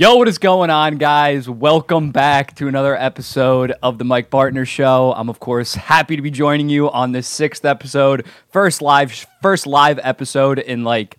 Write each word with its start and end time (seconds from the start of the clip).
Yo, 0.00 0.14
what 0.14 0.28
is 0.28 0.38
going 0.38 0.70
on, 0.70 0.96
guys? 0.96 1.46
Welcome 1.46 2.10
back 2.10 2.54
to 2.54 2.68
another 2.68 2.96
episode 2.96 3.74
of 3.82 3.98
the 3.98 4.04
Mike 4.04 4.30
Bartner 4.30 4.66
Show. 4.66 5.12
I'm, 5.12 5.28
of 5.28 5.40
course, 5.40 5.74
happy 5.74 6.16
to 6.16 6.22
be 6.22 6.30
joining 6.30 6.70
you 6.70 6.90
on 6.90 7.12
this 7.12 7.28
sixth 7.28 7.66
episode, 7.66 8.24
first 8.48 8.80
live, 8.80 9.12
first 9.42 9.66
live 9.66 10.00
episode 10.02 10.58
in 10.58 10.84
like 10.84 11.18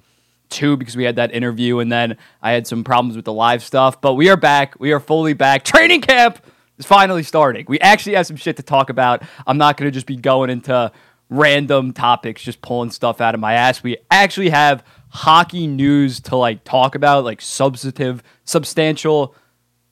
two 0.49 0.77
because 0.77 0.97
we 0.97 1.03
had 1.03 1.17
that 1.17 1.31
interview 1.31 1.77
and 1.77 1.91
then 1.91 2.17
I 2.41 2.53
had 2.53 2.65
some 2.65 2.83
problems 2.83 3.15
with 3.15 3.25
the 3.25 3.33
live 3.33 3.61
stuff. 3.61 4.01
But 4.01 4.15
we 4.15 4.29
are 4.29 4.35
back. 4.35 4.79
We 4.79 4.93
are 4.93 4.99
fully 4.99 5.33
back. 5.33 5.63
Training 5.63 6.01
camp 6.01 6.43
is 6.79 6.85
finally 6.87 7.21
starting. 7.21 7.65
We 7.67 7.79
actually 7.81 8.15
have 8.15 8.25
some 8.25 8.35
shit 8.35 8.57
to 8.57 8.63
talk 8.63 8.89
about. 8.89 9.21
I'm 9.45 9.59
not 9.59 9.77
going 9.77 9.91
to 9.91 9.93
just 9.93 10.07
be 10.07 10.15
going 10.15 10.49
into 10.49 10.91
random 11.29 11.93
topics, 11.93 12.41
just 12.41 12.63
pulling 12.63 12.89
stuff 12.89 13.21
out 13.21 13.35
of 13.35 13.39
my 13.39 13.53
ass. 13.53 13.83
We 13.83 13.97
actually 14.09 14.49
have 14.49 14.83
hockey 15.11 15.67
news 15.67 16.19
to 16.21 16.35
like 16.35 16.63
talk 16.63 16.95
about, 16.95 17.23
like 17.23 17.41
substantive, 17.41 18.23
substantial. 18.45 19.35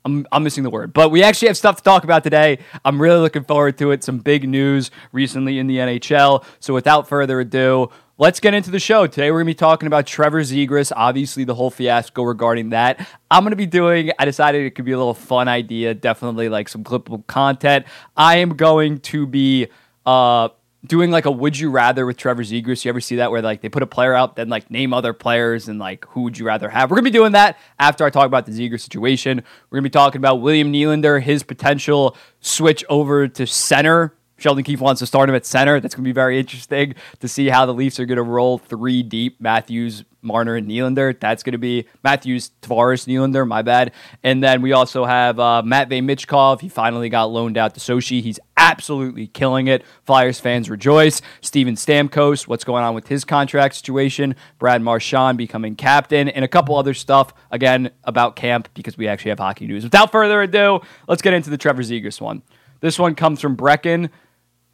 I'm, 0.06 0.26
I'm 0.32 0.44
missing 0.44 0.64
the 0.64 0.70
word, 0.70 0.94
but 0.94 1.10
we 1.10 1.24
actually 1.24 1.50
have 1.50 1.58
stuff 1.58 1.78
to 1.78 1.84
talk 1.84 2.06
about 2.06 2.24
today. 2.24 2.60
I'm 2.86 3.02
really 3.02 3.20
looking 3.20 3.44
forward 3.44 3.78
to 3.80 3.92
it. 3.92 4.04
Some 4.04 4.20
big 4.20 4.48
news 4.48 4.92
recently 5.12 5.60
in 5.60 5.68
the 5.68 5.78
NHL. 5.78 6.46
So 6.62 6.74
without 6.74 7.10
further 7.10 7.42
ado, 7.42 7.90
let's 8.18 8.40
get 8.40 8.54
into 8.54 8.72
the 8.72 8.80
show. 8.80 9.08
Today 9.08 9.30
we're 9.30 9.40
going 9.40 9.48
to 9.48 9.52
be 9.52 9.56
talking 9.56 9.88
about 9.88 10.08
Trevor 10.08 10.42
Zegras, 10.42 10.94
obviously 10.96 11.44
the 11.44 11.54
whole 11.54 11.70
fiasco 11.70 12.24
regarding 12.24 12.70
that. 12.70 13.06
I'm 13.30 13.44
going 13.44 13.52
to 13.52 13.58
be 13.58 13.66
doing, 13.66 14.12
I 14.18 14.24
decided 14.24 14.66
it 14.66 14.72
could 14.72 14.86
be 14.86 14.94
a 14.94 14.98
little 14.98 15.14
fun 15.14 15.50
idea, 15.50 15.94
definitely 15.94 16.48
like 16.48 16.70
some 16.70 16.86
clippable 16.86 17.28
content. 17.28 17.86
I 18.16 18.38
am 18.38 18.56
going 18.56 19.00
to 19.00 19.28
be 19.28 19.68
uh 20.06 20.48
doing 20.86 21.12
like 21.12 21.26
a 21.26 21.32
would 21.32 21.58
you 21.58 21.70
rather 21.70 22.06
with 22.06 22.18
Trevor 22.18 22.44
Zegras. 22.44 22.86
You 22.86 22.90
ever 22.90 23.02
see 23.02 23.18
that 23.18 23.32
where 23.32 23.42
like 23.42 23.62
they 23.62 23.70
put 23.70 23.84
a 23.84 23.88
player 23.88 24.14
out, 24.14 24.36
then 24.36 24.50
like 24.50 24.70
name 24.72 24.94
other 24.94 25.14
players 25.14 25.68
and 25.68 25.80
like 25.80 26.06
who 26.10 26.22
would 26.24 26.38
you 26.38 26.46
rather 26.46 26.70
have? 26.70 26.90
We're 26.90 26.96
gonna 26.96 27.06
be 27.06 27.12
doing 27.12 27.34
that 27.34 27.58
after 27.80 28.06
I 28.06 28.10
talk 28.10 28.26
about 28.26 28.46
the 28.46 28.52
Zegras 28.52 28.82
situation. 28.82 29.44
We're 29.70 29.78
gonna 29.78 29.84
be 29.84 29.90
talking 29.90 30.20
about 30.20 30.42
William 30.42 30.72
Nylander, 30.72 31.22
his 31.22 31.44
potential 31.44 32.16
switch 32.40 32.84
over 32.90 33.28
to 33.28 33.46
center. 33.46 34.14
Sheldon 34.42 34.64
Keefe 34.64 34.80
wants 34.80 35.00
to 35.00 35.06
start 35.06 35.30
him 35.30 35.36
at 35.36 35.46
center. 35.46 35.80
That's 35.80 35.96
going 35.96 36.04
to 36.04 36.08
be 36.08 36.14
very 36.14 36.40
interesting 36.40 36.96
to 37.20 37.28
see 37.28 37.50
how 37.50 37.66
the 37.66 37.74
Leafs 37.74 38.00
are 38.00 38.06
going 38.06 38.18
to 38.18 38.24
roll 38.24 38.58
three 38.58 39.04
deep 39.04 39.40
Matthews, 39.40 40.04
Marner, 40.22 40.56
and 40.56 40.68
Nylander. 40.68 41.20
That's 41.20 41.44
going 41.44 41.54
to 41.54 41.58
be 41.58 41.88
Matthews, 42.04 42.52
Tavares, 42.62 43.08
Nylander, 43.08 43.48
my 43.48 43.62
bad. 43.62 43.94
And 44.24 44.44
then 44.44 44.62
we 44.62 44.74
also 44.74 45.06
have 45.06 45.40
uh, 45.40 45.62
Matvey 45.64 46.02
Michkov. 46.02 46.62
He 46.62 46.70
finally 46.70 47.10
got 47.10 47.26
loaned 47.26 47.58
out 47.58 47.74
to 47.76 47.80
Sochi. 47.80 48.22
He's 48.22 48.40
absolutely 48.58 49.28
killing 49.28 49.68
it. 49.68 49.84
Flyers 50.04 50.40
fans 50.40 50.70
rejoice. 50.70 51.22
Steven 51.42 51.76
Stamkos, 51.76 52.48
what's 52.48 52.64
going 52.64 52.84
on 52.84 52.94
with 52.94 53.08
his 53.08 53.24
contract 53.24 53.76
situation? 53.76 54.36
Brad 54.58 54.82
Marchand 54.82 55.38
becoming 55.38 55.76
captain, 55.76 56.28
and 56.28 56.44
a 56.44 56.48
couple 56.48 56.76
other 56.76 56.94
stuff, 56.94 57.34
again, 57.52 57.92
about 58.04 58.36
camp 58.36 58.70
because 58.74 58.98
we 58.98 59.08
actually 59.08 59.30
have 59.30 59.40
hockey 59.40 59.68
news. 59.68 59.84
Without 59.84 60.12
further 60.12 60.42
ado, 60.42 60.82
let's 61.08 61.22
get 61.22 61.34
into 61.34 61.50
the 61.50 61.58
Trevor 61.58 61.84
Zegras 61.84 62.20
one. 62.20 62.42
This 62.82 63.00
one 63.00 63.16
comes 63.16 63.42
from 63.42 63.58
Brecken. 63.58 64.10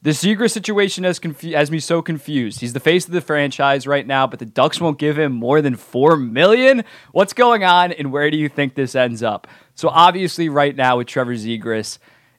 The 0.06 0.12
Zegras 0.12 0.52
situation 0.52 1.04
has, 1.04 1.18
confu- 1.18 1.54
has 1.54 1.72
me 1.72 1.80
so 1.80 2.04
confused. 2.04 2.60
He's 2.60 2.74
the 2.74 2.80
face 2.80 3.08
of 3.08 3.12
the 3.12 3.22
franchise 3.22 3.88
right 3.88 4.06
now, 4.06 4.28
but 4.28 4.38
the 4.38 4.46
Ducks 4.46 4.80
won't 4.80 5.00
give 5.00 5.18
him 5.18 5.32
more 5.32 5.64
than 5.64 5.76
four 5.76 6.16
million. 6.16 6.84
What's 7.12 7.34
going 7.34 7.64
on, 7.64 7.92
and 7.92 8.12
where 8.12 8.30
do 8.30 8.38
you 8.38 8.48
think 8.48 8.76
this 8.76 8.94
ends 8.94 9.24
up? 9.24 9.48
So 9.74 9.90
obviously, 9.90 10.48
right 10.48 10.76
now 10.76 10.98
with 10.98 11.08
Trevor 11.08 11.34
Zegras, 11.34 11.98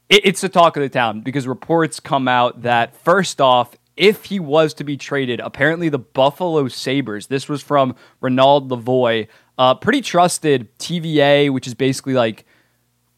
it- 0.09 0.25
it's 0.25 0.43
the 0.43 0.49
talk 0.49 0.77
of 0.77 0.85
the 0.85 0.89
town 0.89 1.23
because 1.23 1.49
reports 1.49 1.99
come 1.99 2.29
out 2.29 2.63
that 2.63 2.95
first 3.03 3.41
off, 3.41 3.75
if 3.97 4.27
he 4.27 4.39
was 4.39 4.73
to 4.75 4.85
be 4.85 4.97
traded, 4.97 5.41
apparently 5.41 5.89
the 5.89 5.99
Buffalo 5.99 6.69
Sabres. 6.69 7.27
This 7.27 7.49
was 7.49 7.65
from 7.65 7.97
Renaud 8.21 8.69
Lavoie, 8.69 9.27
uh, 9.59 9.75
pretty 9.75 10.03
trusted 10.03 10.69
TVA, 10.79 11.51
which 11.51 11.67
is 11.67 11.75
basically 11.75 12.15
like 12.15 12.47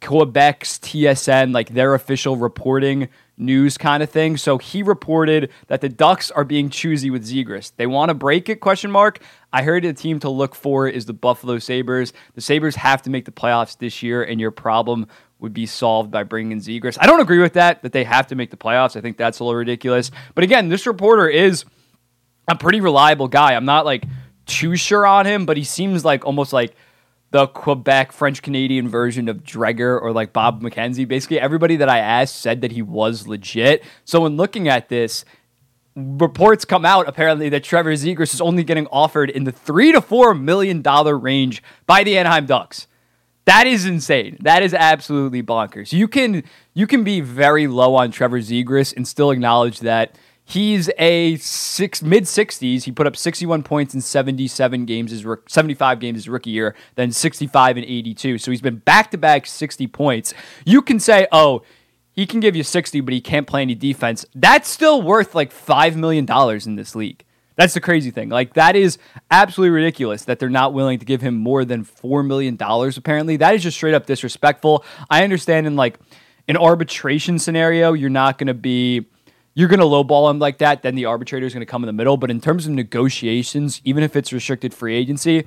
Quebec's 0.00 0.78
TSN, 0.78 1.52
like 1.52 1.74
their 1.74 1.92
official 1.92 2.38
reporting 2.38 3.10
news 3.38 3.78
kind 3.78 4.02
of 4.02 4.10
thing. 4.10 4.36
So 4.36 4.58
he 4.58 4.82
reported 4.82 5.50
that 5.68 5.80
the 5.80 5.88
Ducks 5.88 6.30
are 6.30 6.44
being 6.44 6.70
choosy 6.70 7.10
with 7.10 7.24
Zegras. 7.24 7.72
They 7.76 7.86
want 7.86 8.10
to 8.10 8.14
break 8.14 8.48
it? 8.48 8.60
Question 8.60 8.90
mark. 8.90 9.20
I 9.52 9.62
heard 9.62 9.84
the 9.84 9.92
team 9.92 10.20
to 10.20 10.28
look 10.28 10.54
for 10.54 10.88
is 10.88 11.06
the 11.06 11.12
Buffalo 11.12 11.58
Sabres. 11.58 12.12
The 12.34 12.40
Sabres 12.40 12.76
have 12.76 13.02
to 13.02 13.10
make 13.10 13.24
the 13.24 13.30
playoffs 13.30 13.78
this 13.78 14.02
year, 14.02 14.22
and 14.22 14.40
your 14.40 14.50
problem 14.50 15.06
would 15.38 15.54
be 15.54 15.66
solved 15.66 16.10
by 16.10 16.24
bringing 16.24 16.52
in 16.52 16.58
Zegras. 16.58 16.98
I 17.00 17.06
don't 17.06 17.20
agree 17.20 17.38
with 17.38 17.54
that. 17.54 17.82
That 17.82 17.92
they 17.92 18.04
have 18.04 18.26
to 18.28 18.34
make 18.34 18.50
the 18.50 18.56
playoffs. 18.56 18.96
I 18.96 19.00
think 19.00 19.16
that's 19.16 19.38
a 19.38 19.44
little 19.44 19.58
ridiculous. 19.58 20.10
But 20.34 20.44
again, 20.44 20.68
this 20.68 20.86
reporter 20.86 21.28
is 21.28 21.64
a 22.48 22.56
pretty 22.56 22.80
reliable 22.80 23.28
guy. 23.28 23.54
I'm 23.54 23.64
not 23.64 23.84
like 23.84 24.04
too 24.46 24.76
sure 24.76 25.06
on 25.06 25.26
him, 25.26 25.46
but 25.46 25.56
he 25.56 25.64
seems 25.64 26.04
like 26.04 26.24
almost 26.24 26.52
like 26.52 26.74
the 27.30 27.46
Quebec 27.46 28.12
French 28.12 28.42
Canadian 28.42 28.88
version 28.88 29.28
of 29.28 29.44
Dreger 29.44 30.00
or 30.00 30.12
like 30.12 30.32
Bob 30.32 30.62
McKenzie. 30.62 31.06
Basically, 31.06 31.38
everybody 31.38 31.76
that 31.76 31.88
I 31.88 31.98
asked 31.98 32.36
said 32.36 32.62
that 32.62 32.72
he 32.72 32.82
was 32.82 33.28
legit. 33.28 33.84
So 34.04 34.22
when 34.22 34.36
looking 34.36 34.68
at 34.68 34.88
this, 34.88 35.24
reports 35.94 36.64
come 36.64 36.84
out 36.84 37.08
apparently 37.08 37.48
that 37.48 37.64
Trevor 37.64 37.92
Zegras 37.92 38.32
is 38.32 38.40
only 38.40 38.64
getting 38.64 38.86
offered 38.86 39.30
in 39.30 39.44
the 39.44 39.52
three 39.52 39.92
to 39.92 40.00
four 40.00 40.32
million 40.32 40.80
dollar 40.80 41.18
range 41.18 41.62
by 41.86 42.04
the 42.04 42.16
Anaheim 42.16 42.46
Ducks. 42.46 42.86
That 43.44 43.66
is 43.66 43.86
insane. 43.86 44.36
That 44.40 44.62
is 44.62 44.74
absolutely 44.74 45.42
bonkers. 45.42 45.92
You 45.92 46.06
can 46.06 46.44
you 46.74 46.86
can 46.86 47.02
be 47.02 47.20
very 47.20 47.66
low 47.66 47.94
on 47.94 48.10
Trevor 48.10 48.40
Zegras 48.40 48.94
and 48.96 49.08
still 49.08 49.30
acknowledge 49.30 49.80
that 49.80 50.16
He's 50.48 50.88
a 50.96 51.36
six 51.36 52.02
mid 52.02 52.24
60s. 52.24 52.84
He 52.84 52.90
put 52.90 53.06
up 53.06 53.16
61 53.16 53.64
points 53.64 53.92
in 53.92 54.00
77 54.00 54.86
games 54.86 55.10
his 55.10 55.26
75 55.46 56.00
games 56.00 56.16
his 56.16 56.26
rookie 56.26 56.48
year, 56.48 56.74
then 56.94 57.12
65 57.12 57.76
and 57.76 57.84
82. 57.84 58.38
So 58.38 58.50
he's 58.50 58.62
been 58.62 58.78
back 58.78 59.10
to 59.10 59.18
back 59.18 59.44
60 59.44 59.86
points. 59.88 60.32
You 60.64 60.80
can 60.80 61.00
say, 61.00 61.26
"Oh, 61.32 61.60
he 62.12 62.24
can 62.24 62.40
give 62.40 62.56
you 62.56 62.62
60, 62.62 63.02
but 63.02 63.12
he 63.12 63.20
can't 63.20 63.46
play 63.46 63.60
any 63.60 63.74
defense." 63.74 64.24
That's 64.34 64.70
still 64.70 65.02
worth 65.02 65.34
like 65.34 65.52
5 65.52 65.98
million 65.98 66.24
dollars 66.24 66.66
in 66.66 66.76
this 66.76 66.94
league. 66.94 67.26
That's 67.56 67.74
the 67.74 67.80
crazy 67.82 68.10
thing. 68.10 68.30
Like 68.30 68.54
that 68.54 68.74
is 68.74 68.96
absolutely 69.30 69.74
ridiculous 69.74 70.24
that 70.24 70.38
they're 70.38 70.48
not 70.48 70.72
willing 70.72 70.98
to 70.98 71.04
give 71.04 71.20
him 71.20 71.34
more 71.34 71.66
than 71.66 71.84
4 71.84 72.22
million 72.22 72.56
dollars 72.56 72.96
apparently. 72.96 73.36
That 73.36 73.54
is 73.54 73.62
just 73.62 73.76
straight 73.76 73.94
up 73.94 74.06
disrespectful. 74.06 74.82
I 75.10 75.24
understand 75.24 75.66
in 75.66 75.76
like 75.76 75.98
an 76.48 76.56
arbitration 76.56 77.38
scenario, 77.38 77.92
you're 77.92 78.08
not 78.08 78.38
going 78.38 78.46
to 78.46 78.54
be 78.54 79.06
you're 79.54 79.68
going 79.68 79.80
to 79.80 79.86
lowball 79.86 80.30
him 80.30 80.38
like 80.38 80.58
that, 80.58 80.82
then 80.82 80.94
the 80.94 81.06
arbitrator 81.06 81.46
is 81.46 81.52
going 81.52 81.66
to 81.66 81.70
come 81.70 81.82
in 81.82 81.86
the 81.86 81.92
middle. 81.92 82.16
But 82.16 82.30
in 82.30 82.40
terms 82.40 82.66
of 82.66 82.72
negotiations, 82.72 83.80
even 83.84 84.02
if 84.02 84.14
it's 84.14 84.32
restricted 84.32 84.72
free 84.72 84.94
agency, 84.94 85.46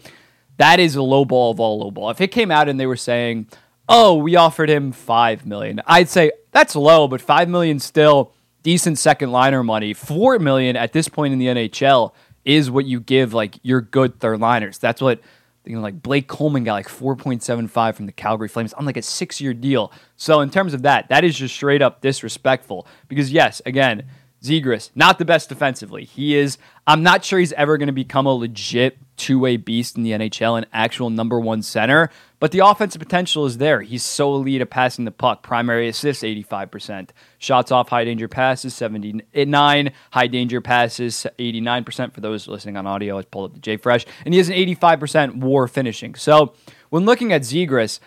that 0.58 0.80
is 0.80 0.96
a 0.96 1.00
lowball 1.00 1.52
of 1.52 1.60
all 1.60 1.92
lowball. 1.92 2.12
If 2.12 2.22
it 2.22 2.30
came 2.30 2.52
out 2.52 2.68
and 2.68 2.80
they 2.80 2.86
were 2.86 2.98
saying, 2.98 3.48
"Oh, 3.88 4.16
we 4.16 4.36
offered 4.36 4.70
him 4.70 4.92
five 4.92 5.46
million, 5.46 5.82
I'd 5.86 6.10
say 6.10 6.32
that's 6.52 6.76
low, 6.76 7.08
but 7.08 7.22
five 7.22 7.50
million 7.50 7.80
still 7.80 8.34
decent 8.64 8.98
second 9.00 9.32
liner 9.32 9.64
money. 9.64 9.94
Four 9.94 10.38
million 10.40 10.76
at 10.76 10.94
this 10.94 11.08
point 11.08 11.34
in 11.34 11.40
the 11.40 11.48
NHL 11.48 12.14
is 12.46 12.70
what 12.70 12.86
you 12.86 13.00
give 13.00 13.34
like 13.34 13.60
your 13.64 13.82
good 13.82 14.20
third 14.20 14.40
liners. 14.40 14.78
That's 14.78 15.02
what 15.02 15.20
you 15.66 15.76
know, 15.76 15.82
like 15.82 16.02
Blake 16.02 16.28
Coleman 16.28 16.64
got 16.64 16.74
like 16.74 16.88
4.75 16.88 17.96
from 17.96 18.06
the 18.06 18.12
Calgary 18.12 18.48
Flames 18.48 18.74
on 18.74 18.86
like 18.86 18.98
a 18.98 19.02
six 19.02 19.40
year 19.40 19.54
deal. 19.54 19.92
So, 20.18 20.42
in 20.42 20.50
terms 20.50 20.74
of 20.74 20.82
that, 20.84 21.10
that 21.10 21.24
is 21.24 21.38
just 21.38 21.54
straight 21.54 21.82
up 21.82 22.02
disrespectful. 22.02 22.88
Because, 23.08 23.32
yes, 23.32 23.62
again, 23.66 24.08
Zegras, 24.42 24.90
not 24.96 25.20
the 25.20 25.26
best 25.26 25.50
defensively. 25.50 26.04
He 26.04 26.36
is, 26.36 26.58
I'm 26.88 27.04
not 27.04 27.24
sure 27.24 27.38
he's 27.40 27.54
ever 27.54 27.78
going 27.78 27.88
to 27.88 27.94
become 27.94 28.26
a 28.26 28.34
legit 28.34 28.98
two 29.16 29.38
way 29.38 29.58
beast 29.58 29.98
in 29.98 30.04
the 30.04 30.12
NHL, 30.12 30.58
an 30.58 30.66
actual 30.74 31.12
number 31.12 31.40
one 31.40 31.62
center, 31.62 32.10
but 32.42 32.52
the 32.52 32.66
offensive 32.66 33.00
potential 33.00 33.46
is 33.46 33.60
there. 33.60 33.82
He's 33.82 34.04
so 34.04 34.34
elite 34.34 34.62
at 34.62 34.72
passing 34.72 35.06
the 35.06 35.12
puck. 35.12 35.44
Primary 35.44 35.88
assists, 35.88 36.24
85%. 36.24 37.12
Shots 37.38 37.72
off 37.72 37.90
high 37.90 38.04
danger 38.04 38.28
passes, 38.28 38.74
79. 38.74 39.92
High 40.10 40.28
danger 40.28 40.60
passes, 40.60 41.28
89%. 41.38 42.12
For 42.16 42.20
those 42.20 42.48
listening 42.48 42.78
on 42.78 42.88
audio, 42.88 43.18
let's 43.18 43.28
pull 43.30 43.44
up 43.44 43.54
the 43.54 43.60
J 43.60 43.78
Fresh. 43.78 44.08
And 44.26 44.34
he 44.34 44.40
has 44.40 44.50
an 44.50 44.56
85% 44.56 45.36
war 45.36 45.68
finishing. 45.68 46.16
So 46.16 46.56
when 46.90 47.06
looking 47.06 47.32
at 47.32 47.44
Zegras, 47.44 48.00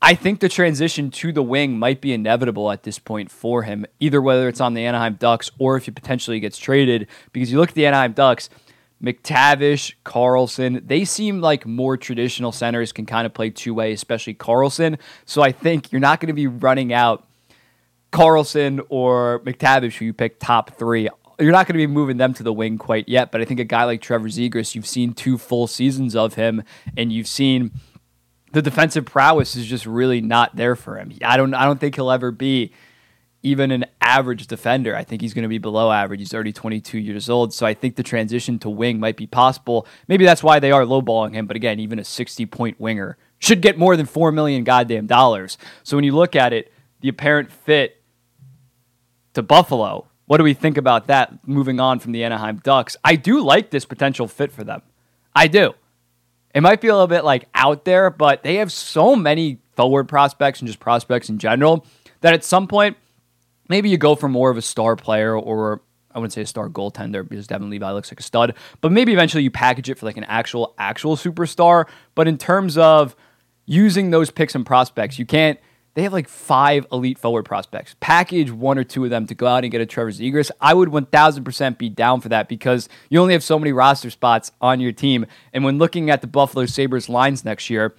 I 0.00 0.14
think 0.14 0.38
the 0.38 0.48
transition 0.48 1.10
to 1.10 1.32
the 1.32 1.42
wing 1.42 1.76
might 1.76 2.00
be 2.00 2.12
inevitable 2.12 2.70
at 2.70 2.84
this 2.84 3.00
point 3.00 3.28
for 3.28 3.64
him, 3.64 3.84
either 3.98 4.22
whether 4.22 4.48
it's 4.48 4.60
on 4.60 4.74
the 4.74 4.86
Anaheim 4.86 5.14
Ducks 5.14 5.50
or 5.58 5.76
if 5.76 5.86
he 5.86 5.90
potentially 5.90 6.38
gets 6.38 6.58
traded. 6.58 7.08
Because 7.32 7.50
you 7.50 7.58
look 7.58 7.70
at 7.70 7.74
the 7.74 7.86
Anaheim 7.86 8.12
Ducks, 8.12 8.50
McTavish, 9.02 9.94
Carlson, 10.04 10.82
they 10.84 11.04
seem 11.04 11.40
like 11.40 11.66
more 11.66 11.96
traditional 11.96 12.52
centers 12.52 12.92
can 12.92 13.06
kind 13.06 13.26
of 13.26 13.32
play 13.32 13.50
two 13.50 13.72
way, 13.72 13.92
especially 13.92 14.34
Carlson. 14.34 14.98
So 15.24 15.42
I 15.42 15.52
think 15.52 15.90
you're 15.90 16.00
not 16.00 16.20
going 16.20 16.28
to 16.28 16.34
be 16.34 16.46
running 16.46 16.92
out 16.92 17.26
Carlson 18.10 18.80
or 18.88 19.40
McTavish, 19.40 19.96
who 19.96 20.04
you 20.06 20.12
pick 20.12 20.38
top 20.38 20.76
three. 20.76 21.08
You're 21.38 21.52
not 21.52 21.66
going 21.66 21.78
to 21.78 21.86
be 21.86 21.86
moving 21.86 22.18
them 22.18 22.34
to 22.34 22.42
the 22.42 22.52
wing 22.52 22.76
quite 22.76 23.08
yet, 23.08 23.32
but 23.32 23.40
I 23.40 23.46
think 23.46 23.60
a 23.60 23.64
guy 23.64 23.84
like 23.84 24.02
Trevor 24.02 24.28
Zegras, 24.28 24.74
you've 24.74 24.86
seen 24.86 25.14
two 25.14 25.38
full 25.38 25.66
seasons 25.66 26.14
of 26.14 26.34
him, 26.34 26.62
and 26.96 27.10
you've 27.10 27.28
seen 27.28 27.70
the 28.52 28.60
defensive 28.60 29.06
prowess 29.06 29.56
is 29.56 29.66
just 29.66 29.86
really 29.86 30.20
not 30.20 30.56
there 30.56 30.76
for 30.76 30.98
him. 30.98 31.12
I 31.24 31.36
don't 31.36 31.54
I 31.54 31.64
don't 31.64 31.80
think 31.80 31.94
he'll 31.94 32.10
ever 32.10 32.30
be 32.30 32.72
even 33.42 33.70
an 33.70 33.86
average 34.00 34.46
defender. 34.46 34.94
I 34.94 35.04
think 35.04 35.22
he's 35.22 35.32
going 35.32 35.44
to 35.44 35.48
be 35.48 35.58
below 35.58 35.90
average. 35.90 36.20
He's 36.20 36.34
already 36.34 36.52
22 36.52 36.98
years 36.98 37.30
old, 37.30 37.54
so 37.54 37.64
I 37.64 37.74
think 37.74 37.96
the 37.96 38.02
transition 38.02 38.58
to 38.60 38.70
wing 38.70 39.00
might 39.00 39.16
be 39.16 39.26
possible. 39.26 39.86
Maybe 40.08 40.24
that's 40.24 40.42
why 40.42 40.58
they 40.60 40.72
are 40.72 40.82
lowballing 40.82 41.32
him, 41.34 41.46
but 41.46 41.56
again, 41.56 41.80
even 41.80 41.98
a 41.98 42.04
60 42.04 42.46
point 42.46 42.78
winger 42.78 43.16
should 43.38 43.62
get 43.62 43.78
more 43.78 43.96
than 43.96 44.06
4 44.06 44.32
million 44.32 44.64
goddamn 44.64 45.06
dollars. 45.06 45.56
So 45.82 45.96
when 45.96 46.04
you 46.04 46.14
look 46.14 46.36
at 46.36 46.52
it, 46.52 46.72
the 47.00 47.08
apparent 47.08 47.50
fit 47.50 48.02
to 49.32 49.42
Buffalo, 49.42 50.06
what 50.26 50.36
do 50.36 50.44
we 50.44 50.54
think 50.54 50.76
about 50.76 51.06
that 51.06 51.46
moving 51.48 51.80
on 51.80 51.98
from 51.98 52.12
the 52.12 52.22
Anaheim 52.22 52.58
Ducks? 52.58 52.96
I 53.02 53.16
do 53.16 53.40
like 53.40 53.70
this 53.70 53.84
potential 53.84 54.28
fit 54.28 54.52
for 54.52 54.62
them. 54.62 54.82
I 55.34 55.46
do. 55.46 55.74
It 56.54 56.60
might 56.60 56.80
be 56.80 56.88
a 56.88 56.92
little 56.92 57.06
bit 57.06 57.24
like 57.24 57.48
out 57.54 57.84
there, 57.84 58.10
but 58.10 58.42
they 58.42 58.56
have 58.56 58.70
so 58.70 59.16
many 59.16 59.58
forward 59.76 60.08
prospects 60.08 60.60
and 60.60 60.66
just 60.66 60.80
prospects 60.80 61.30
in 61.30 61.38
general 61.38 61.86
that 62.20 62.34
at 62.34 62.44
some 62.44 62.66
point, 62.66 62.96
maybe 63.70 63.88
you 63.88 63.96
go 63.96 64.14
for 64.14 64.28
more 64.28 64.50
of 64.50 64.58
a 64.58 64.62
star 64.62 64.96
player 64.96 65.34
or 65.34 65.80
I 66.12 66.18
wouldn't 66.18 66.32
say 66.32 66.42
a 66.42 66.46
star 66.46 66.68
goaltender 66.68 67.26
because 67.26 67.46
Devin 67.46 67.70
Levi 67.70 67.90
looks 67.92 68.10
like 68.10 68.18
a 68.18 68.24
stud, 68.24 68.54
but 68.80 68.90
maybe 68.90 69.12
eventually 69.12 69.44
you 69.44 69.50
package 69.50 69.88
it 69.88 69.96
for 69.96 70.06
like 70.06 70.16
an 70.16 70.24
actual, 70.24 70.74
actual 70.76 71.16
superstar. 71.16 71.86
But 72.16 72.26
in 72.26 72.36
terms 72.36 72.76
of 72.76 73.14
using 73.64 74.10
those 74.10 74.30
picks 74.30 74.56
and 74.56 74.66
prospects, 74.66 75.18
you 75.18 75.24
can't 75.24 75.58
they 75.94 76.02
have 76.02 76.12
like 76.12 76.28
five 76.28 76.86
elite 76.92 77.18
forward 77.18 77.44
prospects. 77.44 77.96
Package 77.98 78.50
one 78.50 78.78
or 78.78 78.84
two 78.84 79.04
of 79.04 79.10
them 79.10 79.26
to 79.26 79.34
go 79.34 79.46
out 79.46 79.64
and 79.64 79.72
get 79.72 79.80
a 79.80 79.86
Trevor 79.86 80.12
Zegras. 80.12 80.50
I 80.60 80.72
would 80.72 80.88
1000% 80.88 81.78
be 81.78 81.88
down 81.88 82.20
for 82.20 82.28
that 82.28 82.48
because 82.48 82.88
you 83.08 83.20
only 83.20 83.32
have 83.32 83.42
so 83.42 83.58
many 83.58 83.72
roster 83.72 84.08
spots 84.10 84.52
on 84.60 84.78
your 84.78 84.92
team. 84.92 85.26
And 85.52 85.64
when 85.64 85.78
looking 85.78 86.08
at 86.08 86.20
the 86.20 86.28
Buffalo 86.28 86.66
Sabres 86.66 87.08
lines 87.08 87.44
next 87.44 87.70
year, 87.70 87.96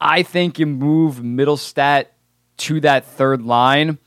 I 0.00 0.22
think 0.22 0.58
you 0.58 0.66
move 0.66 1.16
Mittelstadt 1.16 2.06
to 2.58 2.80
that 2.80 3.06
third 3.06 3.40
line. 3.40 3.98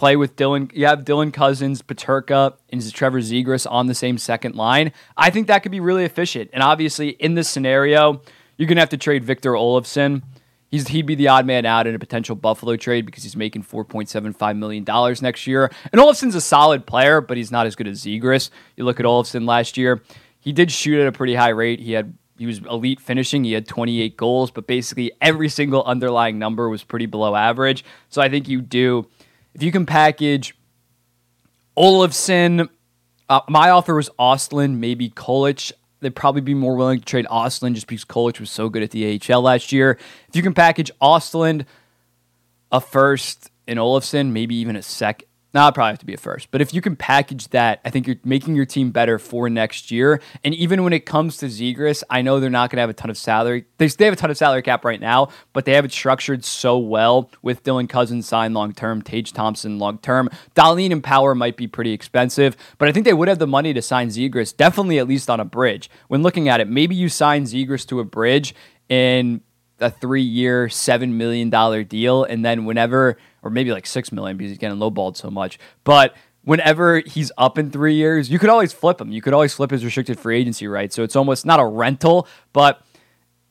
Play 0.00 0.16
with 0.16 0.34
Dylan. 0.34 0.74
You 0.74 0.86
have 0.86 1.04
Dylan 1.04 1.30
Cozens, 1.30 1.82
Peterka, 1.82 2.54
and 2.70 2.92
Trevor 2.92 3.20
Zegras 3.20 3.70
on 3.70 3.86
the 3.86 3.94
same 3.94 4.16
second 4.16 4.54
line. 4.54 4.92
I 5.14 5.28
think 5.28 5.46
that 5.48 5.62
could 5.62 5.72
be 5.72 5.80
really 5.80 6.04
efficient. 6.04 6.48
And 6.54 6.62
obviously, 6.62 7.10
in 7.10 7.34
this 7.34 7.50
scenario, 7.50 8.22
you're 8.56 8.66
going 8.66 8.76
to 8.76 8.80
have 8.80 8.88
to 8.88 8.96
trade 8.96 9.24
Victor 9.24 9.52
Olofsson 9.52 10.22
He's, 10.70 10.86
he'd 10.88 11.06
be 11.06 11.16
the 11.16 11.28
odd 11.28 11.46
man 11.46 11.66
out 11.66 11.86
in 11.86 11.94
a 11.94 11.98
potential 11.98 12.36
Buffalo 12.36 12.76
trade 12.76 13.04
because 13.04 13.24
he's 13.24 13.34
making 13.34 13.64
$4.75 13.64 14.56
million 14.56 14.84
next 15.20 15.46
year. 15.46 15.70
And 15.92 16.00
Olofsson's 16.00 16.36
a 16.36 16.40
solid 16.40 16.86
player, 16.86 17.20
but 17.20 17.36
he's 17.36 17.50
not 17.50 17.66
as 17.66 17.74
good 17.74 17.88
as 17.88 18.04
Zegras. 18.04 18.50
You 18.76 18.84
look 18.84 19.00
at 19.00 19.06
Olofsson 19.06 19.48
last 19.48 19.76
year, 19.76 20.00
he 20.38 20.52
did 20.52 20.70
shoot 20.70 21.00
at 21.00 21.08
a 21.08 21.12
pretty 21.12 21.34
high 21.34 21.48
rate. 21.48 21.80
He 21.80 21.92
had 21.92 22.16
he 22.38 22.46
was 22.46 22.60
elite 22.60 23.00
finishing. 23.00 23.44
He 23.44 23.52
had 23.52 23.68
28 23.68 24.16
goals, 24.16 24.50
but 24.50 24.66
basically 24.66 25.12
every 25.20 25.50
single 25.50 25.84
underlying 25.84 26.38
number 26.38 26.70
was 26.70 26.82
pretty 26.82 27.04
below 27.04 27.36
average. 27.36 27.84
So 28.08 28.22
I 28.22 28.30
think 28.30 28.48
you 28.48 28.62
do, 28.62 29.06
if 29.54 29.62
you 29.62 29.72
can 29.72 29.86
package 29.86 30.54
Olofsson, 31.76 32.68
uh, 33.28 33.40
my 33.48 33.70
offer 33.70 33.94
was 33.94 34.10
Ostlund, 34.18 34.78
maybe 34.78 35.10
Kulich 35.10 35.72
they'd 36.00 36.14
probably 36.14 36.40
be 36.40 36.54
more 36.54 36.76
willing 36.76 36.98
to 36.98 37.04
trade 37.04 37.26
Ostlund 37.26 37.74
just 37.74 37.86
because 37.86 38.04
Kulich 38.04 38.40
was 38.40 38.50
so 38.50 38.68
good 38.68 38.82
at 38.82 38.90
the 38.90 39.20
AHL 39.28 39.42
last 39.42 39.70
year. 39.72 39.98
If 40.28 40.36
you 40.36 40.42
can 40.42 40.54
package 40.54 40.90
Ostlund, 41.00 41.66
a 42.72 42.80
first, 42.80 43.50
and 43.66 43.78
Olofsson, 43.78 44.32
maybe 44.32 44.56
even 44.56 44.76
a 44.76 44.82
second, 44.82 45.28
now 45.52 45.66
it'd 45.66 45.74
probably 45.74 45.92
have 45.92 45.98
to 45.98 46.06
be 46.06 46.14
a 46.14 46.18
first. 46.18 46.50
But 46.50 46.60
if 46.60 46.72
you 46.72 46.80
can 46.80 46.96
package 46.96 47.48
that, 47.48 47.80
I 47.84 47.90
think 47.90 48.06
you're 48.06 48.16
making 48.24 48.54
your 48.54 48.66
team 48.66 48.90
better 48.90 49.18
for 49.18 49.50
next 49.50 49.90
year. 49.90 50.20
And 50.44 50.54
even 50.54 50.84
when 50.84 50.92
it 50.92 51.06
comes 51.06 51.36
to 51.38 51.46
Zegras, 51.46 52.02
I 52.08 52.22
know 52.22 52.38
they're 52.38 52.50
not 52.50 52.70
going 52.70 52.76
to 52.76 52.82
have 52.82 52.90
a 52.90 52.94
ton 52.94 53.10
of 53.10 53.18
salary. 53.18 53.64
They, 53.78 53.88
they 53.88 54.04
have 54.04 54.14
a 54.14 54.16
ton 54.16 54.30
of 54.30 54.36
salary 54.36 54.62
cap 54.62 54.84
right 54.84 55.00
now, 55.00 55.28
but 55.52 55.64
they 55.64 55.72
have 55.72 55.84
it 55.84 55.92
structured 55.92 56.44
so 56.44 56.78
well 56.78 57.30
with 57.42 57.62
Dylan 57.64 57.88
Cozens 57.88 58.28
signed 58.28 58.54
long 58.54 58.72
term, 58.72 59.02
Tage 59.02 59.32
Thompson 59.32 59.78
long 59.78 59.98
term. 59.98 60.30
Dahlin 60.54 60.92
and 60.92 61.02
Power 61.02 61.34
might 61.34 61.56
be 61.56 61.66
pretty 61.66 61.92
expensive, 61.92 62.56
but 62.78 62.88
I 62.88 62.92
think 62.92 63.04
they 63.04 63.14
would 63.14 63.28
have 63.28 63.38
the 63.38 63.46
money 63.46 63.72
to 63.72 63.82
sign 63.82 64.08
Zegras, 64.08 64.56
definitely 64.56 64.98
at 64.98 65.08
least 65.08 65.28
on 65.28 65.40
a 65.40 65.44
bridge. 65.44 65.90
When 66.08 66.22
looking 66.22 66.48
at 66.48 66.60
it, 66.60 66.68
maybe 66.68 66.94
you 66.94 67.08
sign 67.08 67.44
Zegras 67.44 67.86
to 67.88 68.00
a 68.00 68.04
bridge 68.04 68.54
in 68.88 69.40
a 69.80 69.90
three 69.90 70.22
year, 70.22 70.66
$7 70.66 71.12
million 71.12 71.50
deal. 71.86 72.24
And 72.24 72.44
then 72.44 72.64
whenever 72.64 73.16
or 73.42 73.50
maybe 73.50 73.72
like 73.72 73.86
six 73.86 74.12
million 74.12 74.36
because 74.36 74.50
he's 74.50 74.58
getting 74.58 74.78
lowballed 74.78 75.16
so 75.16 75.30
much. 75.30 75.58
But 75.84 76.14
whenever 76.42 77.00
he's 77.00 77.32
up 77.38 77.58
in 77.58 77.70
three 77.70 77.94
years, 77.94 78.30
you 78.30 78.38
could 78.38 78.50
always 78.50 78.72
flip 78.72 79.00
him. 79.00 79.10
You 79.10 79.22
could 79.22 79.34
always 79.34 79.54
flip 79.54 79.70
his 79.70 79.84
restricted 79.84 80.18
free 80.18 80.38
agency 80.38 80.66
right. 80.66 80.92
So 80.92 81.02
it's 81.02 81.16
almost 81.16 81.46
not 81.46 81.60
a 81.60 81.66
rental, 81.66 82.26
but 82.52 82.82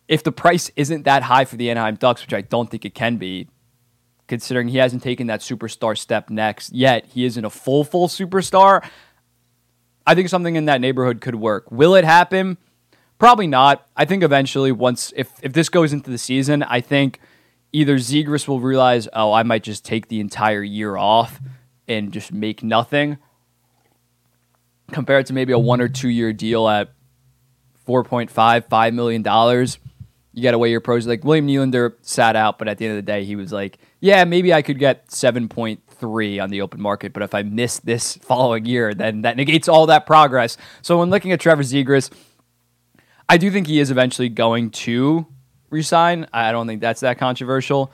if 0.07 0.23
the 0.23 0.31
price 0.31 0.71
isn't 0.75 1.03
that 1.03 1.23
high 1.23 1.45
for 1.45 1.55
the 1.55 1.69
Anaheim 1.69 1.95
Ducks, 1.95 2.21
which 2.21 2.33
I 2.33 2.41
don't 2.41 2.69
think 2.69 2.85
it 2.85 2.95
can 2.95 3.17
be, 3.17 3.47
considering 4.27 4.67
he 4.67 4.77
hasn't 4.77 5.03
taken 5.03 5.27
that 5.27 5.41
superstar 5.41 5.97
step 5.97 6.29
next 6.29 6.71
yet, 6.73 7.05
he 7.05 7.25
isn't 7.25 7.45
a 7.45 7.49
full 7.49 7.83
full 7.83 8.07
superstar. 8.07 8.87
I 10.05 10.15
think 10.15 10.29
something 10.29 10.55
in 10.55 10.65
that 10.65 10.81
neighborhood 10.81 11.21
could 11.21 11.35
work. 11.35 11.71
Will 11.71 11.95
it 11.95 12.05
happen? 12.05 12.57
Probably 13.19 13.47
not. 13.47 13.85
I 13.95 14.05
think 14.05 14.23
eventually, 14.23 14.71
once 14.71 15.13
if 15.15 15.29
if 15.43 15.53
this 15.53 15.69
goes 15.69 15.93
into 15.93 16.09
the 16.09 16.17
season, 16.17 16.63
I 16.63 16.79
think 16.81 17.19
either 17.73 17.97
Zegras 17.97 18.47
will 18.47 18.61
realize, 18.61 19.07
oh, 19.13 19.33
I 19.33 19.43
might 19.43 19.61
just 19.61 19.85
take 19.85 20.07
the 20.07 20.19
entire 20.19 20.63
year 20.63 20.95
off 20.95 21.39
and 21.87 22.11
just 22.13 22.31
make 22.31 22.63
nothing, 22.63 23.17
compared 24.91 25.25
to 25.27 25.33
maybe 25.33 25.53
a 25.53 25.59
one 25.59 25.81
or 25.81 25.89
two 25.89 26.09
year 26.09 26.31
deal 26.33 26.67
at 26.67 26.93
4.5, 27.87 28.29
$5 28.69 28.93
million. 28.93 29.67
You 30.31 30.43
got 30.43 30.51
to 30.51 30.57
weigh 30.57 30.71
your 30.71 30.79
pros. 30.79 31.07
Like 31.07 31.23
William 31.23 31.47
Nylander 31.47 31.95
sat 32.01 32.35
out, 32.35 32.59
but 32.59 32.67
at 32.67 32.77
the 32.77 32.85
end 32.85 32.97
of 32.97 33.03
the 33.03 33.11
day, 33.11 33.25
he 33.25 33.35
was 33.35 33.51
like, 33.51 33.79
yeah, 33.99 34.23
maybe 34.23 34.53
I 34.53 34.61
could 34.61 34.79
get 34.79 35.07
7.3 35.07 36.43
on 36.43 36.49
the 36.49 36.61
open 36.61 36.79
market, 36.79 37.13
but 37.13 37.23
if 37.23 37.33
I 37.33 37.41
miss 37.41 37.79
this 37.79 38.15
following 38.17 38.65
year, 38.65 38.93
then 38.93 39.23
that 39.23 39.35
negates 39.35 39.67
all 39.67 39.87
that 39.87 40.05
progress. 40.05 40.55
So 40.83 40.99
when 40.99 41.09
looking 41.09 41.31
at 41.31 41.39
Trevor 41.39 41.63
Zegras, 41.63 42.11
I 43.29 43.37
do 43.37 43.51
think 43.51 43.67
he 43.67 43.79
is 43.79 43.91
eventually 43.91 44.27
going 44.27 44.71
to 44.71 45.27
resign. 45.69 46.27
I 46.33 46.51
don't 46.51 46.65
think 46.65 46.81
that's 46.81 47.01
that 47.01 47.19
controversial, 47.19 47.91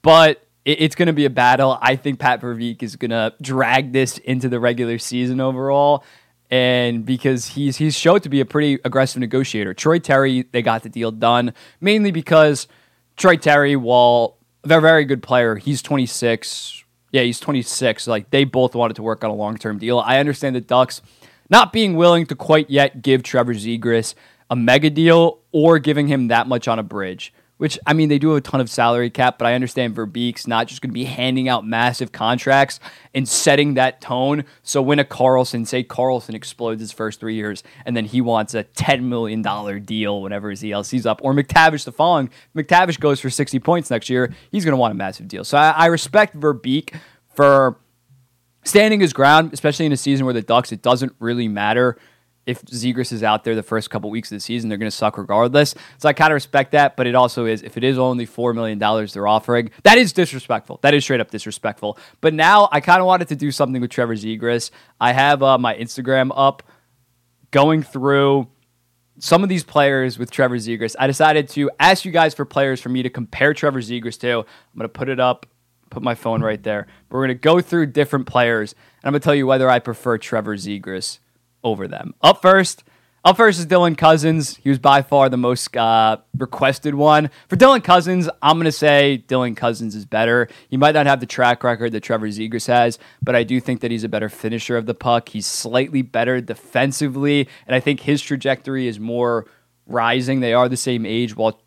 but 0.00 0.46
it's 0.64 0.94
going 0.94 1.08
to 1.08 1.12
be 1.12 1.24
a 1.24 1.30
battle. 1.30 1.76
I 1.82 1.96
think 1.96 2.20
Pat 2.20 2.40
Verbeek 2.40 2.82
is 2.84 2.94
going 2.94 3.10
to 3.10 3.34
drag 3.42 3.92
this 3.92 4.18
into 4.18 4.48
the 4.48 4.60
regular 4.60 4.98
season 4.98 5.40
overall, 5.40 6.04
and 6.50 7.04
because 7.04 7.46
he's 7.46 7.78
he's 7.78 7.96
showed 7.96 8.22
to 8.22 8.28
be 8.28 8.40
a 8.40 8.44
pretty 8.44 8.78
aggressive 8.84 9.18
negotiator. 9.18 9.74
Troy 9.74 9.98
Terry, 9.98 10.42
they 10.52 10.62
got 10.62 10.84
the 10.84 10.88
deal 10.88 11.10
done 11.10 11.52
mainly 11.80 12.12
because 12.12 12.68
Troy 13.16 13.36
Terry, 13.36 13.74
while 13.74 14.36
a 14.62 14.80
very 14.80 15.04
good 15.04 15.22
player, 15.22 15.56
he's 15.56 15.82
26. 15.82 16.84
Yeah, 17.12 17.22
he's 17.22 17.40
26. 17.40 18.06
Like 18.06 18.30
they 18.30 18.44
both 18.44 18.76
wanted 18.76 18.94
to 18.96 19.02
work 19.02 19.24
on 19.24 19.30
a 19.30 19.34
long 19.34 19.56
term 19.56 19.78
deal. 19.78 19.98
I 19.98 20.18
understand 20.18 20.54
the 20.54 20.60
Ducks 20.60 21.02
not 21.48 21.72
being 21.72 21.96
willing 21.96 22.26
to 22.26 22.36
quite 22.36 22.70
yet 22.70 23.02
give 23.02 23.24
Trevor 23.24 23.54
Zegras 23.54 24.14
a 24.50 24.56
mega 24.56 24.90
deal 24.90 25.38
or 25.52 25.78
giving 25.78 26.08
him 26.08 26.28
that 26.28 26.46
much 26.46 26.68
on 26.68 26.78
a 26.78 26.82
bridge. 26.82 27.32
Which 27.56 27.78
I 27.86 27.92
mean, 27.92 28.08
they 28.08 28.18
do 28.18 28.30
have 28.30 28.38
a 28.38 28.40
ton 28.40 28.62
of 28.62 28.70
salary 28.70 29.10
cap, 29.10 29.36
but 29.36 29.46
I 29.46 29.52
understand 29.52 29.94
Verbeek's 29.94 30.46
not 30.46 30.66
just 30.66 30.80
going 30.80 30.88
to 30.88 30.94
be 30.94 31.04
handing 31.04 31.46
out 31.46 31.66
massive 31.66 32.10
contracts 32.10 32.80
and 33.14 33.28
setting 33.28 33.74
that 33.74 34.00
tone. 34.00 34.46
So 34.62 34.80
when 34.80 34.98
a 34.98 35.04
Carlson, 35.04 35.66
say 35.66 35.82
Carlson 35.82 36.34
explodes 36.34 36.80
his 36.80 36.90
first 36.90 37.20
three 37.20 37.34
years, 37.34 37.62
and 37.84 37.94
then 37.94 38.06
he 38.06 38.22
wants 38.22 38.54
a 38.54 38.62
ten 38.62 39.10
million 39.10 39.42
dollar 39.42 39.78
deal 39.78 40.22
whenever 40.22 40.48
his 40.48 40.64
ELC's 40.64 41.04
up, 41.04 41.20
or 41.22 41.34
McTavish 41.34 41.84
the 41.84 41.92
following, 41.92 42.30
McTavish 42.56 42.98
goes 42.98 43.20
for 43.20 43.28
sixty 43.28 43.58
points 43.58 43.90
next 43.90 44.08
year, 44.08 44.32
he's 44.50 44.64
going 44.64 44.72
to 44.72 44.80
want 44.80 44.92
a 44.92 44.96
massive 44.96 45.28
deal. 45.28 45.44
So 45.44 45.58
I, 45.58 45.72
I 45.72 45.86
respect 45.86 46.40
Verbeek 46.40 46.98
for 47.34 47.76
standing 48.64 49.00
his 49.00 49.12
ground, 49.12 49.52
especially 49.52 49.84
in 49.84 49.92
a 49.92 49.98
season 49.98 50.24
where 50.24 50.34
the 50.34 50.40
Ducks, 50.40 50.72
it 50.72 50.80
doesn't 50.80 51.14
really 51.18 51.46
matter 51.46 51.98
if 52.46 52.62
Zegras 52.64 53.12
is 53.12 53.22
out 53.22 53.44
there 53.44 53.54
the 53.54 53.62
first 53.62 53.90
couple 53.90 54.10
weeks 54.10 54.32
of 54.32 54.36
the 54.36 54.40
season, 54.40 54.68
they're 54.68 54.78
going 54.78 54.90
to 54.90 54.96
suck 54.96 55.18
regardless. 55.18 55.74
So 55.98 56.08
I 56.08 56.12
kind 56.12 56.32
of 56.32 56.34
respect 56.34 56.72
that, 56.72 56.96
but 56.96 57.06
it 57.06 57.14
also 57.14 57.44
is 57.44 57.62
if 57.62 57.76
it 57.76 57.84
is 57.84 57.98
only 57.98 58.26
four 58.26 58.54
million 58.54 58.78
dollars 58.78 59.12
they're 59.12 59.28
offering, 59.28 59.70
that 59.84 59.98
is 59.98 60.12
disrespectful. 60.12 60.80
That 60.82 60.94
is 60.94 61.04
straight 61.04 61.20
up 61.20 61.30
disrespectful. 61.30 61.98
But 62.20 62.34
now 62.34 62.68
I 62.72 62.80
kind 62.80 63.00
of 63.00 63.06
wanted 63.06 63.28
to 63.28 63.36
do 63.36 63.50
something 63.50 63.80
with 63.80 63.90
Trevor 63.90 64.16
Zegras. 64.16 64.70
I 65.00 65.12
have 65.12 65.42
uh, 65.42 65.58
my 65.58 65.74
Instagram 65.74 66.32
up, 66.34 66.62
going 67.50 67.82
through 67.82 68.48
some 69.18 69.42
of 69.42 69.48
these 69.48 69.64
players 69.64 70.18
with 70.18 70.30
Trevor 70.30 70.56
Zegras. 70.56 70.96
I 70.98 71.06
decided 71.06 71.48
to 71.50 71.70
ask 71.78 72.04
you 72.04 72.10
guys 72.10 72.34
for 72.34 72.44
players 72.44 72.80
for 72.80 72.88
me 72.88 73.02
to 73.02 73.10
compare 73.10 73.52
Trevor 73.52 73.80
Zegras 73.80 74.18
to. 74.20 74.38
I'm 74.38 74.78
going 74.78 74.84
to 74.84 74.88
put 74.88 75.08
it 75.08 75.20
up. 75.20 75.46
Put 75.90 76.02
my 76.02 76.14
phone 76.14 76.42
right 76.42 76.62
there. 76.62 76.86
But 77.08 77.16
we're 77.16 77.26
going 77.26 77.36
to 77.36 77.42
go 77.42 77.60
through 77.60 77.86
different 77.86 78.26
players, 78.26 78.72
and 78.72 79.08
I'm 79.08 79.12
going 79.12 79.20
to 79.20 79.24
tell 79.24 79.34
you 79.34 79.46
whether 79.46 79.68
I 79.68 79.80
prefer 79.80 80.18
Trevor 80.18 80.56
Zegras 80.56 81.18
over 81.62 81.88
them. 81.88 82.14
Up 82.22 82.40
first, 82.42 82.84
up 83.22 83.36
first 83.36 83.58
is 83.58 83.66
Dylan 83.66 83.98
Cozens. 83.98 84.56
He 84.56 84.70
was 84.70 84.78
by 84.78 85.02
far 85.02 85.28
the 85.28 85.36
most 85.36 85.76
uh, 85.76 86.16
requested 86.38 86.94
one. 86.94 87.30
For 87.48 87.56
Dylan 87.56 87.84
Cozens, 87.84 88.30
I'm 88.40 88.56
going 88.56 88.64
to 88.64 88.72
say 88.72 89.22
Dylan 89.28 89.54
Cozens 89.54 89.94
is 89.94 90.06
better. 90.06 90.48
He 90.70 90.78
might 90.78 90.94
not 90.94 91.04
have 91.04 91.20
the 91.20 91.26
track 91.26 91.62
record 91.62 91.92
that 91.92 92.02
Trevor 92.02 92.28
Zegras 92.28 92.66
has, 92.66 92.98
but 93.22 93.36
I 93.36 93.42
do 93.42 93.60
think 93.60 93.82
that 93.82 93.90
he's 93.90 94.04
a 94.04 94.08
better 94.08 94.30
finisher 94.30 94.74
of 94.78 94.86
the 94.86 94.94
puck. 94.94 95.28
He's 95.28 95.46
slightly 95.46 96.00
better 96.00 96.40
defensively, 96.40 97.46
and 97.66 97.74
I 97.74 97.80
think 97.80 98.00
his 98.00 98.22
trajectory 98.22 98.86
is 98.86 98.98
more 98.98 99.46
rising. 99.86 100.40
They 100.40 100.54
are 100.54 100.70
the 100.70 100.78
same 100.78 101.04
age, 101.04 101.36
while 101.36 101.60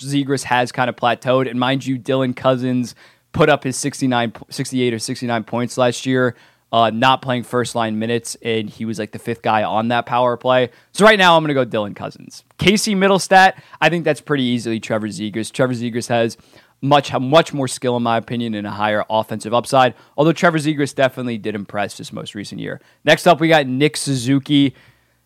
Zegras 0.00 0.42
has 0.42 0.72
kind 0.72 0.90
of 0.90 0.96
plateaued. 0.96 1.48
And 1.48 1.60
mind 1.60 1.86
you, 1.86 2.00
Dylan 2.00 2.34
Cozens 2.34 2.96
put 3.30 3.48
up 3.48 3.62
his 3.62 3.76
69, 3.76 4.32
68 4.48 4.94
or 4.94 4.98
69 4.98 5.44
points 5.44 5.78
last 5.78 6.04
year 6.04 6.34
uh, 6.76 6.90
not 6.90 7.22
playing 7.22 7.42
first 7.42 7.74
line 7.74 7.98
minutes, 7.98 8.36
and 8.42 8.68
he 8.68 8.84
was 8.84 8.98
like 8.98 9.10
the 9.10 9.18
fifth 9.18 9.40
guy 9.40 9.62
on 9.62 9.88
that 9.88 10.04
power 10.04 10.36
play. 10.36 10.68
So 10.92 11.06
right 11.06 11.18
now, 11.18 11.34
I'm 11.34 11.42
going 11.42 11.56
to 11.56 11.64
go 11.64 11.64
Dylan 11.64 11.96
Cozens, 11.96 12.44
Casey 12.58 12.94
Mittelstadt. 12.94 13.54
I 13.80 13.88
think 13.88 14.04
that's 14.04 14.20
pretty 14.20 14.42
easily 14.42 14.78
Trevor 14.78 15.08
Zegras. 15.08 15.50
Trevor 15.50 15.72
Zegras 15.72 16.08
has 16.08 16.36
much 16.82 17.10
much 17.18 17.54
more 17.54 17.66
skill 17.66 17.96
in 17.96 18.02
my 18.02 18.18
opinion 18.18 18.52
and 18.52 18.66
a 18.66 18.70
higher 18.70 19.06
offensive 19.08 19.54
upside. 19.54 19.94
Although 20.18 20.34
Trevor 20.34 20.58
Zegras 20.58 20.94
definitely 20.94 21.38
did 21.38 21.54
impress 21.54 21.96
this 21.96 22.12
most 22.12 22.34
recent 22.34 22.60
year. 22.60 22.82
Next 23.04 23.26
up, 23.26 23.40
we 23.40 23.48
got 23.48 23.66
Nick 23.66 23.96
Suzuki. 23.96 24.74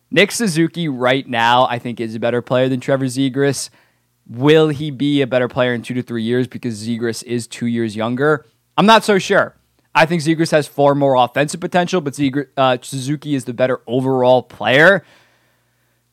Nick 0.09 0.31
Suzuki 0.31 0.87
right 0.87 1.27
now, 1.27 1.65
I 1.65 1.79
think, 1.79 1.99
is 1.99 2.15
a 2.15 2.19
better 2.21 2.41
player 2.41 2.69
than 2.69 2.79
Trevor 2.79 3.07
Zegras. 3.07 3.69
Will 4.25 4.69
he 4.69 4.89
be 4.89 5.21
a 5.21 5.27
better 5.27 5.49
player 5.49 5.73
in 5.73 5.81
two 5.81 5.95
to 5.95 6.01
three 6.01 6.23
years 6.23 6.47
because 6.47 6.87
Zegras 6.87 7.25
is 7.25 7.45
two 7.45 7.65
years 7.65 7.93
younger? 7.93 8.45
I'm 8.77 8.85
not 8.85 9.03
so 9.03 9.19
sure. 9.19 9.57
I 9.93 10.05
think 10.05 10.21
Zegras 10.21 10.51
has 10.51 10.67
far 10.67 10.95
more 10.95 11.15
offensive 11.15 11.59
potential, 11.59 12.01
but 12.01 12.13
Zegras, 12.13 12.47
uh, 12.55 12.77
Suzuki 12.81 13.35
is 13.35 13.45
the 13.45 13.53
better 13.53 13.81
overall 13.87 14.41
player. 14.43 15.03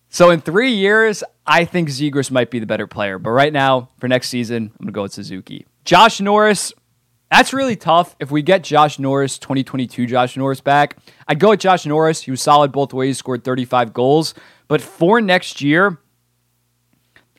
So 0.08 0.30
in 0.30 0.40
three 0.40 0.73
years, 0.73 1.23
I 1.47 1.64
think 1.64 1.88
Zegras 1.88 2.30
might 2.30 2.50
be 2.50 2.58
the 2.58 2.66
better 2.66 2.87
player. 2.87 3.18
But 3.18 3.30
right 3.30 3.52
now, 3.52 3.90
for 3.99 4.08
next 4.08 4.30
season, 4.30 4.73
I'm 4.73 4.85
going 4.85 4.87
to 4.87 4.92
go 4.92 5.02
with 5.02 5.12
Suzuki. 5.12 5.66
Josh 5.85 6.20
Norris, 6.20 6.73
that's 7.30 7.52
really 7.52 7.76
tough. 7.76 8.16
If 8.18 8.30
we 8.30 8.42
get 8.42 8.64
Josh 8.64 8.99
Norris, 8.99 9.38
2022 9.38 10.06
Josh 10.06 10.37
Norris 10.37 10.61
back, 10.61 10.97
I'd 11.26 11.38
go 11.38 11.50
with 11.50 11.61
Josh 11.61 11.87
Norris. 11.87 12.23
He 12.23 12.30
was 12.30 12.42
solid 12.42 12.73
both 12.73 12.92
ways, 12.92 13.18
scored 13.18 13.44
35 13.44 13.92
goals. 13.92 14.35
But 14.66 14.80
for 14.80 15.20
next 15.20 15.61
year, 15.61 15.99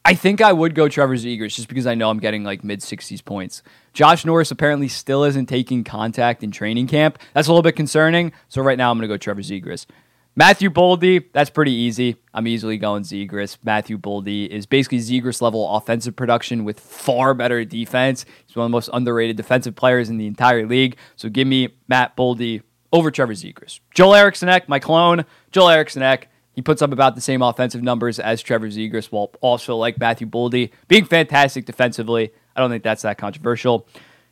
I 0.09 0.15
think 0.15 0.41
I 0.41 0.51
would 0.51 0.73
go 0.73 0.89
Trevor 0.89 1.17
Zegras 1.17 1.53
just 1.53 1.67
because 1.67 1.85
I 1.85 1.93
know 1.93 2.09
I'm 2.09 2.17
getting 2.17 2.43
like 2.43 2.63
mid 2.63 2.79
60s 2.79 3.23
points. 3.23 3.61
Josh 3.93 4.25
Norris 4.25 4.49
apparently 4.49 4.87
still 4.87 5.23
isn't 5.23 5.45
taking 5.45 5.83
contact 5.83 6.43
in 6.43 6.49
training 6.49 6.87
camp. 6.87 7.19
That's 7.35 7.47
a 7.47 7.51
little 7.51 7.61
bit 7.61 7.75
concerning. 7.75 8.31
So 8.47 8.63
right 8.63 8.75
now 8.75 8.89
I'm 8.89 8.97
going 8.97 9.07
to 9.07 9.13
go 9.13 9.17
Trevor 9.17 9.41
Zegras. 9.41 9.85
Matthew 10.35 10.71
Boldy, 10.71 11.25
that's 11.31 11.51
pretty 11.51 11.73
easy. 11.73 12.15
I'm 12.33 12.47
easily 12.47 12.79
going 12.79 13.03
Zegras. 13.03 13.59
Matthew 13.63 13.99
Boldy 13.99 14.47
is 14.47 14.65
basically 14.65 14.97
Zegras 14.97 15.43
level 15.43 15.75
offensive 15.75 16.15
production 16.15 16.63
with 16.63 16.79
far 16.79 17.35
better 17.35 17.63
defense. 17.63 18.25
He's 18.47 18.55
one 18.55 18.65
of 18.65 18.71
the 18.71 18.75
most 18.75 18.89
underrated 18.91 19.37
defensive 19.37 19.75
players 19.75 20.09
in 20.09 20.17
the 20.17 20.25
entire 20.25 20.65
league. 20.65 20.97
So 21.17 21.29
give 21.29 21.45
me 21.45 21.69
Matt 21.87 22.17
Boldy 22.17 22.63
over 22.91 23.11
Trevor 23.11 23.33
Zegras. 23.33 23.79
Joel 23.93 24.15
Eriksson 24.15 24.49
my 24.67 24.79
clone. 24.79 25.25
Joel 25.51 25.69
Eriksson 25.69 26.01
he 26.59 26.61
puts 26.61 26.81
up 26.81 26.91
about 26.91 27.15
the 27.15 27.21
same 27.21 27.41
offensive 27.41 27.81
numbers 27.81 28.19
as 28.19 28.41
Trevor 28.41 28.67
Zegras, 28.67 29.13
while 29.13 29.31
also 29.39 29.77
like 29.77 29.97
Matthew 29.97 30.27
Boldy, 30.27 30.71
being 30.89 31.05
fantastic 31.05 31.65
defensively. 31.65 32.33
I 32.53 32.59
don't 32.59 32.69
think 32.69 32.83
that's 32.83 33.03
that 33.03 33.17
controversial. 33.17 33.87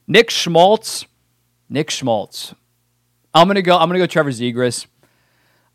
Nick 0.07 0.29
Schmaltz, 0.29 1.05
Nick 1.69 1.89
Schmaltz. 1.89 2.53
I'm 3.34 3.48
gonna 3.48 3.62
go. 3.62 3.77
I'm 3.77 3.88
gonna 3.88 4.00
go 4.00 4.07
Trevor 4.07 4.31
Zegras. 4.31 4.88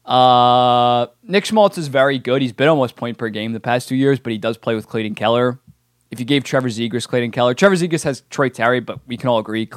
Uh, 0.04 1.06
Nick 1.22 1.46
Schmaltz 1.46 1.78
is 1.78 1.88
very 1.88 2.18
good. 2.18 2.42
He's 2.42 2.52
been 2.52 2.68
almost 2.68 2.96
point 2.96 3.16
per 3.16 3.30
game 3.30 3.54
the 3.54 3.58
past 3.58 3.88
two 3.88 3.96
years, 3.96 4.20
but 4.20 4.30
he 4.30 4.36
does 4.36 4.58
play 4.58 4.74
with 4.74 4.86
Clayton 4.86 5.14
Keller. 5.14 5.58
If 6.10 6.20
you 6.20 6.26
gave 6.26 6.44
Trevor 6.44 6.68
Zegras 6.68 7.08
Clayton 7.08 7.30
Keller, 7.30 7.54
Trevor 7.54 7.76
Zegras 7.76 8.04
has 8.04 8.24
Troy 8.28 8.50
Terry, 8.50 8.80
but 8.80 9.00
we 9.06 9.16
can 9.16 9.30
all 9.30 9.38
agree 9.38 9.70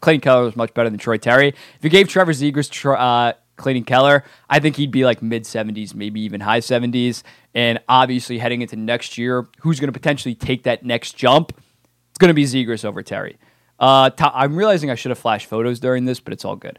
Clayton 0.00 0.20
Keller 0.20 0.46
is 0.46 0.54
much 0.54 0.74
better 0.74 0.90
than 0.90 1.00
Troy 1.00 1.16
Terry. 1.16 1.48
If 1.48 1.82
you 1.82 1.90
gave 1.90 2.08
Trevor 2.08 2.32
Zegras 2.32 2.70
uh, 2.96 3.32
Clayton 3.62 3.84
Keller, 3.84 4.24
I 4.50 4.60
think 4.60 4.76
he'd 4.76 4.90
be 4.90 5.04
like 5.04 5.22
mid 5.22 5.44
70s, 5.44 5.94
maybe 5.94 6.20
even 6.20 6.40
high 6.40 6.60
70s. 6.60 7.22
And 7.54 7.80
obviously, 7.88 8.38
heading 8.38 8.62
into 8.62 8.76
next 8.76 9.16
year, 9.16 9.46
who's 9.60 9.80
going 9.80 9.88
to 9.88 9.98
potentially 9.98 10.34
take 10.34 10.64
that 10.64 10.84
next 10.84 11.16
jump? 11.16 11.52
It's 12.10 12.18
going 12.18 12.28
to 12.28 12.34
be 12.34 12.44
Zegras 12.44 12.84
over 12.84 13.02
Terry. 13.02 13.38
Uh, 13.78 14.10
I'm 14.18 14.56
realizing 14.56 14.90
I 14.90 14.94
should 14.94 15.10
have 15.10 15.18
flashed 15.18 15.48
photos 15.48 15.80
during 15.80 16.04
this, 16.04 16.20
but 16.20 16.32
it's 16.32 16.44
all 16.44 16.56
good. 16.56 16.78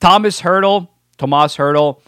Thomas 0.00 0.40
Hertl, 0.40 0.88
Tomas 1.16 1.56
Hertl. 1.56 2.00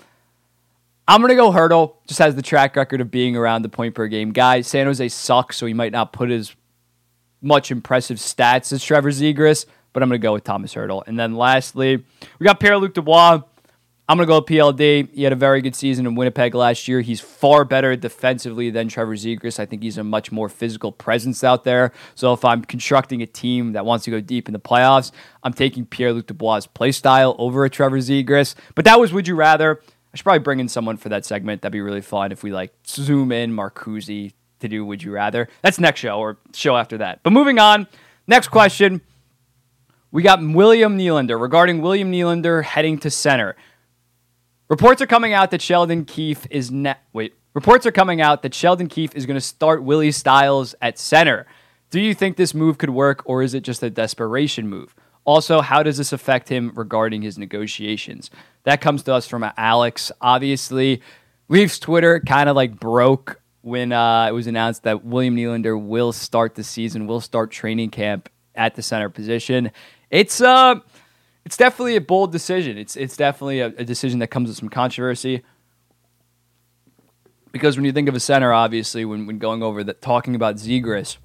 I'm 1.09 1.21
going 1.21 1.31
to 1.31 1.37
go 1.37 1.53
Hertl. 1.53 1.95
just 2.09 2.19
has 2.19 2.35
the 2.35 2.43
track 2.43 2.75
record 2.75 3.01
of 3.01 3.11
being 3.11 3.37
around 3.37 3.63
the 3.63 3.69
point 3.69 3.95
per 3.95 4.09
game 4.09 4.33
guy. 4.33 4.63
San 4.63 4.87
Jose 4.87 5.09
sucks, 5.09 5.57
so 5.57 5.67
he 5.67 5.75
might 5.75 5.93
not 5.93 6.13
put 6.13 6.31
as 6.31 6.57
much 7.41 7.71
impressive 7.71 8.19
stats 8.19 8.73
as 8.73 8.83
Trevor 8.83 9.11
Zegras, 9.11 9.67
but 9.93 10.03
I'm 10.03 10.09
going 10.09 10.21
to 10.21 10.23
go 10.23 10.33
with 10.33 10.45
Thomas 10.45 10.75
Hertl. 10.75 11.05
And 11.07 11.19
then 11.19 11.37
lastly, 11.37 12.05
we 12.39 12.45
got 12.45 12.59
Pierre 12.59 12.79
Luc 12.79 12.95
Dubois. 12.95 13.43
I'm 14.09 14.19
going 14.19 14.29
to 14.29 14.31
go 14.31 14.39
with 14.39 14.47
PLD. 14.47 15.13
He 15.13 15.25
had 15.25 15.33
a 15.33 15.37
very 15.37 15.61
good 15.61 15.75
season 15.75 16.07
in 16.07 16.15
Winnipeg 16.15 16.55
last 16.55 16.87
year. 16.87 17.01
He's 17.01 17.21
far 17.21 17.65
better 17.65 17.97
defensively 17.97 18.71
than 18.71 18.87
Trevor 18.87 19.17
Zegras. 19.17 19.59
I 19.59 19.67
think 19.67 19.83
he's 19.83 19.99
a 19.99 20.05
much 20.05 20.31
more 20.31 20.49
physical 20.49 20.93
presence 20.93 21.43
out 21.43 21.65
there. 21.65 21.93
So 22.15 22.33
if 22.33 22.45
I'm 22.45 22.63
constructing 22.65 23.21
a 23.21 23.27
team 23.27 23.73
that 23.73 23.85
wants 23.85 24.05
to 24.05 24.13
go 24.13 24.21
deep 24.21 24.49
in 24.49 24.53
the 24.53 24.61
playoffs, 24.61 25.11
I'm 25.43 25.53
taking 25.53 25.87
Pierre 25.87 26.13
Luc 26.13 26.29
Dubois' 26.29 26.67
play 26.73 26.93
style 26.93 27.35
over 27.39 27.65
a 27.65 27.71
Trevor 27.71 27.99
Zegras. 27.99 28.55
But 28.77 28.85
that 28.85 29.01
was 29.01 29.13
Would 29.13 29.27
You 29.27 29.35
Rather. 29.35 29.81
I 29.83 30.17
should 30.17 30.25
probably 30.25 30.39
bring 30.39 30.61
in 30.61 30.69
someone 30.69 30.99
for 30.99 31.09
that 31.09 31.25
segment. 31.27 31.63
That'd 31.63 31.73
be 31.73 31.81
really 31.81 32.01
fun 32.01 32.31
if 32.31 32.45
we 32.45 32.53
like 32.53 32.73
zoom 32.87 33.33
in 33.33 33.51
Marcuzzi 33.53 34.35
to 34.61 34.69
do 34.69 34.87
Would 34.87 35.03
You 35.03 35.11
Rather. 35.11 35.49
That's 35.63 35.81
next 35.81 35.99
show 35.99 36.21
or 36.21 36.39
show 36.55 36.77
after 36.77 36.99
that. 36.99 37.25
But 37.25 37.33
moving 37.33 37.59
on, 37.59 37.89
next 38.29 38.49
question. 38.49 39.01
We 40.13 40.23
got 40.23 40.41
William 40.41 40.97
Nylander 40.97 41.41
regarding 41.41 41.83
William 41.83 42.13
Nylander 42.13 42.63
heading 42.63 42.99
to 42.99 43.11
center. 43.11 43.57
Reports 44.69 45.01
are 45.01 45.07
coming 45.07 45.33
out 45.33 45.53
that 45.53 45.63
Sheldon 45.63 46.05
Keefe 46.05 46.47
is 46.51 46.73
ne- 46.73 46.97
wait. 47.13 47.35
Reports 47.55 47.87
are 47.87 47.93
coming 47.93 48.21
out 48.21 48.43
that 48.43 48.53
Sheldon 48.53 48.89
Keefe 48.89 49.15
is 49.15 49.25
going 49.25 49.37
to 49.37 49.41
start 49.41 49.85
Willie 49.85 50.11
Styles 50.11 50.75
at 50.83 50.99
center. 50.99 51.47
Do 51.91 52.01
you 52.01 52.15
think 52.15 52.37
this 52.37 52.53
move 52.53 52.77
could 52.77 52.91
work, 52.91 53.23
or 53.27 53.43
is 53.43 53.55
it 53.55 53.61
just 53.63 53.83
a 53.83 53.91
desperation 53.91 54.69
move? 54.69 54.95
Also, 55.25 55.61
how 55.61 55.83
does 55.83 55.97
this 55.97 56.13
affect 56.13 56.49
him 56.49 56.73
regarding 56.75 57.23
his 57.23 57.39
negotiations? 57.39 58.31
That 58.65 58.81
comes 58.81 59.05
to 59.05 59.15
us 59.15 59.27
from 59.27 59.49
Alex. 59.57 60.11
Obviously, 60.21 61.01
Leafs 61.49 61.79
Twitter 61.79 62.21
kind 62.21 62.49
of 62.49 62.57
like 62.57 62.79
broke 62.79 63.41
when 63.63 63.93
uh, 63.93 64.27
it 64.29 64.33
was 64.33 64.49
announced 64.49 64.83
that 64.83 65.05
William 65.05 65.37
Nylander 65.37 65.81
will 65.81 66.13
start 66.13 66.57
the 66.57 66.65
season, 66.65 67.07
will 67.07 67.21
start 67.21 67.53
training 67.53 67.91
camp 67.91 68.29
at 68.57 68.75
the 68.75 68.83
center 68.83 69.11
position. 69.11 69.71
It's 70.11 70.41
uh 70.41 70.77
it's 71.47 71.57
definitely 71.57 71.95
a 71.95 72.01
bold 72.01 72.33
decision. 72.33 72.77
It's 72.77 72.97
it's 72.97 73.17
definitely 73.17 73.61
a, 73.61 73.67
a, 73.67 73.85
decision 73.85 74.19
that 74.19 74.27
comes 74.27 74.49
with 74.49 74.59
some 74.59 74.69
controversy. 74.69 75.45
Because 77.53 77.77
when 77.77 77.85
you 77.85 77.93
think 77.93 78.09
of 78.09 78.17
a 78.17 78.21
center, 78.21 78.53
obviously, 78.53 79.05
when, 79.05 79.27
when 79.27 79.39
going 79.39 79.63
over 79.63 79.85
that, 79.85 80.03
talking 80.03 80.35
about 80.35 80.57
Zegras, 80.57 81.19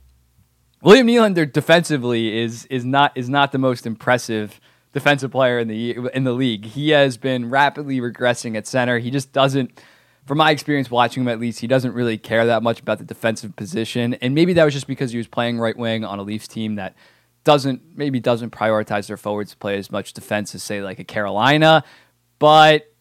William 0.84 1.08
Nylander 1.08 1.51
defensively 1.51 2.38
is 2.38 2.66
is 2.68 2.86
not 2.86 3.12
is 3.18 3.30
not 3.30 3.51
the 3.51 3.58
most 3.58 3.88
impressive 3.88 4.62
defensive 4.94 5.32
player 5.32 5.58
in 5.58 5.68
the 5.68 5.98
in 6.13 6.24
the 6.24 6.34
league. 6.34 6.66
He 6.66 6.92
has 6.92 7.18
been 7.18 7.50
rapidly 7.50 8.00
regressing 8.00 8.56
at 8.56 8.68
center. 8.68 9.00
He 9.00 9.10
just 9.10 9.34
doesn't, 9.34 9.82
from 10.28 10.38
my 10.38 10.51
experience 10.51 10.92
watching 10.92 11.24
him 11.24 11.30
at 11.30 11.40
least, 11.40 11.62
he 11.62 11.68
doesn't 11.68 11.94
really 11.94 12.20
care 12.20 12.46
that 12.46 12.62
much 12.62 12.80
about 12.80 13.00
the 13.00 13.06
defensive 13.06 13.56
position. 13.56 14.13
And 14.16 14.36
maybe 14.36 14.54
that 14.54 14.66
was 14.66 14.75
just 14.75 14.86
because 14.86 15.13
he 15.13 15.18
was 15.18 15.28
playing 15.28 15.58
right 15.58 15.75
wing 15.75 16.06
on 16.06 16.20
a 16.20 16.22
Leafs 16.22 16.48
team 16.48 16.75
that 16.75 16.96
doesn't 17.43 17.98
maybe 17.98 18.19
doesn't 18.19 18.51
prioritize 18.51 19.07
their 19.07 19.17
forwards 19.17 19.51
to 19.51 19.57
play 19.57 19.77
as 19.77 19.91
much 19.91 20.13
defense 20.13 20.53
as 20.55 20.63
say 20.63 20.81
like 20.81 21.00
a 21.00 21.03
Carolina, 21.03 21.83
but 22.39 22.91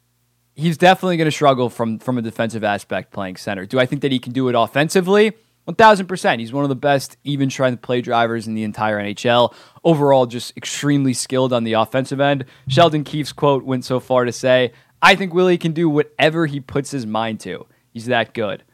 he's 0.55 0.77
definitely 0.79 1.17
going 1.17 1.27
to 1.27 1.33
struggle 1.33 1.71
from 1.71 1.99
from 1.99 2.19
a 2.19 2.23
defensive 2.23 2.65
aspect 2.65 3.13
playing 3.13 3.37
center. 3.37 3.67
Do 3.67 3.79
I 3.79 3.87
think 3.87 4.03
that 4.03 4.13
he 4.13 4.19
can 4.19 4.33
do 4.33 4.49
it 4.49 4.55
offensively? 4.57 5.33
1000%. 5.69 6.41
He's 6.41 6.53
one 6.53 6.65
of 6.65 6.69
the 6.69 6.75
best 6.75 7.17
even 7.23 7.49
trying 7.49 7.73
to 7.73 7.79
play 7.79 8.01
drivers 8.01 8.47
in 8.47 8.55
the 8.55 8.65
entire 8.65 8.99
NHL. 8.99 9.55
Overall, 9.85 10.27
just 10.27 10.57
extremely 10.57 11.13
skilled 11.13 11.53
on 11.53 11.65
the 11.65 11.75
offensive 11.75 12.21
end. 12.21 12.45
Sheldon 12.69 13.05
Keefe's 13.05 13.33
quote 13.33 13.65
went 13.65 13.85
so 13.85 14.01
far 14.01 14.25
to 14.25 14.33
say, 14.33 14.73
I 15.03 15.15
think 15.15 15.33
Willie 15.33 15.59
can 15.59 15.73
do 15.73 15.89
whatever 15.89 16.47
he 16.47 16.61
puts 16.61 16.91
his 16.91 17.07
mind 17.07 17.41
to. 17.41 17.67
He's 17.93 18.07
that 18.07 18.35
good. 18.35 18.65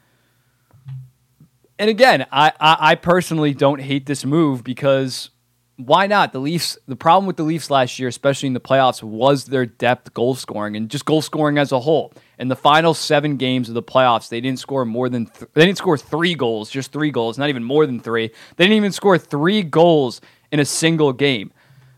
And 1.78 1.90
again, 1.90 2.26
I, 2.32 2.52
I, 2.58 2.76
I 2.80 2.94
personally 2.94 3.52
don't 3.52 3.80
hate 3.80 4.06
this 4.06 4.25
move 4.25 4.64
because 4.64 5.30
why 5.76 6.06
not? 6.06 6.33
The 6.33 6.38
Leafs, 6.38 6.78
the 6.88 6.97
problem 6.97 7.26
with 7.26 7.37
the 7.37 7.42
Leafs 7.42 7.71
last 7.71 7.99
year, 7.99 8.09
especially 8.09 8.47
in 8.47 8.54
the 8.54 8.61
playoffs, 8.61 9.02
was 9.02 9.45
their 9.45 9.66
depth 9.66 10.14
goal 10.14 10.35
scoring 10.35 10.75
and 10.75 10.88
just 10.88 11.04
goal 11.04 11.21
scoring 11.21 11.59
as 11.59 11.71
a 11.71 11.80
whole. 11.80 12.12
In 12.38 12.49
the 12.49 12.56
final 12.56 12.95
seven 12.95 13.37
games 13.37 13.68
of 13.68 13.75
the 13.75 13.83
playoffs, 13.83 14.30
they 14.30 14.40
didn't 14.40 14.59
score 14.59 14.87
more 14.87 15.09
than 15.09 15.26
th- 15.26 15.50
they 15.52 15.66
didn't 15.66 15.78
score 15.78 15.99
three 15.99 16.35
goals, 16.35 16.71
just 16.71 16.92
three 16.92 17.11
goals, 17.11 17.37
not 17.37 17.50
even 17.50 17.62
more 17.62 17.85
than 17.85 18.00
three. 18.00 18.28
They 18.56 18.64
didn't 18.64 18.76
even 18.76 18.92
score 18.92 19.18
three 19.18 19.62
goals 19.62 20.23
in 20.50 20.61
a 20.61 20.64
single 20.64 21.12
game. 21.12 21.52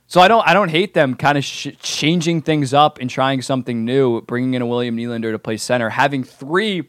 So 0.08 0.20
I 0.20 0.26
don't 0.26 0.46
I 0.46 0.54
don't 0.54 0.70
hate 0.70 0.94
them 0.94 1.14
kind 1.14 1.38
of 1.38 1.44
sh- 1.44 1.68
changing 1.80 2.42
things 2.42 2.74
up 2.74 2.98
and 2.98 3.08
trying 3.08 3.42
something 3.42 3.84
new, 3.84 4.22
bringing 4.22 4.54
in 4.54 4.62
a 4.62 4.66
William 4.66 4.96
Nylander 4.96 5.30
to 5.30 5.38
play 5.38 5.56
center, 5.56 5.90
having 5.90 6.24
three. 6.24 6.88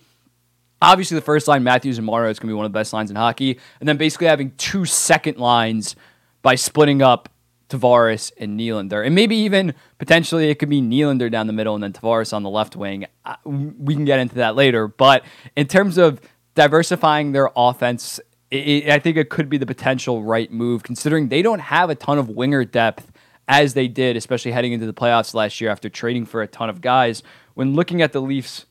Obviously, 0.82 1.16
the 1.16 1.22
first 1.22 1.48
line, 1.48 1.62
Matthews 1.62 1.98
and 1.98 2.06
Morrow, 2.06 2.30
is 2.30 2.40
going 2.40 2.48
to 2.48 2.54
be 2.54 2.56
one 2.56 2.66
of 2.66 2.72
the 2.72 2.80
best 2.80 2.94
lines 2.94 3.10
in 3.10 3.18
hockey, 3.18 3.60
and 3.82 3.90
then 3.90 3.98
basically 3.98 4.28
having 4.28 4.52
two 4.52 4.86
second 4.86 5.38
lines 5.38 5.98
by 6.42 6.56
splitting 6.56 7.02
up 7.02 7.30
Tavares 7.70 8.32
and 8.38 8.60
Nylander. 8.60 9.06
And 9.06 9.14
maybe 9.14 9.36
even 9.38 9.74
potentially 10.00 10.50
it 10.50 10.56
could 10.56 10.70
be 10.70 10.82
Nylander 10.82 11.32
down 11.32 11.48
the 11.48 11.54
middle 11.54 11.76
and 11.76 11.84
then 11.84 11.94
Tavares 11.94 12.34
on 12.34 12.44
the 12.44 12.50
left 12.50 12.76
wing. 12.76 13.06
Uh, 13.24 13.36
we 13.46 13.94
can 13.94 14.06
get 14.06 14.20
into 14.20 14.36
that 14.36 14.56
later. 14.56 14.88
But 14.88 15.24
in 15.56 15.68
terms 15.68 15.98
of 15.98 16.20
diversifying 16.56 17.32
their 17.32 17.50
offense, 17.56 18.20
it, 18.52 18.90
I 18.90 19.00
think 19.00 19.18
it 19.18 19.30
could 19.30 19.50
be 19.50 19.58
the 19.58 19.68
potential 19.68 20.24
right 20.24 20.52
move 20.52 20.84
considering 20.84 21.30
they 21.30 21.42
don't 21.42 21.60
have 21.60 21.90
a 21.90 21.96
ton 21.96 22.18
of 22.18 22.30
winger 22.30 22.66
depth 22.66 23.12
as 23.48 23.74
they 23.74 23.88
did, 23.88 24.16
especially 24.16 24.52
heading 24.52 24.74
into 24.74 24.86
the 24.86 24.94
playoffs 24.94 25.34
last 25.34 25.62
year 25.62 25.70
after 25.70 25.90
trading 25.90 26.26
for 26.26 26.42
a 26.42 26.48
ton 26.48 26.70
of 26.70 26.82
guys. 26.82 27.24
When 27.54 27.74
looking 27.74 28.02
at 28.02 28.14
the 28.14 28.22
Leafs, 28.22 28.66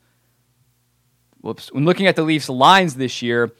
whoops, 1.41 1.71
when 1.71 1.85
looking 1.85 2.07
at 2.07 2.15
the 2.15 2.23
Leafs 2.23 2.49
lines 2.49 2.95
this 2.95 3.21
year, 3.21 3.51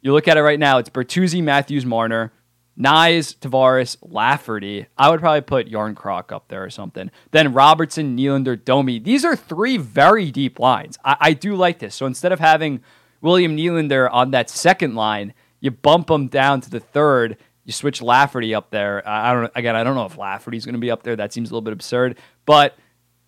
you 0.00 0.12
look 0.12 0.28
at 0.28 0.36
it 0.36 0.42
right 0.42 0.58
now, 0.58 0.78
it's 0.78 0.90
Bertuzzi, 0.90 1.42
Matthews, 1.42 1.84
Marner, 1.84 2.32
Knies, 2.78 3.36
Tavares, 3.36 3.96
Lafferty. 4.02 4.86
I 4.96 5.10
would 5.10 5.20
probably 5.20 5.40
put 5.40 5.70
Järnkrok 5.70 6.30
up 6.30 6.48
there 6.48 6.62
or 6.62 6.70
something. 6.70 7.10
Then 7.32 7.52
Robertson, 7.52 8.16
Nylander, 8.16 8.62
Domi. 8.62 9.00
These 9.00 9.24
are 9.24 9.34
three 9.34 9.76
very 9.76 10.30
deep 10.30 10.60
lines. 10.60 10.96
I, 11.04 11.16
I 11.20 11.32
do 11.32 11.56
like 11.56 11.80
this. 11.80 11.94
So 11.94 12.06
instead 12.06 12.30
of 12.30 12.38
having 12.38 12.80
William 13.20 13.56
Nylander 13.56 14.08
on 14.12 14.30
that 14.30 14.48
second 14.48 14.94
line, 14.94 15.34
you 15.60 15.72
bump 15.72 16.08
him 16.08 16.28
down 16.28 16.60
to 16.60 16.70
the 16.70 16.80
third. 16.80 17.36
You 17.64 17.72
switch 17.72 18.00
Lafferty 18.00 18.54
up 18.54 18.70
there. 18.70 19.06
I 19.06 19.32
don't 19.32 19.52
again. 19.54 19.76
I 19.76 19.82
don't 19.84 19.94
know 19.94 20.06
if 20.06 20.16
Lafferty's 20.16 20.64
going 20.64 20.74
to 20.74 20.80
be 20.80 20.90
up 20.90 21.02
there. 21.02 21.16
That 21.16 21.32
seems 21.32 21.50
a 21.50 21.52
little 21.52 21.62
bit 21.62 21.72
absurd. 21.72 22.16
But 22.46 22.76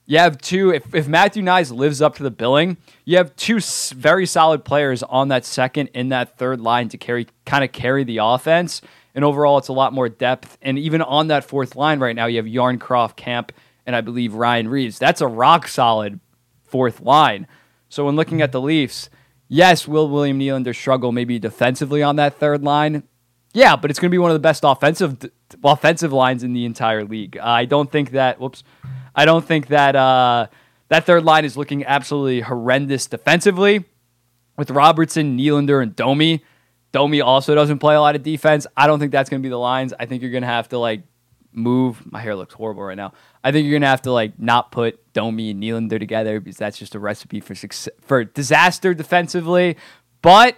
you 0.06 0.18
have 0.18 0.38
two. 0.38 0.70
If, 0.70 0.94
if 0.94 1.08
Matthew 1.08 1.42
Knies 1.42 1.70
lives 1.72 2.00
up 2.00 2.16
to 2.16 2.22
the 2.22 2.30
billing, 2.30 2.76
you 3.04 3.16
have 3.16 3.34
two 3.36 3.60
very 3.94 4.26
solid 4.26 4.64
players 4.64 5.02
on 5.02 5.28
that 5.28 5.44
second 5.44 5.88
in 5.88 6.08
that 6.08 6.38
third 6.38 6.60
line 6.60 6.88
to 6.88 6.98
carry 6.98 7.26
kind 7.44 7.64
of 7.64 7.72
carry 7.72 8.04
the 8.04 8.18
offense. 8.18 8.80
And 9.14 9.24
overall, 9.24 9.58
it's 9.58 9.68
a 9.68 9.72
lot 9.72 9.92
more 9.92 10.08
depth. 10.08 10.56
And 10.62 10.78
even 10.78 11.02
on 11.02 11.28
that 11.28 11.44
fourth 11.44 11.76
line 11.76 11.98
right 12.00 12.14
now, 12.14 12.26
you 12.26 12.36
have 12.36 12.46
Järnkrok, 12.46 13.16
Kampf, 13.16 13.54
and 13.86 13.96
I 13.96 14.00
believe 14.00 14.34
Ryan 14.34 14.68
Reaves. 14.68 14.98
That's 14.98 15.20
a 15.20 15.26
rock 15.26 15.66
solid 15.66 16.20
fourth 16.64 17.00
line. 17.00 17.46
So 17.88 18.06
when 18.06 18.16
looking 18.16 18.40
at 18.40 18.52
the 18.52 18.60
Leafs, 18.60 19.10
yes, 19.48 19.88
will 19.88 20.08
William 20.08 20.38
Nylander 20.38 20.74
struggle 20.74 21.10
maybe 21.10 21.38
defensively 21.38 22.02
on 22.02 22.16
that 22.16 22.38
third 22.38 22.62
line? 22.62 23.02
Yeah, 23.52 23.74
but 23.74 23.90
it's 23.90 23.98
going 23.98 24.10
to 24.10 24.14
be 24.14 24.18
one 24.18 24.30
of 24.30 24.36
the 24.36 24.38
best 24.38 24.62
offensive 24.64 25.28
offensive 25.64 26.12
lines 26.12 26.44
in 26.44 26.52
the 26.52 26.64
entire 26.64 27.04
league. 27.04 27.36
I 27.36 27.64
don't 27.64 27.90
think 27.90 28.12
that. 28.12 28.38
Whoops, 28.38 28.62
I 29.14 29.24
don't 29.24 29.44
think 29.44 29.66
that 29.68 29.96
uh, 29.96 30.46
that 30.88 31.04
third 31.04 31.24
line 31.24 31.44
is 31.44 31.56
looking 31.56 31.84
absolutely 31.84 32.42
horrendous 32.42 33.06
defensively. 33.06 33.84
With 34.56 34.70
Robertson, 34.70 35.38
Nylander, 35.38 35.82
and 35.82 35.96
Domi, 35.96 36.44
Domi 36.92 37.20
also 37.20 37.54
doesn't 37.54 37.78
play 37.78 37.94
a 37.94 38.00
lot 38.00 38.16
of 38.16 38.22
defense. 38.22 38.66
I 38.76 38.86
don't 38.86 38.98
think 38.98 39.12
that's 39.12 39.30
going 39.30 39.40
to 39.40 39.46
be 39.46 39.50
the 39.50 39.58
lines. 39.58 39.94
I 39.98 40.06
think 40.06 40.22
you're 40.22 40.30
going 40.30 40.42
to 40.42 40.48
have 40.48 40.68
to 40.70 40.78
like 40.78 41.02
move. 41.52 42.02
My 42.10 42.20
hair 42.20 42.34
looks 42.34 42.54
horrible 42.54 42.82
right 42.82 42.96
now. 42.96 43.12
I 43.42 43.52
think 43.52 43.64
you're 43.64 43.72
going 43.72 43.82
to 43.82 43.88
have 43.88 44.02
to 44.02 44.12
like 44.12 44.38
not 44.38 44.72
put 44.72 45.12
Domi 45.12 45.50
and 45.50 45.62
Nylander 45.62 45.98
together 45.98 46.40
because 46.40 46.56
that's 46.56 46.78
just 46.78 46.94
a 46.94 46.98
recipe 46.98 47.40
for 47.40 47.54
success, 47.54 47.92
for 48.02 48.24
disaster 48.24 48.94
defensively. 48.94 49.76
But 50.22 50.56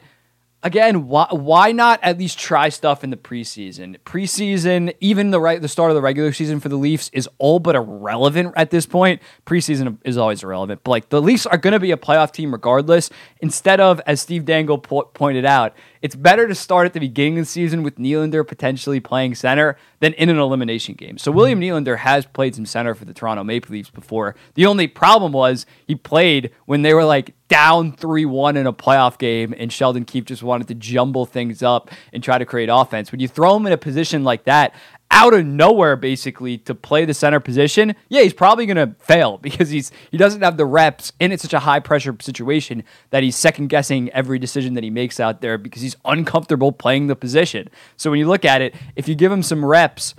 again, 0.63 1.07
why, 1.09 1.27
why 1.31 1.73
not 1.73 2.01
at 2.03 2.19
least 2.19 2.39
try 2.39 2.69
stuff 2.69 3.05
in 3.05 3.11
the 3.11 3.17
preseason? 3.17 3.99
Preseason, 4.05 4.95
even 5.01 5.31
the 5.31 5.41
right 5.41 5.61
the 5.61 5.69
start 5.69 5.91
of 5.91 5.95
the 5.95 6.03
regular 6.03 6.33
season 6.33 6.61
for 6.61 6.69
the 6.69 6.77
Leafs 6.77 7.11
is 7.13 7.29
all 7.39 7.59
but 7.59 7.75
irrelevant 7.75 8.55
at 8.57 8.71
this 8.71 8.87
point. 8.87 9.21
Preseason 9.47 9.99
is 10.05 10.17
always 10.17 10.43
irrelevant, 10.43 10.83
but 10.85 10.91
like 10.91 11.09
the 11.09 11.23
Leafs 11.23 11.47
are 11.47 11.59
going 11.59 11.73
to 11.73 11.81
be 11.81 11.91
a 11.91 11.97
playoff 11.97 12.33
team 12.33 12.53
regardless. 12.53 13.11
Instead 13.41 13.81
of, 13.81 14.01
as 14.07 14.21
Steve 14.21 14.45
Dangle 14.45 14.79
po- 14.79 15.03
pointed 15.03 15.45
out, 15.45 15.75
it's 16.03 16.17
better 16.17 16.49
to 16.49 16.55
start 16.55 16.87
at 16.87 16.93
the 16.93 17.01
beginning 17.01 17.39
of 17.39 17.45
the 17.47 17.51
season 17.51 17.83
with 17.85 17.97
Nylander 17.97 18.47
potentially 18.47 18.99
playing 18.99 19.37
center 19.37 19.77
than 20.01 20.13
in 20.15 20.29
an 20.29 20.39
elimination 20.39 20.95
game. 20.95 21.17
So 21.17 21.31
William 21.31 21.61
hmm. 21.61 21.65
Nylander 21.65 21.99
has 21.99 22.27
played 22.27 22.57
some 22.57 22.67
center 22.67 22.95
for 22.95 23.05
the 23.05 23.15
Toronto 23.15 23.45
Maple 23.45 23.73
Leafs 23.73 23.89
before. 23.89 24.35
The 24.55 24.67
only 24.67 24.89
problem 24.89 25.33
was 25.33 25.65
he 25.87 25.95
played 25.95 26.51
when 26.67 26.83
they 26.83 26.93
were 26.93 27.05
like 27.05 27.35
down 27.47 27.93
3 27.93 28.25
1 28.25 28.57
in 28.57 28.67
a 28.67 28.73
playoff 28.73 29.19
game, 29.19 29.55
and 29.57 29.73
Sheldon 29.73 30.05
Keefe 30.05 30.25
just 30.25 30.43
wanted 30.43 30.69
to 30.69 30.75
jumble 30.75 31.25
things 31.25 31.63
up 31.63 31.91
and 32.13 32.23
try 32.23 32.39
to 32.39 32.45
create 32.45 32.69
offense. 32.73 33.13
When 33.13 33.21
you 33.21 33.29
throw 33.29 33.57
him 33.57 33.67
in 33.67 33.73
a 33.73 33.79
position 33.79 34.25
like 34.25 34.45
that, 34.45 34.75
out 35.13 35.35
of 35.35 35.45
nowhere 35.47 35.95
basically 35.95 36.57
to 36.59 36.75
play 36.75 37.05
the 37.05 37.15
center 37.15 37.39
position, 37.39 37.95
yeah, 38.09 38.23
he's 38.23 38.33
probably 38.33 38.67
going 38.67 38.77
to 38.77 38.97
fail 38.99 39.39
because 39.43 39.69
he's 39.69 39.93
he 40.11 40.17
doesn't 40.17 40.43
have 40.43 40.57
the 40.57 40.67
reps 40.67 41.13
and 41.21 41.33
it's 41.33 41.43
such 41.43 41.53
a 41.53 41.61
high 41.61 41.79
pressure 41.79 42.17
situation 42.21 42.83
that 43.11 43.23
he's 43.23 43.37
second 43.37 43.69
guessing 43.69 44.11
every 44.11 44.39
decision 44.39 44.75
that 44.75 44.83
he 44.83 44.91
makes 44.91 45.21
out 45.21 45.43
there 45.43 45.59
because 45.59 45.83
he's 45.83 45.97
uncomfortable 46.05 46.73
playing 46.73 47.07
the 47.07 47.15
position. 47.15 47.69
So 47.97 48.11
when 48.11 48.19
you 48.19 48.27
look 48.27 48.45
at 48.45 48.63
it, 48.63 48.75
if 48.97 49.07
you 49.07 49.15
give 49.15 49.31
him 49.31 49.43
some 49.43 49.65
reps 49.65 50.15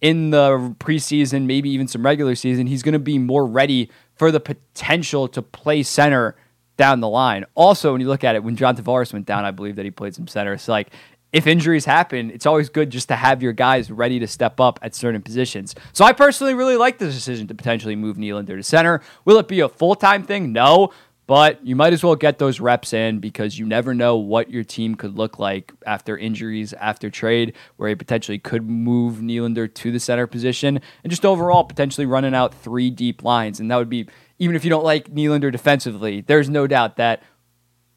in 0.00 0.30
the 0.30 0.74
preseason, 0.80 1.46
maybe 1.46 1.70
even 1.70 1.86
some 1.86 2.04
regular 2.04 2.34
season, 2.34 2.66
he's 2.66 2.82
going 2.82 2.94
to 2.94 2.98
be 2.98 3.18
more 3.18 3.46
ready 3.46 3.88
for 4.16 4.32
the 4.32 4.40
potential 4.40 5.28
to 5.28 5.40
play 5.40 5.84
center 5.84 6.36
down 6.76 7.00
the 7.00 7.08
line. 7.08 7.44
Also, 7.54 7.92
when 7.92 8.00
you 8.00 8.08
look 8.08 8.24
at 8.24 8.34
it, 8.34 8.42
when 8.42 8.56
John 8.56 8.76
Tavares 8.76 9.12
went 9.12 9.26
down, 9.26 9.44
I 9.44 9.52
believe 9.52 9.76
that 9.76 9.84
he 9.84 9.90
played 9.90 10.14
some 10.14 10.26
center. 10.26 10.58
So 10.58 10.72
like 10.72 10.92
if 11.32 11.46
injuries 11.46 11.86
happen, 11.86 12.30
it's 12.30 12.46
always 12.46 12.68
good 12.68 12.90
just 12.90 13.08
to 13.08 13.16
have 13.16 13.42
your 13.42 13.52
guys 13.52 13.90
ready 13.90 14.18
to 14.18 14.26
step 14.26 14.60
up 14.60 14.78
at 14.82 14.94
certain 14.94 15.22
positions. 15.22 15.74
So 15.92 16.04
I 16.04 16.12
personally 16.12 16.54
really 16.54 16.76
like 16.76 16.98
this 16.98 17.14
decision 17.14 17.46
to 17.48 17.54
potentially 17.54 17.96
move 17.96 18.16
Nylander 18.16 18.56
to 18.56 18.62
center. 18.62 19.00
Will 19.24 19.38
it 19.38 19.48
be 19.48 19.60
a 19.60 19.68
full 19.68 19.94
time 19.94 20.22
thing? 20.22 20.52
No. 20.52 20.92
But 21.28 21.64
you 21.64 21.76
might 21.76 21.92
as 21.92 22.02
well 22.04 22.16
get 22.16 22.38
those 22.38 22.60
reps 22.60 22.92
in 22.92 23.20
because 23.20 23.58
you 23.58 23.64
never 23.64 23.94
know 23.94 24.16
what 24.16 24.50
your 24.50 24.64
team 24.64 24.96
could 24.96 25.16
look 25.16 25.38
like 25.38 25.72
after 25.86 26.18
injuries, 26.18 26.72
after 26.74 27.08
trade, 27.10 27.54
where 27.76 27.88
he 27.88 27.94
potentially 27.94 28.38
could 28.38 28.68
move 28.68 29.18
Nylander 29.18 29.72
to 29.72 29.92
the 29.92 30.00
center 30.00 30.26
position 30.26 30.80
and 31.04 31.10
just 31.10 31.24
overall 31.24 31.64
potentially 31.64 32.06
running 32.06 32.34
out 32.34 32.52
three 32.52 32.90
deep 32.90 33.22
lines. 33.22 33.60
And 33.60 33.70
that 33.70 33.76
would 33.76 33.88
be, 33.88 34.08
even 34.40 34.56
if 34.56 34.64
you 34.64 34.68
don't 34.68 34.84
like 34.84 35.14
Nylander 35.14 35.52
defensively, 35.52 36.22
there's 36.22 36.50
no 36.50 36.66
doubt 36.66 36.96
that 36.96 37.22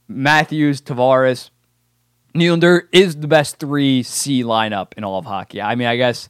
Matthews, 0.07 0.79
Tavares, 0.79 1.49
Nylander 2.35 2.83
is 2.91 3.15
the 3.15 3.27
best 3.27 3.57
three 3.59 4.03
C 4.03 4.43
lineup 4.43 4.93
in 4.97 5.03
all 5.03 5.17
of 5.17 5.25
hockey. 5.25 5.61
I 5.61 5.75
mean, 5.75 5.87
I 5.87 5.95
guess 5.95 6.29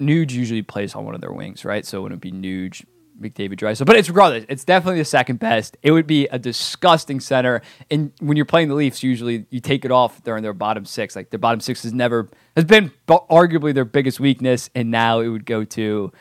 Nuge 0.00 0.32
usually 0.32 0.62
plays 0.62 0.94
on 0.94 1.04
one 1.04 1.14
of 1.14 1.20
their 1.20 1.32
wings, 1.32 1.64
right? 1.64 1.86
So 1.86 1.98
it 1.98 2.02
wouldn't 2.02 2.20
be 2.20 2.32
Nuge, 2.32 2.84
McDavid, 3.20 3.54
Draisaitl, 3.54 3.86
but 3.86 3.96
it's 3.96 4.08
regardless. 4.08 4.44
It's 4.48 4.64
definitely 4.64 4.98
the 4.98 5.04
second 5.04 5.38
best. 5.38 5.76
It 5.82 5.92
would 5.92 6.06
be 6.06 6.26
a 6.26 6.38
disgusting 6.38 7.20
center. 7.20 7.62
And 7.90 8.12
when 8.20 8.36
you're 8.36 8.44
playing 8.44 8.68
the 8.68 8.74
Leafs, 8.74 9.02
usually 9.02 9.46
you 9.50 9.60
take 9.60 9.84
it 9.84 9.90
off 9.90 10.22
during 10.24 10.42
their 10.42 10.52
bottom 10.52 10.84
six. 10.84 11.14
Like 11.14 11.30
their 11.30 11.38
bottom 11.38 11.60
six 11.60 11.84
has 11.84 11.92
never 11.92 12.28
has 12.56 12.64
been 12.64 12.90
arguably 13.08 13.72
their 13.72 13.84
biggest 13.84 14.18
weakness, 14.18 14.68
and 14.74 14.90
now 14.90 15.20
it 15.20 15.28
would 15.28 15.46
go 15.46 15.64
to 15.64 16.12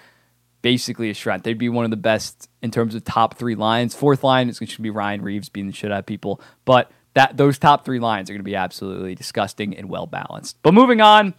basically 0.62 1.10
a 1.10 1.16
strength. 1.16 1.44
They'd 1.44 1.58
be 1.58 1.70
one 1.70 1.86
of 1.86 1.92
the 1.92 1.98
best 1.98 2.50
in 2.62 2.72
terms 2.72 2.96
of 2.96 3.04
top 3.04 3.38
three 3.38 3.56
lines. 3.56 3.94
Fourth 3.96 4.24
line 4.24 4.50
is 4.50 4.60
going 4.60 4.70
to 4.70 4.82
be 4.82 4.90
Ryan 4.90 5.22
Reaves 5.22 5.50
being 5.50 5.68
the 5.68 5.74
shit 5.74 5.92
out 5.92 6.00
of 6.00 6.06
people, 6.06 6.42
but 6.64 6.92
that 7.16 7.36
those 7.38 7.58
top 7.58 7.84
three 7.84 8.00
lines 8.00 8.30
are 8.30 8.34
going 8.34 8.42
to 8.42 8.44
be 8.44 8.56
absolutely 8.56 9.16
disgusting 9.16 9.76
and 9.76 9.90
well 9.90 10.06
balanced. 10.06 10.58
But 10.62 10.74
moving 10.74 11.02
on, 11.02 11.34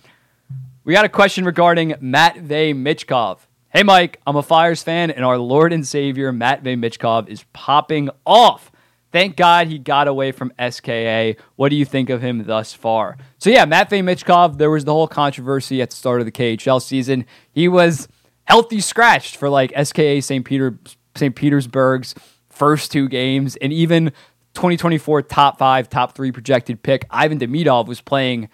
we 0.85 0.93
got 0.93 1.05
a 1.05 1.11
question 1.11 1.45
regarding 1.45 1.95
Matvey 2.01 2.75
Michkov. 2.75 3.39
Hey, 3.71 3.83
Mike, 3.83 4.21
I'm 4.27 4.37
a 4.37 4.43
Flyers 4.43 4.83
fan, 4.83 5.11
and 5.11 5.25
our 5.25 5.37
Lord 5.37 5.73
and 5.73 5.87
Savior, 5.87 6.33
Matvey 6.33 6.77
Michkov, 6.77 7.29
is 7.29 7.45
popping 7.53 8.09
off. 8.25 8.73
Thank 9.12 9.37
God 9.37 9.67
he 9.67 9.79
got 9.79 10.09
away 10.09 10.33
from 10.33 10.53
SKA. 10.59 11.37
What 11.57 11.69
do 11.69 11.77
you 11.77 11.85
think 11.85 12.09
of 12.09 12.23
him 12.23 12.45
thus 12.45 12.73
far? 12.73 13.19
So, 13.39 13.51
yeah, 13.51 13.65
Matvey 13.65 14.01
Michkov, 14.01 14.59
there 14.59 14.71
was 14.71 14.85
the 14.85 14.93
whole 14.93 15.09
controversy 15.09 15.83
at 15.83 15.91
the 15.91 15.97
start 15.97 16.21
of 16.21 16.27
the 16.27 16.33
KHL 16.33 16.81
season. 16.83 17.27
He 17.53 17.69
was 17.69 18.09
healthy 18.45 18.81
scratched 18.81 19.37
for 19.37 19.49
like 19.49 19.73
SKA 19.73 20.21
St. 20.23 20.45
Peter, 20.45 20.79
St. 21.15 21.35
Petersburg's 21.35 22.15
first 22.49 22.91
two 22.91 23.09
games, 23.09 23.57
and 23.57 23.73
even 23.73 24.12
2024 24.57 25.23
top 25.23 25.59
five, 25.59 25.88
top 25.88 26.16
three 26.16 26.33
projected 26.33 26.83
pick, 26.83 27.07
Ivan 27.11 27.38
Demidov 27.38 27.87
was 27.87 28.01
playing 28.01 28.49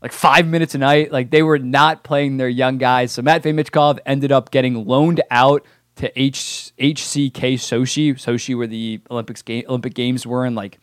like 0.00 0.12
five 0.12 0.46
minutes 0.46 0.74
a 0.74 0.78
night. 0.78 1.12
Like 1.12 1.30
they 1.30 1.42
were 1.42 1.58
not 1.58 2.04
playing 2.04 2.36
their 2.36 2.48
young 2.48 2.78
guys. 2.78 3.12
So 3.12 3.22
Matvey 3.22 3.52
Michkov 3.52 3.98
ended 4.06 4.32
up 4.32 4.50
getting 4.50 4.86
loaned 4.86 5.20
out 5.30 5.66
to 5.96 6.20
H- 6.20 6.72
HCK 6.78 7.54
Sochi. 7.54 8.14
Sochi, 8.14 8.56
where 8.56 8.66
the 8.66 9.00
Olympics 9.10 9.42
Olympic 9.48 9.94
Games 9.94 10.26
were 10.26 10.46
in 10.46 10.54
like 10.54 10.78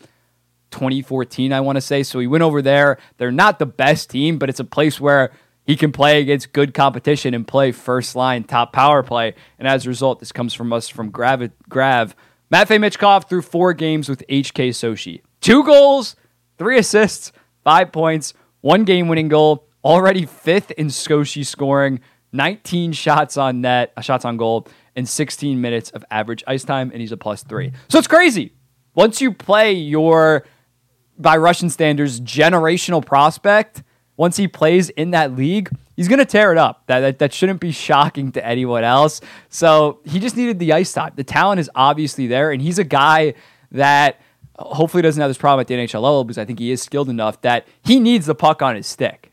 2014, 0.72 1.54
I 1.54 1.62
want 1.62 1.78
to 1.78 1.82
say. 1.82 2.04
So 2.04 2.20
he 2.20 2.28
went 2.28 2.44
over 2.44 2.62
there. 2.62 2.98
They're 3.18 3.32
not 3.32 3.60
the 3.60 3.66
best 3.66 4.10
team, 4.10 4.38
but 4.38 4.50
it's 4.50 4.60
a 4.60 4.66
place 4.66 5.00
where 5.00 5.32
he 5.66 5.76
can 5.76 5.92
play 5.92 6.22
against 6.22 6.52
good 6.52 6.74
competition 6.74 7.34
and 7.34 7.48
play 7.48 7.72
first 7.72 8.16
line 8.16 8.44
top 8.44 8.74
power 8.74 9.04
play. 9.04 9.36
And 9.58 9.68
as 9.68 9.86
a 9.86 9.90
result, 9.90 10.20
this 10.20 10.32
comes 10.32 10.54
from 10.54 10.74
us 10.74 10.90
from 10.90 11.12
Grav. 11.12 11.50
Grav 11.70 12.16
Matvey 12.52 12.80
Michkov 12.80 13.30
threw 13.30 13.44
four 13.44 13.74
games 13.74 14.10
with 14.10 14.26
HK 14.28 14.70
Sochi. 14.70 15.22
Two 15.40 15.64
goals, 15.64 16.16
three 16.58 16.80
assists, 16.80 17.32
five 17.64 17.92
points, 17.92 18.34
one 18.62 18.86
game 18.86 19.08
winning 19.08 19.28
goal, 19.28 19.68
already 19.84 20.26
fifth 20.26 20.72
in 20.72 20.88
Sochi 20.88 21.46
scoring, 21.46 22.00
19 22.34 22.92
shots 22.92 23.38
on 23.38 23.62
net, 23.62 23.94
uh, 23.96 24.02
shots 24.02 24.26
on 24.26 24.38
goal, 24.38 24.68
and 24.96 25.08
16 25.08 25.62
minutes 25.62 25.92
of 25.92 26.04
average 26.10 26.44
ice 26.48 26.64
time, 26.64 26.90
and 26.92 27.02
he's 27.02 27.12
a 27.12 27.18
plus 27.18 27.44
three. 27.44 27.72
So 27.88 28.00
it's 28.00 28.08
crazy. 28.08 28.54
Once 28.96 29.22
you 29.22 29.32
play 29.32 29.74
your, 29.74 30.44
by 31.20 31.38
Russian 31.38 31.70
standards, 31.70 32.20
generational 32.20 33.06
prospect, 33.06 33.84
once 34.20 34.36
he 34.36 34.50
plays 34.50 34.90
in 34.90 35.12
that 35.12 35.38
league, 35.38 35.72
he's 35.96 36.10
going 36.10 36.20
to 36.20 36.26
tear 36.26 36.52
it 36.52 36.58
up. 36.58 36.84
That, 36.88 37.00
that, 37.00 37.20
that 37.20 37.34
shouldn't 37.34 37.62
be 37.62 37.72
shocking 37.72 38.34
to 38.34 38.46
anyone 38.46 38.84
else. 38.84 39.22
So 39.48 40.02
he 40.04 40.20
just 40.20 40.36
needed 40.36 40.60
the 40.60 40.74
ice 40.74 40.92
time. 40.92 41.14
The 41.16 41.24
talent 41.24 41.62
is 41.62 41.72
obviously 41.74 42.28
there, 42.28 42.52
and 42.52 42.62
he's 42.62 42.80
a 42.80 42.84
guy 42.84 43.36
that 43.72 44.20
hopefully 44.58 45.02
doesn't 45.02 45.22
have 45.22 45.30
this 45.30 45.38
problem 45.38 45.62
at 45.62 45.68
the 45.68 45.76
NHL 45.76 46.02
level 46.02 46.26
because 46.26 46.38
I 46.38 46.44
think 46.44 46.60
he 46.60 46.70
is 46.70 46.82
skilled 46.82 47.08
enough 47.08 47.40
that 47.44 47.66
he 47.82 47.98
needs 48.02 48.26
the 48.26 48.36
puck 48.36 48.62
on 48.62 48.76
his 48.76 48.88
stick. 48.88 49.32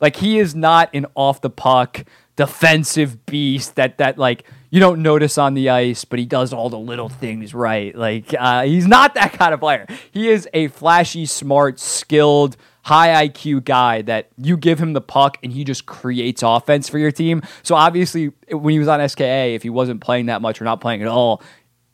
Like 0.00 0.14
he 0.14 0.38
is 0.38 0.54
not 0.54 0.90
an 0.94 1.06
off 1.16 1.40
the 1.40 1.50
puck 1.50 2.04
defensive 2.36 3.26
beast 3.26 3.74
that 3.74 3.98
that 3.98 4.16
like 4.16 4.44
you 4.70 4.78
don't 4.78 5.02
notice 5.02 5.38
on 5.38 5.54
the 5.54 5.70
ice, 5.70 6.04
but 6.04 6.20
he 6.20 6.24
does 6.24 6.52
all 6.52 6.70
the 6.70 6.78
little 6.78 7.08
things 7.08 7.52
right. 7.52 7.94
Like 7.96 8.32
uh, 8.38 8.62
he's 8.62 8.86
not 8.86 9.14
that 9.14 9.32
kind 9.32 9.52
of 9.52 9.58
player. 9.58 9.88
He 10.12 10.28
is 10.28 10.48
a 10.54 10.68
flashy, 10.68 11.26
smart, 11.26 11.80
skilled, 11.80 12.56
high 12.82 13.28
IQ 13.28 13.64
guy 13.64 14.02
that 14.02 14.28
you 14.36 14.56
give 14.56 14.78
him 14.78 14.92
the 14.92 15.00
puck 15.00 15.38
and 15.42 15.52
he 15.52 15.64
just 15.64 15.86
creates 15.86 16.42
offense 16.42 16.88
for 16.88 16.98
your 16.98 17.12
team. 17.12 17.42
So 17.62 17.74
obviously, 17.74 18.32
when 18.50 18.72
he 18.72 18.78
was 18.78 18.88
on 18.88 19.06
SKA, 19.06 19.54
if 19.54 19.62
he 19.62 19.70
wasn't 19.70 20.00
playing 20.00 20.26
that 20.26 20.42
much 20.42 20.60
or 20.60 20.64
not 20.64 20.80
playing 20.80 21.02
at 21.02 21.08
all, 21.08 21.42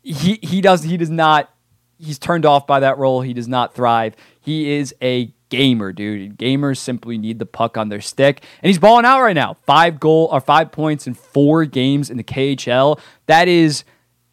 he 0.02 0.38
he 0.42 0.60
does 0.60 0.84
he 0.84 0.96
does 0.96 1.10
not. 1.10 1.50
He's 1.98 2.18
turned 2.18 2.44
off 2.44 2.66
by 2.66 2.80
that 2.80 2.98
role. 2.98 3.22
He 3.22 3.32
does 3.32 3.48
not 3.48 3.74
thrive. 3.74 4.14
He 4.38 4.72
is 4.72 4.94
a 5.02 5.32
gamer, 5.48 5.92
dude. 5.92 6.38
Gamers 6.38 6.76
simply 6.78 7.16
need 7.16 7.38
the 7.38 7.46
puck 7.46 7.76
on 7.76 7.88
their 7.88 8.00
stick, 8.00 8.42
and 8.62 8.68
he's 8.68 8.78
balling 8.78 9.04
out 9.04 9.22
right 9.22 9.34
now. 9.34 9.54
Five 9.64 9.98
goal 9.98 10.28
or 10.30 10.40
five 10.40 10.72
points 10.72 11.06
in 11.06 11.14
four 11.14 11.64
games 11.64 12.10
in 12.10 12.16
the 12.16 12.24
KHL. 12.24 13.00
That 13.26 13.48
is 13.48 13.84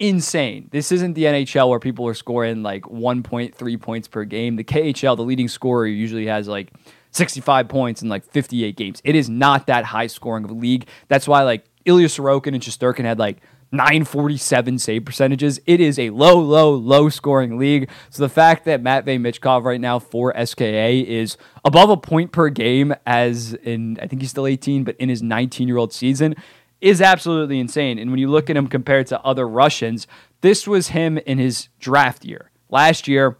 insane. 0.03 0.67
This 0.71 0.91
isn't 0.91 1.13
the 1.13 1.23
NHL 1.23 1.69
where 1.69 1.79
people 1.79 2.05
are 2.07 2.13
scoring 2.13 2.61
like 2.61 2.83
1.3 2.83 3.81
points 3.81 4.07
per 4.09 4.25
game. 4.25 4.57
The 4.57 4.63
KHL, 4.63 5.15
the 5.15 5.23
leading 5.23 5.47
scorer, 5.47 5.87
usually 5.87 6.25
has 6.25 6.45
like 6.45 6.73
65 7.11 7.69
points 7.69 8.01
in 8.01 8.09
like 8.09 8.25
58 8.25 8.75
games. 8.75 9.01
It 9.05 9.15
is 9.15 9.29
not 9.29 9.67
that 9.67 9.85
high 9.85 10.07
scoring 10.07 10.43
of 10.43 10.51
a 10.51 10.55
league. 10.55 10.87
That's 11.07 11.25
why 11.25 11.43
like 11.43 11.63
Ilya 11.85 12.07
Sorokin 12.07 12.53
and 12.53 12.61
Shesterkin 12.61 13.05
had 13.05 13.17
like 13.17 13.37
947 13.71 14.77
save 14.77 15.05
percentages. 15.05 15.61
It 15.65 15.79
is 15.79 15.97
a 15.97 16.09
low, 16.09 16.37
low, 16.37 16.73
low 16.73 17.07
scoring 17.07 17.57
league. 17.57 17.89
So 18.09 18.23
the 18.23 18.29
fact 18.29 18.65
that 18.65 18.83
Matvey 18.83 19.17
Michkov 19.17 19.63
right 19.63 19.79
now 19.79 19.99
for 19.99 20.33
SKA 20.45 20.99
is 21.07 21.37
above 21.63 21.89
a 21.89 21.97
point 21.97 22.33
per 22.33 22.49
game 22.49 22.93
as 23.05 23.53
in, 23.53 23.97
I 24.01 24.07
think 24.07 24.21
he's 24.21 24.31
still 24.31 24.47
18, 24.47 24.83
but 24.83 24.97
in 24.97 25.07
his 25.07 25.23
19 25.23 25.69
year 25.69 25.77
old 25.77 25.93
season 25.93 26.35
is 26.83 27.01
absolutely 27.01 27.59
insane. 27.59 27.97
And 27.97 28.11
when 28.11 28.19
you 28.19 28.29
look 28.29 28.49
at 28.49 28.57
him 28.57 28.67
compared 28.67 29.07
to 29.07 29.21
other 29.21 29.47
Russians, 29.47 30.05
this 30.41 30.67
was 30.67 30.89
him 30.89 31.17
in 31.17 31.37
his 31.37 31.69
draft 31.79 32.25
year. 32.25 32.51
Last 32.69 33.07
year, 33.07 33.37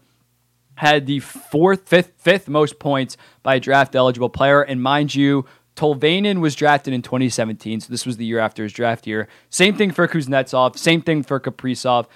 had 0.76 1.06
the 1.06 1.20
fourth, 1.20 1.88
fifth, 1.88 2.12
fifth 2.16 2.48
most 2.48 2.78
points 2.78 3.16
by 3.42 3.56
a 3.56 3.60
draft 3.60 3.94
eligible 3.94 4.28
player. 4.28 4.62
And 4.62 4.82
mind 4.82 5.14
you, 5.14 5.44
Tolvanen 5.76 6.40
was 6.40 6.54
drafted 6.54 6.94
in 6.94 7.02
2017, 7.02 7.80
so 7.80 7.90
this 7.90 8.06
was 8.06 8.16
the 8.16 8.24
year 8.24 8.38
after 8.38 8.62
his 8.62 8.72
draft 8.72 9.06
year. 9.06 9.28
Same 9.50 9.76
thing 9.76 9.90
for 9.90 10.08
Kuznetsov, 10.08 10.76
same 10.78 11.02
thing 11.02 11.22
for 11.22 11.38
Kaprizov. 11.38 12.06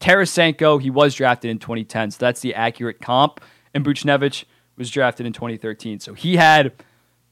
Tarasenko, 0.00 0.80
he 0.80 0.90
was 0.90 1.14
drafted 1.14 1.50
in 1.50 1.58
2010, 1.58 2.12
so 2.12 2.18
that's 2.20 2.40
the 2.40 2.54
accurate 2.54 3.00
comp. 3.00 3.40
And 3.74 3.84
Buchnevich 3.84 4.44
was 4.76 4.90
drafted 4.90 5.26
in 5.26 5.32
2013. 5.32 6.00
So 6.00 6.14
he 6.14 6.36
had 6.36 6.72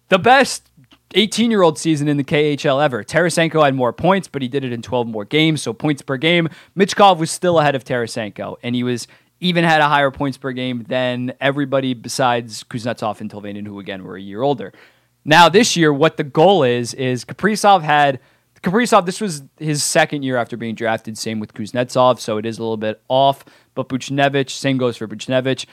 the 0.08 0.18
best 0.18 0.70
18 1.16 1.50
year 1.50 1.62
old 1.62 1.78
season 1.78 2.08
in 2.08 2.18
the 2.18 2.24
KHL 2.24 2.84
ever. 2.84 3.02
Tarasenko 3.02 3.64
had 3.64 3.74
more 3.74 3.92
points, 3.92 4.28
but 4.28 4.42
he 4.42 4.48
did 4.48 4.64
it 4.64 4.72
in 4.72 4.82
12 4.82 5.06
more 5.06 5.24
games, 5.24 5.62
so 5.62 5.72
points 5.72 6.02
per 6.02 6.18
game. 6.18 6.48
Michkov 6.76 7.18
was 7.18 7.30
still 7.30 7.58
ahead 7.58 7.74
of 7.74 7.84
Tarasenko, 7.84 8.56
and 8.62 8.74
he 8.74 8.82
was 8.82 9.08
even 9.40 9.64
had 9.64 9.80
a 9.80 9.88
higher 9.88 10.10
points 10.10 10.36
per 10.36 10.52
game 10.52 10.84
than 10.88 11.32
everybody 11.40 11.94
besides 11.94 12.64
Kuznetsov 12.64 13.20
and 13.20 13.30
Tolvanen, 13.30 13.66
who 13.66 13.80
again 13.80 14.04
were 14.04 14.16
a 14.16 14.20
year 14.20 14.42
older. 14.42 14.72
Now 15.24 15.48
this 15.48 15.76
year, 15.76 15.92
what 15.92 16.18
the 16.18 16.24
goal 16.24 16.62
is 16.62 16.94
is 16.94 17.24
Kaprizov 17.24 17.82
had 17.82 18.20
Kaprizov. 18.62 19.06
This 19.06 19.20
was 19.20 19.42
his 19.58 19.82
second 19.82 20.22
year 20.22 20.36
after 20.36 20.56
being 20.56 20.74
drafted. 20.74 21.16
Same 21.16 21.40
with 21.40 21.54
Kuznetsov, 21.54 22.20
so 22.20 22.36
it 22.36 22.44
is 22.44 22.58
a 22.58 22.62
little 22.62 22.76
bit 22.76 23.00
off. 23.08 23.44
But 23.74 23.88
Buchnevich, 23.88 24.50
same 24.50 24.76
goes 24.76 24.96
for 24.96 25.08
Buchnevich. 25.08 25.66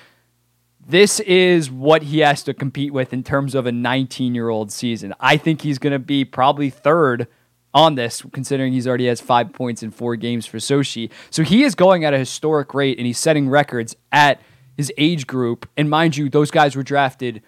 This 0.85 1.21
is 1.21 1.71
what 1.71 2.03
he 2.03 2.19
has 2.19 2.43
to 2.43 2.53
compete 2.53 2.91
with 2.91 3.13
in 3.13 3.23
terms 3.23 3.55
of 3.55 3.65
a 3.65 3.71
19 3.71 4.35
year 4.35 4.49
old 4.49 4.71
season. 4.71 5.13
I 5.19 5.37
think 5.37 5.61
he's 5.61 5.79
going 5.79 5.93
to 5.93 5.99
be 5.99 6.25
probably 6.25 6.69
third 6.69 7.27
on 7.73 7.95
this, 7.95 8.21
considering 8.33 8.73
he's 8.73 8.87
already 8.87 9.07
has 9.07 9.21
five 9.21 9.53
points 9.53 9.81
in 9.81 9.91
four 9.91 10.15
games 10.15 10.45
for 10.45 10.57
Sochi. 10.57 11.09
So 11.29 11.43
he 11.43 11.63
is 11.63 11.73
going 11.73 12.05
at 12.05 12.13
a 12.13 12.17
historic 12.19 12.73
rate 12.73 12.97
and 12.97 13.07
he's 13.07 13.17
setting 13.17 13.49
records 13.49 13.95
at 14.11 14.41
his 14.75 14.91
age 14.97 15.25
group. 15.25 15.67
And 15.77 15.89
mind 15.89 16.17
you, 16.17 16.29
those 16.29 16.51
guys 16.51 16.75
were 16.75 16.83
drafted 16.83 17.41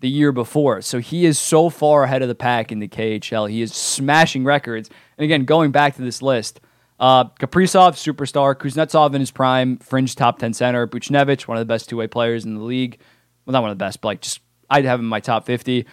the 0.00 0.08
year 0.08 0.32
before. 0.32 0.82
So 0.82 1.00
he 1.00 1.24
is 1.24 1.38
so 1.38 1.70
far 1.70 2.04
ahead 2.04 2.20
of 2.20 2.28
the 2.28 2.34
pack 2.34 2.70
in 2.70 2.78
the 2.78 2.88
KHL. 2.88 3.48
He 3.50 3.62
is 3.62 3.74
smashing 3.74 4.44
records. 4.44 4.90
And 5.16 5.24
again, 5.24 5.44
going 5.44 5.70
back 5.70 5.96
to 5.96 6.02
this 6.02 6.20
list, 6.20 6.60
uh, 7.04 7.24
Kaprizov, 7.38 7.92
superstar. 7.92 8.54
Kuznetsov 8.54 9.12
in 9.14 9.20
his 9.20 9.30
prime, 9.30 9.76
fringe 9.76 10.16
top 10.16 10.38
10 10.38 10.54
center. 10.54 10.86
Buchnevich, 10.86 11.46
one 11.46 11.58
of 11.58 11.60
the 11.60 11.70
best 11.70 11.86
two 11.86 11.98
way 11.98 12.06
players 12.06 12.46
in 12.46 12.54
the 12.54 12.62
league. 12.62 12.98
Well, 13.44 13.52
not 13.52 13.60
one 13.60 13.70
of 13.70 13.78
the 13.78 13.84
best, 13.84 14.00
but 14.00 14.08
like 14.08 14.20
just, 14.22 14.40
I'd 14.70 14.86
have 14.86 15.00
him 15.00 15.04
in 15.04 15.10
my 15.10 15.20
top 15.20 15.44
50. 15.44 15.84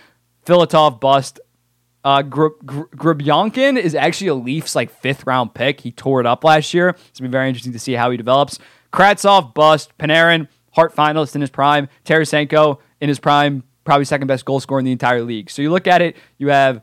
Filatov, 0.45 1.01
bust. 1.01 1.41
Uh, 2.05 2.23
Grebenkin 2.23 3.77
is 3.77 3.93
actually 3.93 4.27
a 4.27 4.35
Leafs 4.35 4.73
like 4.73 4.89
fifth 4.89 5.27
round 5.27 5.53
pick. 5.53 5.81
He 5.81 5.91
tore 5.91 6.21
it 6.21 6.25
up 6.25 6.45
last 6.45 6.73
year. 6.73 6.89
It's 7.09 7.19
gonna 7.19 7.27
be 7.27 7.33
very 7.33 7.49
interesting 7.49 7.73
to 7.73 7.79
see 7.79 7.91
how 7.91 8.09
he 8.09 8.15
develops. 8.15 8.57
Kravtsov, 8.93 9.53
bust. 9.53 9.91
Panarin, 9.97 10.47
Hart 10.71 10.95
finalist 10.95 11.35
in 11.35 11.41
his 11.41 11.49
prime. 11.49 11.89
Tarasenko 12.05 12.79
in 13.01 13.09
his 13.09 13.19
prime, 13.19 13.63
probably 13.83 14.05
second 14.05 14.27
best 14.27 14.45
goal 14.45 14.61
scorer 14.61 14.79
in 14.79 14.85
the 14.85 14.93
entire 14.93 15.23
league. 15.23 15.49
So 15.49 15.61
you 15.61 15.71
look 15.71 15.87
at 15.87 16.01
it, 16.01 16.15
you 16.37 16.47
have 16.47 16.81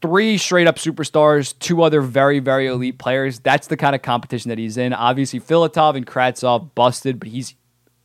three 0.00 0.38
straight 0.38 0.66
up 0.66 0.76
superstars, 0.76 1.58
two 1.58 1.82
other 1.82 2.00
very, 2.00 2.38
very 2.38 2.66
elite 2.66 2.98
players. 2.98 3.40
That's 3.40 3.66
the 3.66 3.76
kind 3.76 3.94
of 3.94 4.02
competition 4.02 4.48
that 4.50 4.58
he's 4.58 4.76
in. 4.76 4.92
Obviously, 4.92 5.40
Filatov 5.40 5.96
and 5.96 6.06
Kravtsov 6.06 6.74
busted, 6.74 7.18
but 7.18 7.28
he's 7.28 7.54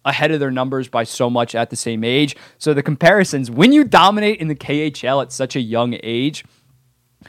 ahead 0.05 0.31
of 0.31 0.39
their 0.39 0.51
numbers 0.51 0.89
by 0.89 1.03
so 1.03 1.29
much 1.29 1.55
at 1.55 1.69
the 1.69 1.75
same 1.75 2.03
age. 2.03 2.35
So 2.57 2.73
the 2.73 2.83
comparisons, 2.83 3.49
when 3.49 3.71
you 3.71 3.83
dominate 3.83 4.39
in 4.39 4.47
the 4.47 4.55
KHL 4.55 5.21
at 5.21 5.31
such 5.31 5.55
a 5.55 5.61
young 5.61 5.97
age, 6.03 6.43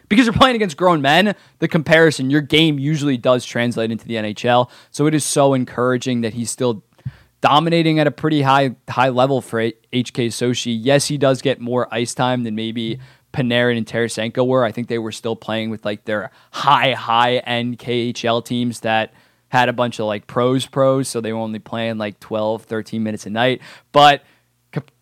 because 0.09 0.27
you're 0.27 0.35
playing 0.35 0.57
against 0.57 0.77
grown 0.77 1.00
men, 1.00 1.37
the 1.61 1.68
comparison, 1.68 2.31
your 2.31 2.40
game 2.40 2.79
usually 2.79 3.16
does 3.16 3.44
translate 3.44 3.92
into 3.92 4.07
the 4.07 4.14
NHL. 4.14 4.70
So 4.90 5.07
it 5.07 5.14
is 5.14 5.24
so 5.24 5.55
encouraging 5.55 6.22
that 6.22 6.35
he's 6.35 6.50
still 6.50 6.85
dominating 7.40 7.98
at 7.98 8.07
a 8.07 8.11
pretty 8.11 8.42
high 8.42 8.74
high 8.88 9.11
level 9.11 9.40
for 9.40 9.61
HK 9.61 9.74
Sochi. 9.92 10.77
Yes, 10.81 11.07
he 11.07 11.18
does 11.18 11.42
get 11.42 11.61
more 11.61 11.92
ice 11.94 12.14
time 12.14 12.42
than 12.42 12.55
maybe 12.55 12.98
Panarin 13.35 13.77
and 13.77 13.87
Tarasenko 13.87 14.47
were. 14.47 14.64
I 14.64 14.70
think 14.73 14.87
they 14.88 14.99
were 14.99 15.12
still 15.12 15.35
playing 15.35 15.70
with 15.70 15.85
like 15.85 16.05
their 16.05 16.31
high 16.53 16.92
high 16.92 17.38
end 17.38 17.79
KHL 17.79 18.44
teams 18.44 18.81
that 18.81 19.12
had 19.49 19.68
a 19.68 19.73
bunch 19.73 19.99
of 19.99 20.07
like 20.07 20.27
pros 20.27 20.66
pros, 20.66 21.09
so 21.09 21.20
they 21.20 21.33
were 21.33 21.40
only 21.40 21.59
playing 21.59 21.99
like 21.99 22.20
12, 22.20 22.62
13 22.62 23.03
minutes 23.03 23.27
a 23.27 23.31
night. 23.31 23.61
But 23.92 24.23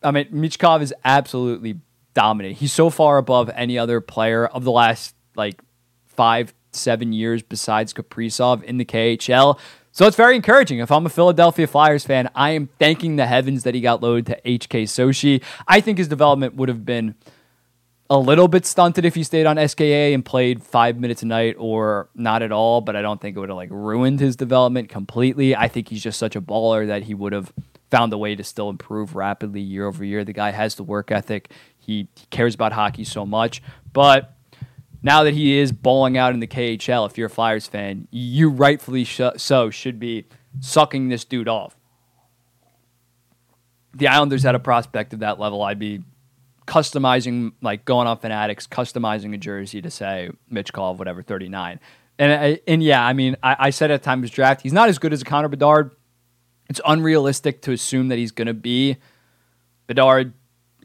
I 0.02 0.10
mean, 0.10 0.26
Michkov 0.32 0.82
is 0.82 0.94
absolutely 1.04 1.78
dominant. 2.14 2.56
He's 2.56 2.72
so 2.72 2.90
far 2.90 3.18
above 3.18 3.50
any 3.54 3.78
other 3.78 4.00
player 4.00 4.46
of 4.46 4.64
the 4.64 4.72
last 4.72 5.14
like 5.36 5.60
five, 6.06 6.54
seven 6.72 7.12
years 7.12 7.42
besides 7.42 7.92
Kaprizov 7.92 8.62
in 8.62 8.78
the 8.78 8.84
KHL. 8.84 9.58
So 9.94 10.06
it's 10.06 10.16
very 10.16 10.36
encouraging. 10.36 10.78
If 10.78 10.90
I'm 10.90 11.04
a 11.04 11.10
Philadelphia 11.10 11.66
Flyers 11.66 12.06
fan, 12.06 12.30
I 12.34 12.50
am 12.50 12.70
thanking 12.78 13.16
the 13.16 13.26
heavens 13.26 13.64
that 13.64 13.74
he 13.74 13.82
got 13.82 14.02
loaded 14.02 14.26
to 14.26 14.40
HK 14.40 14.84
Sochi. 14.84 15.42
I 15.68 15.82
think 15.82 15.98
his 15.98 16.08
development 16.08 16.54
would 16.54 16.70
have 16.70 16.86
been 16.86 17.14
a 18.12 18.18
little 18.18 18.46
bit 18.46 18.66
stunted 18.66 19.06
if 19.06 19.14
he 19.14 19.24
stayed 19.24 19.46
on 19.46 19.56
SKA 19.66 20.12
and 20.12 20.22
played 20.22 20.62
five 20.62 21.00
minutes 21.00 21.22
a 21.22 21.26
night 21.26 21.56
or 21.58 22.10
not 22.14 22.42
at 22.42 22.52
all, 22.52 22.82
but 22.82 22.94
I 22.94 23.00
don't 23.00 23.18
think 23.18 23.34
it 23.34 23.40
would 23.40 23.48
have 23.48 23.56
like 23.56 23.70
ruined 23.72 24.20
his 24.20 24.36
development 24.36 24.90
completely. 24.90 25.56
I 25.56 25.66
think 25.66 25.88
he's 25.88 26.02
just 26.02 26.18
such 26.18 26.36
a 26.36 26.40
baller 26.42 26.86
that 26.88 27.04
he 27.04 27.14
would 27.14 27.32
have 27.32 27.54
found 27.90 28.12
a 28.12 28.18
way 28.18 28.34
to 28.34 28.44
still 28.44 28.68
improve 28.68 29.14
rapidly 29.14 29.62
year 29.62 29.86
over 29.86 30.04
year. 30.04 30.24
The 30.26 30.34
guy 30.34 30.50
has 30.50 30.74
the 30.74 30.82
work 30.82 31.10
ethic. 31.10 31.52
He, 31.78 32.06
he 32.14 32.26
cares 32.28 32.54
about 32.54 32.74
hockey 32.74 33.04
so 33.04 33.24
much. 33.24 33.62
But 33.94 34.36
now 35.02 35.24
that 35.24 35.32
he 35.32 35.56
is 35.56 35.72
bowling 35.72 36.18
out 36.18 36.34
in 36.34 36.40
the 36.40 36.46
KHL, 36.46 37.08
if 37.08 37.16
you're 37.16 37.28
a 37.28 37.30
Flyers 37.30 37.66
fan, 37.66 38.08
you 38.10 38.50
rightfully 38.50 39.04
sh- 39.04 39.22
so 39.38 39.70
should 39.70 39.98
be 39.98 40.26
sucking 40.60 41.08
this 41.08 41.24
dude 41.24 41.48
off. 41.48 41.78
The 43.94 44.08
Islanders 44.08 44.42
had 44.42 44.54
a 44.54 44.60
prospect 44.60 45.14
of 45.14 45.20
that 45.20 45.40
level. 45.40 45.62
I'd 45.62 45.78
be 45.78 46.02
customizing, 46.72 47.52
like 47.60 47.84
going 47.84 48.06
on 48.06 48.16
Fanatics, 48.16 48.66
customizing 48.66 49.34
a 49.34 49.36
jersey 49.36 49.82
to 49.82 49.90
say 49.90 50.30
Michkov, 50.50 50.96
whatever, 50.96 51.22
39. 51.22 51.78
And, 52.18 52.60
and 52.66 52.82
yeah, 52.82 53.04
I 53.04 53.12
mean, 53.12 53.36
I, 53.42 53.56
I 53.58 53.70
said 53.70 53.90
at 53.90 54.00
the 54.00 54.04
time 54.04 54.20
of 54.20 54.22
his 54.22 54.30
draft, 54.30 54.62
he's 54.62 54.72
not 54.72 54.88
as 54.88 54.98
good 54.98 55.12
as 55.12 55.22
Connor 55.22 55.48
Bedard. 55.48 55.90
It's 56.70 56.80
unrealistic 56.86 57.60
to 57.62 57.72
assume 57.72 58.08
that 58.08 58.16
he's 58.16 58.32
going 58.32 58.46
to 58.46 58.54
be 58.54 58.96
Bedard 59.86 60.32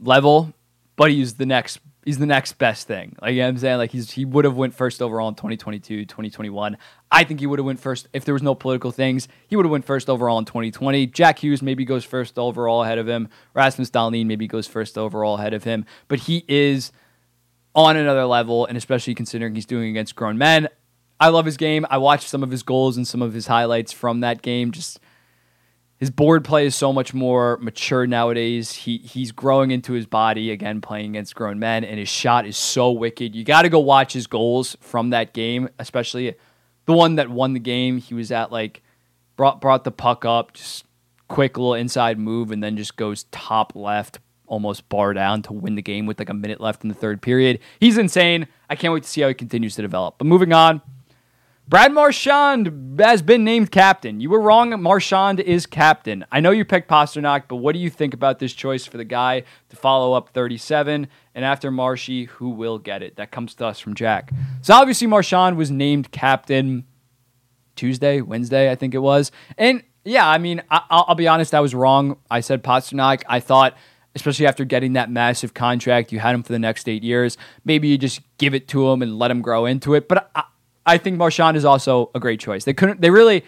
level, 0.02 0.54
but 0.98 1.10
he's 1.10 1.36
the 1.36 1.46
next 1.46 1.80
he's 2.08 2.20
the 2.20 2.26
next 2.26 2.54
best 2.54 2.88
thing. 2.88 3.18
Like 3.22 3.34
you 3.34 3.42
know 3.42 3.50
I'm 3.50 3.58
saying, 3.58 3.78
like 3.78 3.92
he's 3.92 4.12
he 4.12 4.24
would 4.24 4.46
have 4.46 4.56
went 4.56 4.74
first 4.74 5.02
overall 5.02 5.28
in 5.28 5.36
2022, 5.36 6.06
2021. 6.06 6.78
I 7.12 7.24
think 7.26 7.42
he 7.42 7.46
would 7.46 7.60
have 7.60 7.66
went 7.66 7.82
first 7.82 8.08
if 8.14 8.24
there 8.24 8.34
was 8.34 8.42
no 8.42 8.56
political 8.56 8.92
things. 8.92 9.28
He 9.46 9.58
would 9.58 9.66
have 9.66 9.72
went 9.72 9.84
first 9.84 10.10
overall 10.10 10.40
in 10.40 10.46
2020. 10.46 11.08
Jack 11.08 11.40
Hughes 11.40 11.62
maybe 11.62 11.84
goes 11.84 12.06
first 12.06 12.40
overall 12.40 12.84
ahead 12.84 12.98
of 12.98 13.10
him. 13.10 13.28
Rasmus 13.54 13.90
Dahlin 13.90 14.26
maybe 14.26 14.48
goes 14.48 14.68
first 14.68 14.98
overall 14.98 15.36
ahead 15.36 15.54
of 15.54 15.66
him. 15.66 15.86
But 16.08 16.20
he 16.20 16.46
is 16.48 16.94
on 17.76 17.98
another 17.98 18.26
level, 18.26 18.66
and 18.66 18.78
especially 18.78 19.14
considering 19.14 19.54
he's 19.54 19.66
doing 19.66 19.90
against 19.90 20.16
grown 20.16 20.38
men. 20.38 20.70
I 21.20 21.28
love 21.28 21.46
his 21.46 21.58
game. 21.58 21.86
I 21.90 21.98
watched 21.98 22.30
some 22.30 22.42
of 22.42 22.52
his 22.52 22.64
goals 22.64 22.96
and 22.96 23.06
some 23.06 23.22
of 23.22 23.34
his 23.34 23.48
highlights 23.48 23.92
from 23.92 24.22
that 24.22 24.42
game. 24.42 24.72
Just 24.72 25.02
his 25.98 26.12
board 26.12 26.46
play 26.46 26.66
is 26.66 26.76
so 26.76 26.94
much 26.94 27.14
more 27.14 27.58
mature 27.58 28.06
nowadays. 28.06 28.72
He 28.72 29.00
he's 29.00 29.32
growing 29.32 29.72
into 29.72 29.94
his 29.94 30.06
body 30.06 30.52
again, 30.52 30.80
playing 30.80 31.12
against 31.12 31.36
grown 31.36 31.58
men, 31.58 31.84
and 31.84 31.98
his 31.98 32.10
shot 32.10 32.46
is 32.46 32.56
so 32.56 32.92
wicked. 32.92 33.36
You 33.36 33.44
got 33.44 33.64
to 33.64 33.70
go 33.70 33.80
watch 33.80 34.14
his 34.14 34.28
goals 34.28 34.78
from 34.80 35.10
that 35.10 35.34
game, 35.34 35.70
especially 35.80 36.36
the 36.86 36.94
one 36.94 37.16
that 37.16 37.30
won 37.30 37.54
the 37.54 37.60
game. 37.60 37.98
He 37.98 38.14
was 38.14 38.32
at 38.32 38.52
like 38.52 38.84
brought 39.36 39.60
brought 39.60 39.84
the 39.84 39.92
puck 39.92 40.24
up, 40.24 40.54
just 40.54 40.86
quick 41.28 41.58
little 41.58 41.74
inside 41.74 42.20
move, 42.20 42.52
and 42.52 42.64
then 42.64 42.78
just 42.78 42.96
goes 42.96 43.26
top 43.32 43.76
left, 43.76 44.20
almost 44.46 44.88
bar 44.90 45.14
down 45.14 45.42
to 45.44 45.54
win 45.54 45.74
the 45.74 45.82
game 45.82 46.06
with 46.06 46.20
like 46.20 46.30
a 46.30 46.34
minute 46.34 46.62
left 46.62 46.84
in 46.84 46.90
the 46.90 46.96
third 46.96 47.24
period. 47.24 47.60
He's 47.80 47.98
insane. 47.98 48.48
I 48.70 48.76
can't 48.76 48.94
wait 48.94 49.02
to 49.02 49.10
see 49.10 49.22
how 49.22 49.30
he 49.30 49.34
continues 49.34 49.76
to 49.76 49.82
develop. 49.82 50.20
But 50.20 50.28
moving 50.28 50.54
on. 50.54 50.82
Brad 51.70 51.92
Marchand 51.92 52.98
has 52.98 53.22
been 53.22 53.44
named 53.44 53.72
captain. 53.72 54.22
You 54.22 54.30
were 54.30 54.40
wrong. 54.40 54.82
Marchand 54.82 55.42
is 55.42 55.66
captain. 55.66 56.26
I 56.32 56.40
know 56.40 56.52
you 56.52 56.64
picked 56.64 56.90
Pastrnak, 56.90 57.44
but 57.50 57.58
what 57.58 57.74
do 57.74 57.80
you 57.80 57.90
think 57.90 58.14
about 58.14 58.40
this 58.40 58.54
choice 58.54 58.86
for 58.86 58.96
the 58.96 59.04
guy 59.04 59.44
to 59.68 59.76
follow 59.76 60.14
up 60.14 60.30
37? 60.30 61.10
And 61.36 61.46
after 61.46 61.70
Marshy, 61.70 62.24
who 62.26 62.52
will 62.52 62.80
get 62.80 63.04
it? 63.04 63.18
That 63.18 63.32
comes 63.32 63.54
to 63.56 63.66
us 63.66 63.82
from 63.82 63.96
Jack. 63.96 64.32
So 64.62 64.74
obviously, 64.76 65.08
Marchand 65.08 65.58
was 65.58 65.70
named 65.70 66.10
captain 66.14 66.86
Tuesday, 67.76 68.22
Wednesday, 68.22 68.72
I 68.72 68.76
think 68.76 68.96
it 68.96 69.00
was. 69.00 69.34
And 69.58 69.84
yeah, 70.06 70.26
I 70.28 70.38
mean, 70.38 70.62
I- 70.72 71.04
will 71.06 71.16
be 71.16 71.28
honest, 71.28 71.54
I 71.54 71.60
was 71.60 71.76
wrong. 71.76 72.16
I 72.32 72.40
said 72.40 72.64
Pastrnak. 72.64 73.24
I 73.28 73.42
thought, 73.42 73.76
especially 74.16 74.48
after 74.48 74.64
getting 74.64 74.94
that 74.94 75.12
massive 75.12 75.54
contract, 75.54 76.14
you 76.14 76.20
had 76.20 76.34
him 76.34 76.44
for 76.44 76.54
the 76.54 76.60
next 76.60 76.88
eight 76.88 77.04
years. 77.04 77.38
Maybe 77.66 77.90
you 77.90 77.98
just 77.98 78.22
give 78.38 78.54
it 78.54 78.70
to 78.70 78.88
him 78.90 79.02
and 79.02 79.20
let 79.20 79.30
him 79.32 79.42
grow 79.42 79.66
into 79.66 79.96
it. 79.96 80.08
But 80.08 80.32
I 80.88 80.98
think 80.98 81.18
Marchand 81.18 81.58
is 81.58 81.66
also 81.66 82.10
a 82.16 82.20
great 82.20 82.40
choice. 82.40 82.64
They 82.64 82.74
couldn't. 82.74 83.02
They 83.02 83.12
really. 83.12 83.44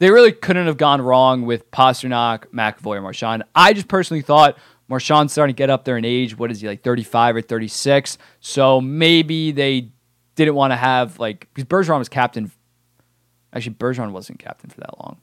They 0.00 0.10
really 0.10 0.32
couldn't 0.32 0.66
have 0.66 0.76
gone 0.76 1.00
wrong 1.00 1.46
with 1.46 1.70
Pastrnak, 1.70 2.46
McAvoy, 2.48 2.96
or 2.96 3.00
Marchand. 3.00 3.44
I 3.54 3.72
just 3.72 3.86
personally 3.86 4.22
thought 4.22 4.58
Marchand's 4.88 5.32
starting 5.32 5.54
to 5.54 5.56
get 5.56 5.70
up 5.70 5.84
there 5.84 5.96
in 5.96 6.04
age. 6.04 6.36
What 6.36 6.50
is 6.50 6.60
he 6.60 6.66
like, 6.66 6.82
35 6.82 7.36
or 7.36 7.42
36? 7.42 8.18
So 8.40 8.80
maybe 8.80 9.52
they 9.52 9.90
didn't 10.34 10.56
want 10.56 10.72
to 10.72 10.76
have 10.76 11.20
like 11.20 11.48
because 11.54 11.64
Bergeron 11.64 11.98
was 11.98 12.08
captain. 12.08 12.50
Actually, 13.52 13.76
Bergeron 13.76 14.10
wasn't 14.10 14.40
captain 14.40 14.68
for 14.68 14.80
that 14.80 14.98
long. 14.98 15.18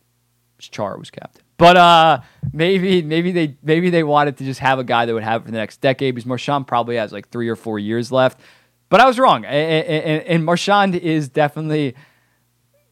Char 0.57 0.97
was 0.97 1.09
captain. 1.09 1.43
But 1.57 1.77
uh, 1.77 2.21
maybe 2.53 3.01
maybe 3.01 3.31
they 3.31 3.57
maybe 3.61 3.89
they 3.89 4.03
wanted 4.03 4.37
to 4.37 4.43
just 4.43 4.59
have 4.61 4.79
a 4.79 4.83
guy 4.83 5.05
that 5.05 5.13
would 5.13 5.23
have 5.23 5.41
it 5.41 5.45
for 5.45 5.51
the 5.51 5.57
next 5.57 5.81
decade 5.81 6.15
because 6.15 6.25
Marchand 6.25 6.65
probably 6.67 6.95
has 6.95 7.11
like 7.11 7.29
three 7.29 7.49
or 7.49 7.55
four 7.55 7.77
years 7.77 8.11
left. 8.11 8.39
But 8.91 8.99
I 8.99 9.07
was 9.07 9.17
wrong. 9.17 9.45
And, 9.45 9.85
and, 9.87 10.23
and 10.23 10.45
Marchand 10.45 10.95
is 10.95 11.29
definitely 11.29 11.95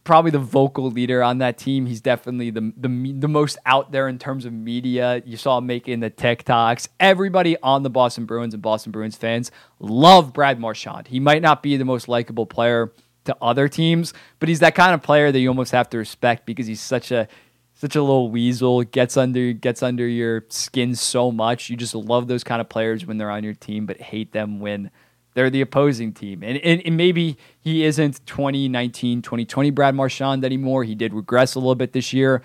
probably 0.06 0.32
the 0.32 0.40
vocal 0.40 0.90
leader 0.90 1.22
on 1.22 1.40
that 1.40 1.58
team. 1.58 1.86
He's 1.86 2.00
definitely 2.00 2.52
the, 2.52 2.72
the 2.78 3.14
the 3.20 3.28
most 3.28 3.58
out 3.66 3.92
there 3.92 4.08
in 4.08 4.18
terms 4.18 4.46
of 4.46 4.54
media. 4.54 5.22
You 5.26 5.36
saw 5.36 5.58
him 5.58 5.68
making 5.68 6.00
the 6.00 6.10
TikToks. 6.10 6.88
Everybody 7.02 7.58
on 7.62 7.84
the 7.84 7.90
Boston 7.90 8.26
Bruins 8.26 8.54
and 8.54 8.64
Boston 8.64 8.94
Bruins 8.94 9.18
fans 9.18 9.52
love 9.80 10.32
Brad 10.32 10.58
Marchand. 10.58 11.10
He 11.10 11.20
might 11.20 11.42
not 11.42 11.62
be 11.62 11.76
the 11.76 11.84
most 11.84 12.08
likable 12.08 12.46
player 12.46 12.94
to 13.26 13.36
other 13.42 13.68
teams, 13.68 14.14
but 14.40 14.48
he's 14.48 14.62
that 14.62 14.76
kind 14.76 14.94
of 14.94 15.04
player 15.04 15.34
that 15.34 15.40
you 15.40 15.50
almost 15.50 15.74
have 15.74 15.90
to 15.90 15.98
respect 15.98 16.46
because 16.46 16.66
he's 16.66 16.82
such 16.82 17.12
a 17.12 17.28
such 17.74 17.98
a 17.98 18.02
little 18.02 18.32
weasel. 18.32 18.84
Gets 18.84 19.18
under 19.18 19.52
gets 19.52 19.84
under 19.84 20.08
your 20.08 20.46
skin 20.48 20.96
so 20.96 21.30
much. 21.30 21.70
You 21.70 21.76
just 21.76 21.94
love 21.94 22.30
those 22.30 22.46
kind 22.46 22.62
of 22.62 22.70
players 22.70 23.06
when 23.06 23.18
they're 23.18 23.30
on 23.30 23.44
your 23.44 23.54
team, 23.54 23.86
but 23.86 24.00
hate 24.00 24.32
them 24.32 24.62
when 24.62 24.92
they're 25.34 25.50
the 25.50 25.62
opposing 25.62 26.12
team. 26.14 26.44
And, 26.44 26.58
and, 26.58 26.82
and, 26.86 26.98
maybe 26.98 27.38
he 27.60 27.86
isn't 27.86 28.26
2019, 28.26 29.22
2020 29.22 29.70
Brad 29.72 29.96
Marchand 29.96 30.44
anymore. 30.44 30.84
He 30.84 30.96
did 30.96 31.14
regress 31.14 31.56
a 31.56 31.60
little 31.60 31.76
bit 31.76 31.94
this 31.94 32.14
year, 32.14 32.42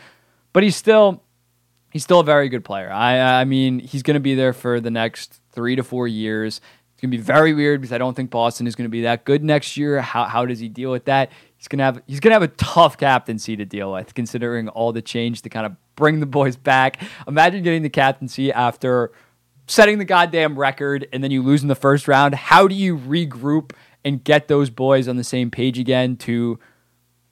but 0.52 0.62
he's 0.62 0.76
still 0.76 1.22
he's 1.90 2.02
still 2.02 2.20
a 2.20 2.24
very 2.24 2.48
good 2.48 2.64
player. 2.64 2.90
I 2.90 3.40
I 3.40 3.44
mean, 3.44 3.78
he's 3.78 4.02
going 4.02 4.14
to 4.14 4.20
be 4.20 4.34
there 4.34 4.52
for 4.52 4.80
the 4.80 4.90
next 4.90 5.40
3 5.52 5.76
to 5.76 5.82
4 5.82 6.08
years. 6.08 6.60
It's 6.92 7.00
going 7.00 7.10
to 7.10 7.16
be 7.16 7.22
very 7.22 7.54
weird 7.54 7.80
because 7.80 7.92
I 7.92 7.98
don't 7.98 8.14
think 8.14 8.30
Boston 8.30 8.66
is 8.66 8.76
going 8.76 8.84
to 8.84 8.90
be 8.90 9.02
that 9.02 9.24
good 9.24 9.42
next 9.42 9.76
year. 9.76 10.00
How 10.00 10.24
how 10.24 10.46
does 10.46 10.60
he 10.60 10.68
deal 10.68 10.90
with 10.90 11.06
that? 11.06 11.30
He's 11.56 11.68
going 11.68 11.78
to 11.78 11.84
have 11.84 12.02
he's 12.06 12.20
going 12.20 12.30
to 12.30 12.34
have 12.34 12.42
a 12.42 12.54
tough 12.54 12.98
captaincy 12.98 13.56
to 13.56 13.64
deal 13.64 13.92
with 13.92 14.14
considering 14.14 14.68
all 14.68 14.92
the 14.92 15.02
change 15.02 15.42
to 15.42 15.48
kind 15.48 15.66
of 15.66 15.74
bring 15.96 16.20
the 16.20 16.26
boys 16.26 16.56
back. 16.56 17.02
Imagine 17.26 17.62
getting 17.62 17.82
the 17.82 17.90
captaincy 17.90 18.52
after 18.52 19.12
setting 19.66 19.98
the 19.98 20.04
goddamn 20.04 20.58
record 20.58 21.06
and 21.12 21.22
then 21.22 21.30
you 21.30 21.42
lose 21.42 21.62
in 21.62 21.68
the 21.68 21.74
first 21.74 22.08
round. 22.08 22.34
How 22.34 22.68
do 22.68 22.74
you 22.74 22.96
regroup 22.96 23.72
and 24.04 24.22
get 24.22 24.48
those 24.48 24.70
boys 24.70 25.08
on 25.08 25.16
the 25.16 25.24
same 25.24 25.50
page 25.50 25.78
again 25.78 26.16
to 26.16 26.58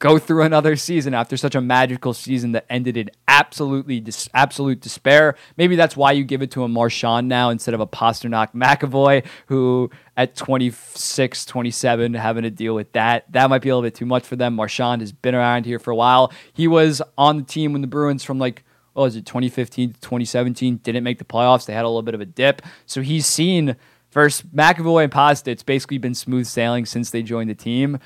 go 0.03 0.19
through 0.19 0.43
another 0.43 0.75
season 0.75 1.15
after 1.15 1.37
such 1.37 1.55
a 1.55 1.61
magical 1.61 2.13
season 2.13 2.51
that 2.51 2.67
ended 2.69 2.97
in 2.97 3.09
absolutely 3.29 4.01
dis- 4.01 4.29
absolute 4.35 4.81
despair. 4.81 5.37
Maybe 5.57 5.77
that's 5.77 5.97
why 5.97 6.11
you 6.11 6.25
give 6.25 6.43
it 6.43 6.51
to 6.53 6.65
a 6.65 6.69
Marchand 6.69 7.29
now 7.29 7.51
instead 7.51 7.73
of 7.73 7.79
a 7.79 7.87
Pastrnak 7.87 8.53
McAvoy, 8.53 9.25
who 9.47 9.91
at 10.17 10.35
26, 10.35 11.45
27, 11.45 12.15
having 12.15 12.43
to 12.43 12.51
deal 12.51 12.75
with 12.75 12.91
that. 12.95 13.31
That 13.31 13.49
might 13.49 13.63
be 13.63 13.69
a 13.69 13.77
little 13.77 13.87
bit 13.87 13.95
too 13.95 14.05
much 14.05 14.25
for 14.25 14.35
them. 14.35 14.57
Marchand 14.57 15.03
has 15.03 15.13
been 15.13 15.37
around 15.37 15.67
here 15.67 15.79
for 15.79 15.93
a 15.93 15.97
while. 15.97 16.33
He 16.53 16.67
was 16.67 17.01
on 17.17 17.37
the 17.37 17.45
team 17.45 17.73
when 17.73 17.81
the 17.81 17.87
Bruins 17.87 18.25
from 18.25 18.41
like 18.41 18.65
Oh, 18.95 19.03
what 19.03 19.05
was 19.05 19.17
it, 19.17 19.27
2015 19.27 19.95
to 19.95 20.01
2017, 20.01 20.77
didn't 20.79 21.05
make 21.05 21.19
the 21.19 21.25
playoffs. 21.25 21.65
They 21.67 21.73
had 21.73 21.85
a 21.85 21.89
little 21.89 22.03
bit 22.03 22.15
of 22.15 22.21
a 22.21 22.27
dip. 22.27 22.63
So 22.87 23.01
he's 23.01 23.27
seen 23.27 23.77
versus 24.13 24.47
McAvoy 24.55 25.05
and 25.05 25.13
Pasta, 25.13 25.51
it's 25.51 25.63
basically 25.63 25.99
been 25.99 26.15
smooth 26.15 26.47
sailing 26.47 26.87
since 26.87 27.11
they 27.11 27.23
joined 27.23 27.51
the 27.51 27.55
team. 27.55 27.99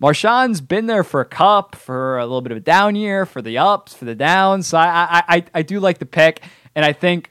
Marchand's 0.00 0.60
been 0.60 0.86
there 0.86 1.02
for 1.02 1.22
a 1.22 1.24
cup, 1.24 1.74
for 1.74 2.18
a 2.18 2.24
little 2.24 2.42
bit 2.42 2.52
of 2.52 2.58
a 2.58 2.60
down 2.60 2.94
year, 2.94 3.24
for 3.24 3.40
the 3.40 3.56
ups, 3.56 3.94
for 3.94 4.04
the 4.04 4.14
downs. 4.14 4.66
So 4.68 4.78
I, 4.78 5.22
I, 5.26 5.44
I 5.54 5.62
do 5.62 5.80
like 5.80 5.98
the 5.98 6.06
pick, 6.06 6.42
and 6.74 6.84
I 6.84 6.92
think, 6.92 7.30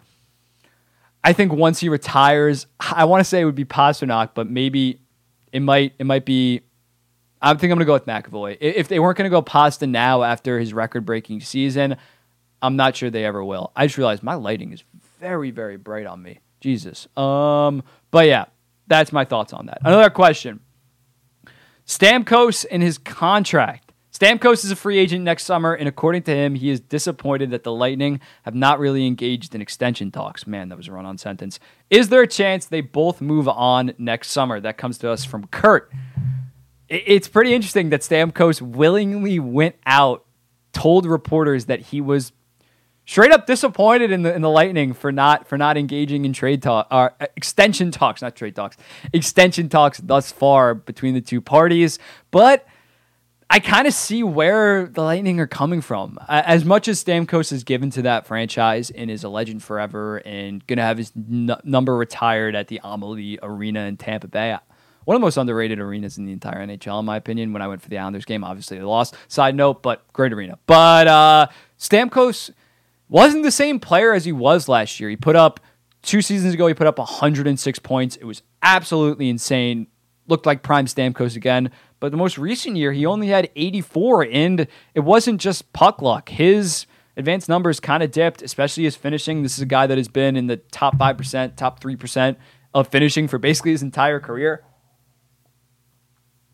I 1.23 1.31
think 1.33 1.53
once 1.53 1.79
he 1.79 1.89
retires, 1.89 2.65
I 2.79 3.05
want 3.05 3.21
to 3.21 3.23
say 3.23 3.41
it 3.41 3.45
would 3.45 3.55
be 3.55 3.65
Pastrnak, 3.65 4.31
but 4.33 4.49
maybe 4.49 4.99
it 5.51 5.59
might, 5.59 5.93
it 5.99 6.05
might 6.05 6.25
be. 6.25 6.61
I 7.41 7.53
think 7.53 7.71
I'm 7.71 7.77
gonna 7.77 7.85
go 7.85 7.93
with 7.93 8.05
McAvoy. 8.05 8.57
If 8.59 8.87
they 8.87 8.99
weren't 8.99 9.17
gonna 9.17 9.29
go 9.29 9.43
Pasta 9.43 9.85
now 9.85 10.23
after 10.23 10.59
his 10.59 10.73
record-breaking 10.73 11.41
season, 11.41 11.97
I'm 12.61 12.75
not 12.75 12.95
sure 12.95 13.09
they 13.09 13.25
ever 13.25 13.43
will. 13.43 13.71
I 13.75 13.87
just 13.87 13.97
realized 13.97 14.23
my 14.23 14.35
lighting 14.35 14.71
is 14.71 14.83
very, 15.19 15.51
very 15.51 15.77
bright 15.77 16.05
on 16.05 16.21
me. 16.21 16.39
Jesus. 16.61 17.07
Um, 17.15 17.83
but 18.11 18.27
yeah, 18.27 18.45
that's 18.87 19.11
my 19.11 19.25
thoughts 19.25 19.53
on 19.53 19.67
that. 19.67 19.79
Another 19.83 20.09
question. 20.09 20.59
Stamkos 21.85 22.65
and 22.69 22.81
his 22.81 22.97
contract. 22.97 23.93
Stamkos 24.11 24.63
is 24.63 24.71
a 24.71 24.77
free 24.77 24.97
agent 24.97 25.25
next 25.25 25.43
summer, 25.43 25.73
and 25.73 25.89
according 25.89 26.23
to 26.23 26.33
him, 26.33 26.55
he 26.55 26.69
is 26.69 26.79
disappointed 26.79 27.51
that 27.51 27.63
the 27.63 27.71
Lightning 27.73 28.21
have 28.43 28.55
not 28.55 28.79
really 28.79 29.05
engaged 29.05 29.53
in 29.53 29.61
extension 29.61 30.09
talks. 30.09 30.47
Man, 30.47 30.69
that 30.69 30.77
was 30.77 30.87
a 30.87 30.93
run 30.93 31.05
on 31.05 31.17
sentence. 31.17 31.59
Is 31.89 32.07
there 32.07 32.21
a 32.21 32.27
chance 32.27 32.65
they 32.65 32.79
both 32.79 33.19
move 33.19 33.49
on 33.49 33.93
next 33.97 34.31
summer? 34.31 34.61
That 34.61 34.77
comes 34.77 34.97
to 34.99 35.09
us 35.09 35.25
from 35.25 35.47
Kurt. 35.47 35.91
It's 36.87 37.27
pretty 37.27 37.53
interesting 37.53 37.89
that 37.89 38.01
Stamkos 38.01 38.61
willingly 38.61 39.37
went 39.37 39.75
out, 39.85 40.23
told 40.71 41.05
reporters 41.05 41.65
that 41.65 41.81
he 41.81 41.99
was 41.99 42.31
straight 43.05 43.31
up 43.31 43.45
disappointed 43.45 44.11
in 44.11 44.23
the 44.23 44.33
in 44.33 44.41
the 44.41 44.49
Lightning 44.49 44.93
for 44.93 45.11
not 45.11 45.47
for 45.47 45.57
not 45.57 45.77
engaging 45.77 46.25
in 46.25 46.33
trade 46.33 46.61
talk 46.61 46.87
or 46.91 47.13
uh, 47.19 47.27
extension 47.35 47.91
talks, 47.91 48.21
not 48.21 48.35
trade 48.35 48.55
talks, 48.55 48.77
extension 49.13 49.69
talks 49.69 49.99
thus 49.99 50.31
far 50.31 50.73
between 50.73 51.13
the 51.13 51.21
two 51.21 51.41
parties. 51.41 51.99
But 52.31 52.67
I 53.49 53.59
kind 53.59 53.87
of 53.87 53.93
see 53.93 54.23
where 54.23 54.87
the 54.87 55.03
Lightning 55.03 55.39
are 55.39 55.47
coming 55.47 55.79
from. 55.81 56.17
As 56.27 56.65
much 56.65 56.87
as 56.87 57.03
Stamkos 57.03 57.51
is 57.51 57.63
given 57.63 57.91
to 57.91 58.01
that 58.01 58.25
franchise 58.25 58.89
and 58.89 59.11
is 59.11 59.23
a 59.23 59.29
legend 59.29 59.61
forever 59.63 60.17
and 60.17 60.65
going 60.65 60.77
to 60.77 60.83
have 60.83 60.97
his 60.97 61.11
n- 61.15 61.55
number 61.63 61.95
retired 61.95 62.55
at 62.55 62.69
the 62.69 62.81
Amalie 62.83 63.37
Arena 63.43 63.81
in 63.81 63.97
Tampa 63.97 64.27
Bay, 64.27 64.57
one 65.05 65.15
of 65.15 65.21
the 65.21 65.25
most 65.25 65.37
underrated 65.37 65.79
arenas 65.79 66.17
in 66.17 66.25
the 66.25 66.33
entire 66.33 66.65
NHL, 66.65 66.99
in 66.99 67.05
my 67.05 67.17
opinion. 67.17 67.53
When 67.53 67.61
I 67.61 67.67
went 67.67 67.83
for 67.83 67.89
the 67.89 67.99
Islanders 67.99 68.25
game, 68.25 68.43
obviously 68.43 68.79
they 68.79 68.83
lost. 68.83 69.15
Side 69.27 69.53
note, 69.53 69.83
but 69.83 70.11
great 70.11 70.33
arena. 70.33 70.57
But 70.65 71.07
uh, 71.07 71.47
Stamkos 71.79 72.49
wasn't 73.07 73.43
the 73.43 73.51
same 73.51 73.79
player 73.79 74.13
as 74.13 74.25
he 74.25 74.31
was 74.31 74.67
last 74.67 74.99
year. 74.99 75.09
He 75.09 75.15
put 75.15 75.35
up 75.35 75.59
two 76.01 76.21
seasons 76.21 76.53
ago, 76.53 76.67
he 76.67 76.73
put 76.73 76.87
up 76.87 76.97
106 76.97 77.79
points. 77.79 78.15
It 78.15 78.25
was 78.25 78.43
absolutely 78.61 79.29
insane. 79.29 79.87
Looked 80.27 80.45
like 80.45 80.63
prime 80.63 80.85
Stamkos 80.85 81.35
again. 81.35 81.71
But 81.99 82.11
the 82.11 82.17
most 82.17 82.37
recent 82.37 82.77
year, 82.77 82.91
he 82.91 83.05
only 83.05 83.27
had 83.27 83.49
84, 83.55 84.27
and 84.31 84.67
it 84.93 84.99
wasn't 85.01 85.39
just 85.39 85.71
puck 85.71 86.01
luck. 86.01 86.29
His 86.29 86.87
advanced 87.17 87.47
numbers 87.47 87.79
kind 87.79 88.03
of 88.03 88.11
dipped, 88.11 88.41
especially 88.41 88.83
his 88.83 88.95
finishing. 88.95 89.43
This 89.43 89.53
is 89.53 89.61
a 89.61 89.67
guy 89.67 89.87
that 89.87 89.97
has 89.97 90.07
been 90.07 90.35
in 90.35 90.47
the 90.47 90.57
top 90.57 90.97
5%, 90.97 91.55
top 91.55 91.79
3% 91.79 92.35
of 92.73 92.87
finishing 92.87 93.27
for 93.27 93.37
basically 93.37 93.71
his 93.71 93.83
entire 93.83 94.19
career. 94.19 94.63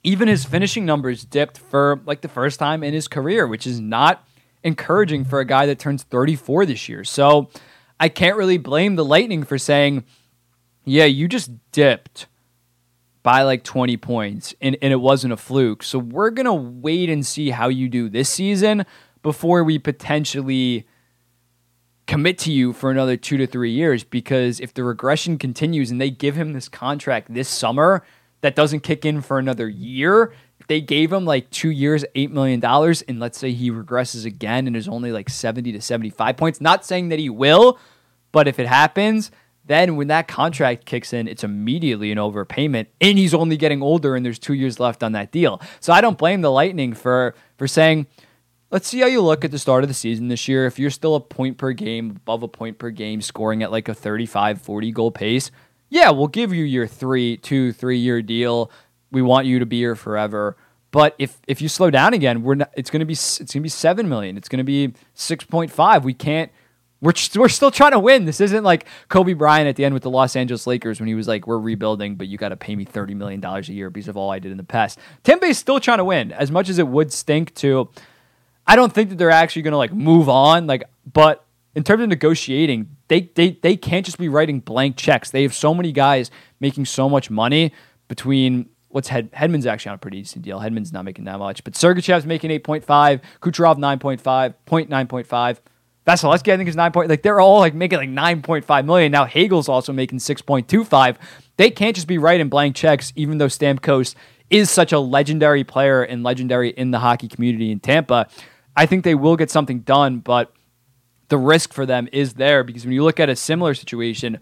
Even 0.04 0.28
his 0.28 0.46
finishing 0.46 0.86
numbers 0.86 1.24
dipped 1.24 1.58
for 1.58 2.02
like 2.06 2.22
the 2.22 2.28
first 2.28 2.60
time 2.60 2.84
in 2.84 2.94
his 2.94 3.08
career, 3.08 3.48
which 3.48 3.66
is 3.66 3.80
not 3.80 4.26
encouraging 4.64 5.26
for 5.26 5.40
a 5.40 5.46
guy 5.46 5.66
that 5.66 5.80
turns 5.80 6.04
34 6.04 6.66
this 6.66 6.88
year. 6.88 7.04
So 7.04 7.50
I 8.00 8.10
can't 8.10 8.38
really 8.38 8.58
blame 8.58 8.96
the 8.96 9.06
Lightning 9.06 9.44
for 9.44 9.58
saying, 9.58 10.04
yeah, 10.86 11.06
you 11.06 11.28
just 11.28 11.52
dipped 11.72 12.28
by 13.24 13.44
like 13.44 13.64
20 13.64 13.98
points 13.98 14.56
and, 14.62 14.78
and 14.82 14.92
it 14.92 14.98
wasn't 14.98 15.34
a 15.34 15.38
fluke. 15.38 15.84
So 15.84 16.00
we're 16.00 16.32
going 16.32 16.46
to 16.46 16.54
wait 16.54 17.10
and 17.10 17.26
see 17.26 17.52
how 17.52 17.68
you 17.68 17.88
do 17.88 18.10
this 18.10 18.30
season 18.30 18.86
before 19.22 19.64
we 19.64 19.78
potentially 19.78 20.88
commit 22.08 22.38
to 22.40 22.52
you 22.52 22.74
for 22.74 22.90
another 22.92 23.16
two 23.16 23.38
to 23.38 23.48
three 23.48 23.72
years 23.72 24.04
because 24.04 24.60
if 24.60 24.74
the 24.74 24.84
regression 24.84 25.38
continues 25.38 25.92
and 25.92 26.02
they 26.02 26.10
give 26.10 26.36
him 26.36 26.54
this 26.54 26.68
contract 26.68 27.34
this 27.34 27.48
summer 27.48 28.04
that 28.42 28.56
doesn't 28.56 28.82
kick 28.82 29.06
in 29.06 29.22
for 29.22 29.38
another 29.38 29.70
year, 29.70 30.34
they 30.72 30.80
gave 30.80 31.12
him 31.12 31.26
like 31.26 31.50
two 31.50 31.70
years, 31.70 32.06
$8 32.16 32.30
million, 32.30 32.64
and 32.64 33.20
let's 33.20 33.38
say 33.38 33.52
he 33.52 33.70
regresses 33.70 34.24
again 34.24 34.68
and 34.68 34.78
is 34.78 34.88
only 34.88 35.12
like 35.12 35.30
70 35.30 35.74
to 35.74 35.82
75 35.82 36.38
points, 36.38 36.62
not 36.62 36.86
saying 36.86 37.10
that 37.10 37.20
he 37.20 37.30
will, 37.30 37.78
but 38.32 38.48
if 38.48 38.58
it 38.58 38.68
happens, 38.68 39.32
then 39.66 39.98
when 39.98 40.08
that 40.08 40.30
contract 40.30 40.86
kicks 40.86 41.12
in, 41.12 41.28
it's 41.28 41.44
immediately 41.44 42.10
an 42.10 42.18
overpayment, 42.18 42.88
and 43.02 43.18
he's 43.18 43.34
only 43.34 43.58
getting 43.58 43.82
older, 43.82 44.16
and 44.16 44.26
there's 44.26 44.40
two 44.40 44.54
years 44.54 44.80
left 44.80 45.04
on 45.04 45.12
that 45.12 45.34
deal. 45.34 45.62
So 45.82 45.92
I 45.92 46.00
don't 46.00 46.18
blame 46.18 46.40
the 46.40 46.50
Lightning 46.50 46.94
for 46.94 47.36
for 47.58 47.68
saying, 47.68 48.08
let's 48.70 48.88
see 48.88 49.02
how 49.02 49.08
you 49.08 49.22
look 49.22 49.44
at 49.44 49.52
the 49.52 49.60
start 49.60 49.84
of 49.84 49.90
the 49.90 49.94
season 49.94 50.30
this 50.30 50.48
year. 50.48 50.68
If 50.68 50.80
you're 50.80 50.90
still 50.90 51.16
a 51.16 51.20
point 51.20 51.58
per 51.58 51.74
game, 51.74 52.12
above 52.12 52.44
a 52.44 52.48
point 52.48 52.78
per 52.78 52.92
game, 52.92 53.22
scoring 53.22 53.62
at 53.62 53.72
like 53.72 53.90
a 53.90 53.94
35, 53.94 54.62
40 54.62 54.92
goal 54.94 55.12
pace, 55.12 55.52
yeah, 55.90 56.12
we'll 56.12 56.28
give 56.28 56.54
you 56.54 56.64
your 56.64 56.88
three, 56.88 57.36
two, 57.36 57.74
three 57.74 57.98
year 57.98 58.22
deal. 58.22 58.72
We 59.12 59.22
want 59.22 59.46
you 59.48 59.60
to 59.60 59.66
be 59.66 59.78
here 59.78 59.96
forever. 59.96 60.58
But 60.92 61.16
if 61.18 61.40
if 61.48 61.62
you 61.62 61.70
slow 61.70 61.90
down 61.90 62.14
again, 62.14 62.44
we're 62.44 62.56
not, 62.56 62.72
it's 62.76 62.90
going 62.90 63.00
to 63.00 63.06
be 63.06 63.14
it's 63.14 63.38
going 63.38 63.48
to 63.48 63.60
be 63.62 63.70
seven 63.70 64.10
million. 64.10 64.38
It's 64.38 64.50
going 64.50 64.58
to 64.58 64.64
be 64.64 64.94
six 65.14 65.44
point 65.44 65.72
five. 65.72 66.04
We 66.04 66.14
can't 66.14 66.52
we're, 67.02 67.14
we're 67.36 67.50
still 67.50 67.72
trying 67.72 67.92
to 67.92 68.00
win. 68.00 68.26
This 68.26 68.40
isn't 68.40 68.64
like 68.64 68.86
Kobe 69.10 69.34
Bryant 69.34 69.68
at 69.68 69.76
the 69.76 69.84
end 69.84 69.94
with 69.94 70.04
the 70.04 70.10
Los 70.10 70.36
Angeles 70.36 70.68
Lakers 70.68 71.00
when 71.00 71.08
he 71.08 71.16
was 71.16 71.28
like, 71.28 71.48
"We're 71.48 71.58
rebuilding, 71.58 72.16
but 72.16 72.28
you 72.28 72.38
got 72.38 72.50
to 72.50 72.56
pay 72.56 72.76
me 72.76 72.86
thirty 72.86 73.16
million 73.16 73.42
dollars 73.42 73.70
a 73.70 73.74
year 73.74 73.90
because 73.90 74.08
of 74.08 74.18
all 74.18 74.30
I 74.30 74.40
did 74.40 74.52
in 74.52 74.58
the 74.58 74.64
past." 74.64 75.00
Tampa 75.24 75.46
is 75.46 75.58
still 75.58 75.80
trying 75.80 75.98
to 75.98 76.06
win, 76.06 76.32
as 76.32 76.52
much 76.52 76.70
as 76.70 76.78
it 76.78 76.88
would 76.88 77.12
stink 77.12 77.56
to. 77.56 77.90
I 78.68 78.76
don't 78.76 78.94
think 78.94 79.10
that 79.10 79.18
they're 79.18 79.32
actually 79.32 79.64
going 79.64 79.72
to 79.72 79.78
like 79.78 79.92
move 79.92 80.30
on. 80.30 80.68
Like, 80.68 80.84
but 81.12 81.44
in 81.74 81.84
terms 81.84 82.04
of 82.04 82.10
negotiating, 82.10 82.96
they 83.08 83.32
they 83.34 83.58
they 83.62 83.76
can't 83.76 84.06
just 84.06 84.20
be 84.20 84.30
writing 84.30 84.60
blank 84.60 84.96
checks. 84.96 85.32
They 85.32 85.42
have 85.42 85.56
so 85.56 85.74
many 85.74 85.92
guys 85.92 86.30
making 86.60 86.86
so 86.86 87.10
much 87.10 87.32
money 87.32 87.74
between 88.08 88.70
what's 88.92 89.08
Head, 89.08 89.32
Hedman's 89.32 89.66
actually 89.66 89.90
on 89.90 89.96
a 89.96 90.00
pretty 90.00 90.22
decent 90.22 90.44
deal. 90.44 90.60
Hedman's 90.60 90.92
not 90.92 91.06
making 91.06 91.26
that 91.26 91.40
much, 91.40 91.64
but 91.64 91.74
Sergachev's 91.74 92.26
making 92.26 92.50
8.5, 92.52 93.22
Kucherov 93.42 93.78
9.5, 93.78 94.54
point 94.66 94.90
9.5. 94.90 95.60
Vasilevskiy, 96.06 96.54
I 96.54 96.58
think, 96.58 96.68
is 96.68 96.76
nine 96.76 96.92
point. 96.92 97.10
Like 97.10 97.22
they're 97.22 97.40
all 97.40 97.60
like 97.60 97.76
making 97.76 98.00
like 98.00 98.10
nine 98.10 98.42
point 98.42 98.66
five 98.66 98.86
million 98.86 99.12
now. 99.12 99.26
Hagel's 99.26 99.70
also 99.70 99.94
making 99.94 100.18
six 100.18 100.42
point 100.42 100.68
two 100.68 100.84
five. 100.84 101.20
They 101.58 101.70
can't 101.70 101.96
just 101.96 102.08
be 102.08 102.18
writing 102.18 102.50
blank 102.50 102.76
checks, 102.76 103.14
even 103.16 103.38
though 103.38 103.46
Stamkos 103.46 104.16
is 104.50 104.72
such 104.72 104.92
a 104.92 105.00
legendary 105.00 105.64
player 105.64 106.02
and 106.02 106.24
legendary 106.24 106.70
in 106.70 106.90
the 106.90 107.00
hockey 107.00 107.28
community 107.28 107.72
in 107.72 107.80
Tampa. 107.80 108.28
I 108.76 108.88
think 108.88 109.04
they 109.04 109.16
will 109.16 109.36
get 109.36 109.52
something 109.52 109.82
done, 109.82 110.20
but 110.20 110.52
the 111.30 111.38
risk 111.38 111.72
for 111.72 111.86
them 111.86 112.10
is 112.12 112.34
there 112.34 112.64
because 112.64 112.84
when 112.84 112.94
you 112.94 113.04
look 113.04 113.20
at 113.20 113.30
a 113.30 113.36
similar 113.36 113.74
situation, 113.74 114.40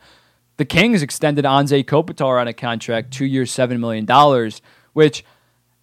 the 0.59 0.65
Kings 0.65 1.01
extended 1.01 1.45
Anze 1.45 1.85
Kopitar 1.85 2.39
on 2.39 2.49
a 2.49 2.53
contract, 2.53 3.11
two 3.11 3.23
years, 3.23 3.49
seven 3.49 3.79
million 3.79 4.03
dollars, 4.03 4.61
which 4.91 5.23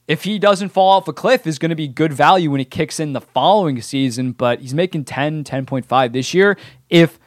if 0.07 0.25
he 0.25 0.39
doesn't 0.39 0.69
fall 0.69 0.91
off 0.91 1.09
a 1.09 1.15
cliff 1.15 1.47
is 1.47 1.59
going 1.59 1.71
to 1.71 1.75
be 1.75 1.89
good 1.89 2.13
value 2.13 2.51
when 2.51 2.61
it 2.61 2.71
kicks 2.71 3.01
in 3.01 3.15
the 3.15 3.23
following 3.23 3.81
season 3.81 4.33
but 4.33 4.61
he's 4.61 4.75
making 4.75 5.07
10 5.07 5.45
10.5 5.45 6.13
this 6.13 6.35
year. 6.35 6.59
If 6.91 7.19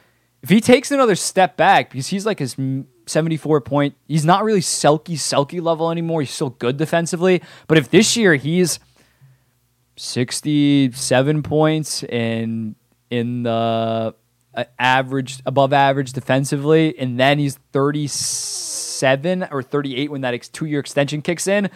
if 0.44 0.48
he 0.48 0.60
takes 0.60 0.92
another 0.92 1.16
step 1.16 1.56
back 1.56 1.90
because 1.90 2.06
he's 2.06 2.24
like 2.24 2.38
his 2.38 2.56
74 3.06 3.60
point 3.62 3.96
he's 4.06 4.24
not 4.24 4.44
really 4.44 4.60
Selke 4.60 5.16
Selke 5.16 5.60
level 5.60 5.90
anymore 5.90 6.20
he's 6.20 6.30
still 6.30 6.50
good 6.50 6.76
defensively 6.76 7.42
but 7.66 7.78
if 7.78 7.90
this 7.90 8.16
year 8.16 8.36
he's 8.36 8.78
67 9.96 11.42
points 11.42 12.04
and 12.04 12.76
in 13.10 13.42
the 13.42 14.14
average 14.78 15.40
above 15.46 15.72
average 15.72 16.12
defensively 16.12 16.98
and 16.98 17.18
then 17.18 17.38
he's 17.38 17.58
37 17.72 19.48
or 19.50 19.62
38 19.62 20.10
when 20.10 20.20
that 20.22 20.34
ex- 20.34 20.48
two 20.48 20.66
year 20.66 20.80
extension 20.80 21.22
kicks 21.22 21.46
in 21.46 21.70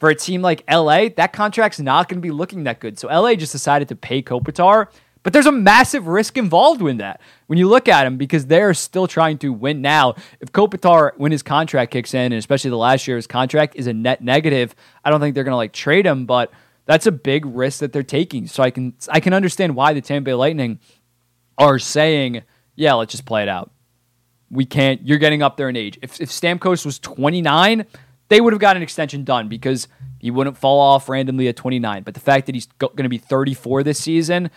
for 0.00 0.08
a 0.08 0.14
team 0.14 0.40
like 0.40 0.64
LA, 0.68 1.08
that 1.16 1.32
contract's 1.32 1.78
not 1.78 2.08
going 2.08 2.18
to 2.18 2.22
be 2.22 2.30
looking 2.30 2.64
that 2.64 2.80
good. 2.80 2.98
So 2.98 3.08
LA 3.08 3.34
just 3.34 3.52
decided 3.52 3.88
to 3.88 3.96
pay 3.96 4.22
Kopitar, 4.22 4.86
but 5.22 5.34
there's 5.34 5.46
a 5.46 5.52
massive 5.52 6.06
risk 6.06 6.38
involved 6.38 6.80
with 6.80 6.98
that 6.98 7.20
when 7.46 7.58
you 7.58 7.68
look 7.68 7.86
at 7.86 8.06
him 8.06 8.16
because 8.16 8.46
they're 8.46 8.72
still 8.72 9.06
trying 9.06 9.36
to 9.38 9.52
win 9.52 9.82
now. 9.82 10.14
If 10.40 10.52
Kopitar, 10.52 11.12
when 11.18 11.32
his 11.32 11.42
contract 11.42 11.92
kicks 11.92 12.14
in, 12.14 12.32
and 12.32 12.34
especially 12.34 12.70
the 12.70 12.78
last 12.78 13.06
year 13.06 13.16
his 13.16 13.26
contract 13.26 13.76
is 13.76 13.86
a 13.86 13.92
net 13.92 14.22
negative, 14.22 14.74
I 15.04 15.10
don't 15.10 15.20
think 15.20 15.34
they're 15.34 15.44
going 15.44 15.52
to 15.52 15.58
like 15.58 15.74
trade 15.74 16.06
him, 16.06 16.24
but 16.24 16.50
that's 16.86 17.06
a 17.06 17.12
big 17.12 17.44
risk 17.44 17.80
that 17.80 17.92
they're 17.92 18.02
taking. 18.02 18.46
So 18.46 18.62
I 18.62 18.70
can 18.70 18.94
I 19.10 19.20
can 19.20 19.34
understand 19.34 19.76
why 19.76 19.92
the 19.92 20.00
Tampa 20.00 20.30
Bay 20.30 20.34
Lightning 20.34 20.80
are 21.60 21.78
saying, 21.78 22.42
yeah, 22.74 22.94
let's 22.94 23.12
just 23.12 23.24
play 23.24 23.42
it 23.42 23.48
out. 23.48 23.70
We 24.50 24.64
can't. 24.64 25.06
You're 25.06 25.18
getting 25.18 25.42
up 25.42 25.56
there 25.56 25.68
in 25.68 25.76
age. 25.76 25.96
If 26.02 26.20
if 26.20 26.30
Stamkos 26.30 26.84
was 26.84 26.98
29 26.98 27.86
they 28.30 28.40
would 28.40 28.52
have 28.52 28.60
got 28.60 28.76
an 28.76 28.82
extension 28.82 29.24
done 29.24 29.48
because 29.48 29.88
he 30.18 30.30
wouldn't 30.30 30.56
fall 30.56 30.80
off 30.80 31.08
randomly 31.08 31.48
at 31.48 31.56
29. 31.56 32.04
But 32.04 32.14
the 32.14 32.20
fact 32.20 32.46
that 32.46 32.54
he's 32.54 32.66
going 32.78 32.96
to 32.96 33.08
be 33.08 33.18
34 33.18 33.82
this 33.82 33.98
season, 33.98 34.50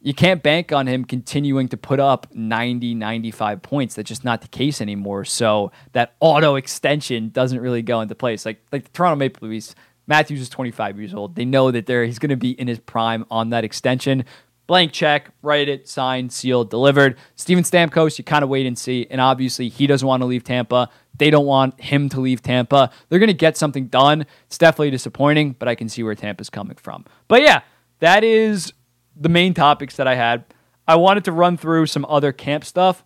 you 0.00 0.14
can't 0.14 0.42
bank 0.42 0.72
on 0.72 0.86
him 0.86 1.04
continuing 1.04 1.68
to 1.68 1.76
put 1.76 2.00
up 2.00 2.26
90, 2.34 2.94
95 2.94 3.60
points. 3.60 3.94
That's 3.94 4.08
just 4.08 4.24
not 4.24 4.40
the 4.40 4.48
case 4.48 4.80
anymore. 4.80 5.26
So 5.26 5.70
that 5.92 6.14
auto 6.18 6.54
extension 6.54 7.28
doesn't 7.28 7.60
really 7.60 7.82
go 7.82 8.00
into 8.00 8.14
place. 8.14 8.46
Like 8.46 8.62
like 8.72 8.84
the 8.84 8.90
Toronto 8.90 9.16
Maple 9.16 9.48
Leafs, 9.48 9.74
Matthews 10.06 10.40
is 10.40 10.48
25 10.48 10.98
years 10.98 11.12
old. 11.12 11.34
They 11.34 11.44
know 11.44 11.70
that 11.70 11.84
there 11.84 12.06
he's 12.06 12.18
going 12.18 12.30
to 12.30 12.36
be 12.36 12.52
in 12.52 12.68
his 12.68 12.78
prime 12.78 13.26
on 13.30 13.50
that 13.50 13.64
extension. 13.64 14.24
Blank 14.68 14.92
check, 14.92 15.30
write 15.40 15.68
it, 15.68 15.88
signed, 15.88 16.30
sealed, 16.30 16.68
delivered. 16.68 17.16
Steven 17.36 17.64
Stamkos, 17.64 18.18
you 18.18 18.24
kind 18.24 18.44
of 18.44 18.50
wait 18.50 18.66
and 18.66 18.78
see. 18.78 19.06
And 19.10 19.18
obviously, 19.18 19.70
he 19.70 19.86
doesn't 19.86 20.06
want 20.06 20.20
to 20.20 20.26
leave 20.26 20.44
Tampa. 20.44 20.90
They 21.16 21.30
don't 21.30 21.46
want 21.46 21.80
him 21.80 22.10
to 22.10 22.20
leave 22.20 22.42
Tampa. 22.42 22.90
They're 23.08 23.18
going 23.18 23.28
to 23.28 23.34
get 23.34 23.56
something 23.56 23.86
done. 23.86 24.26
It's 24.46 24.58
definitely 24.58 24.90
disappointing, 24.90 25.56
but 25.58 25.68
I 25.68 25.74
can 25.74 25.88
see 25.88 26.02
where 26.02 26.14
Tampa's 26.14 26.50
coming 26.50 26.76
from. 26.76 27.06
But 27.28 27.40
yeah, 27.40 27.62
that 28.00 28.22
is 28.22 28.74
the 29.16 29.30
main 29.30 29.54
topics 29.54 29.96
that 29.96 30.06
I 30.06 30.14
had. 30.14 30.44
I 30.86 30.96
wanted 30.96 31.24
to 31.24 31.32
run 31.32 31.56
through 31.56 31.86
some 31.86 32.04
other 32.04 32.30
camp 32.30 32.62
stuff. 32.62 33.04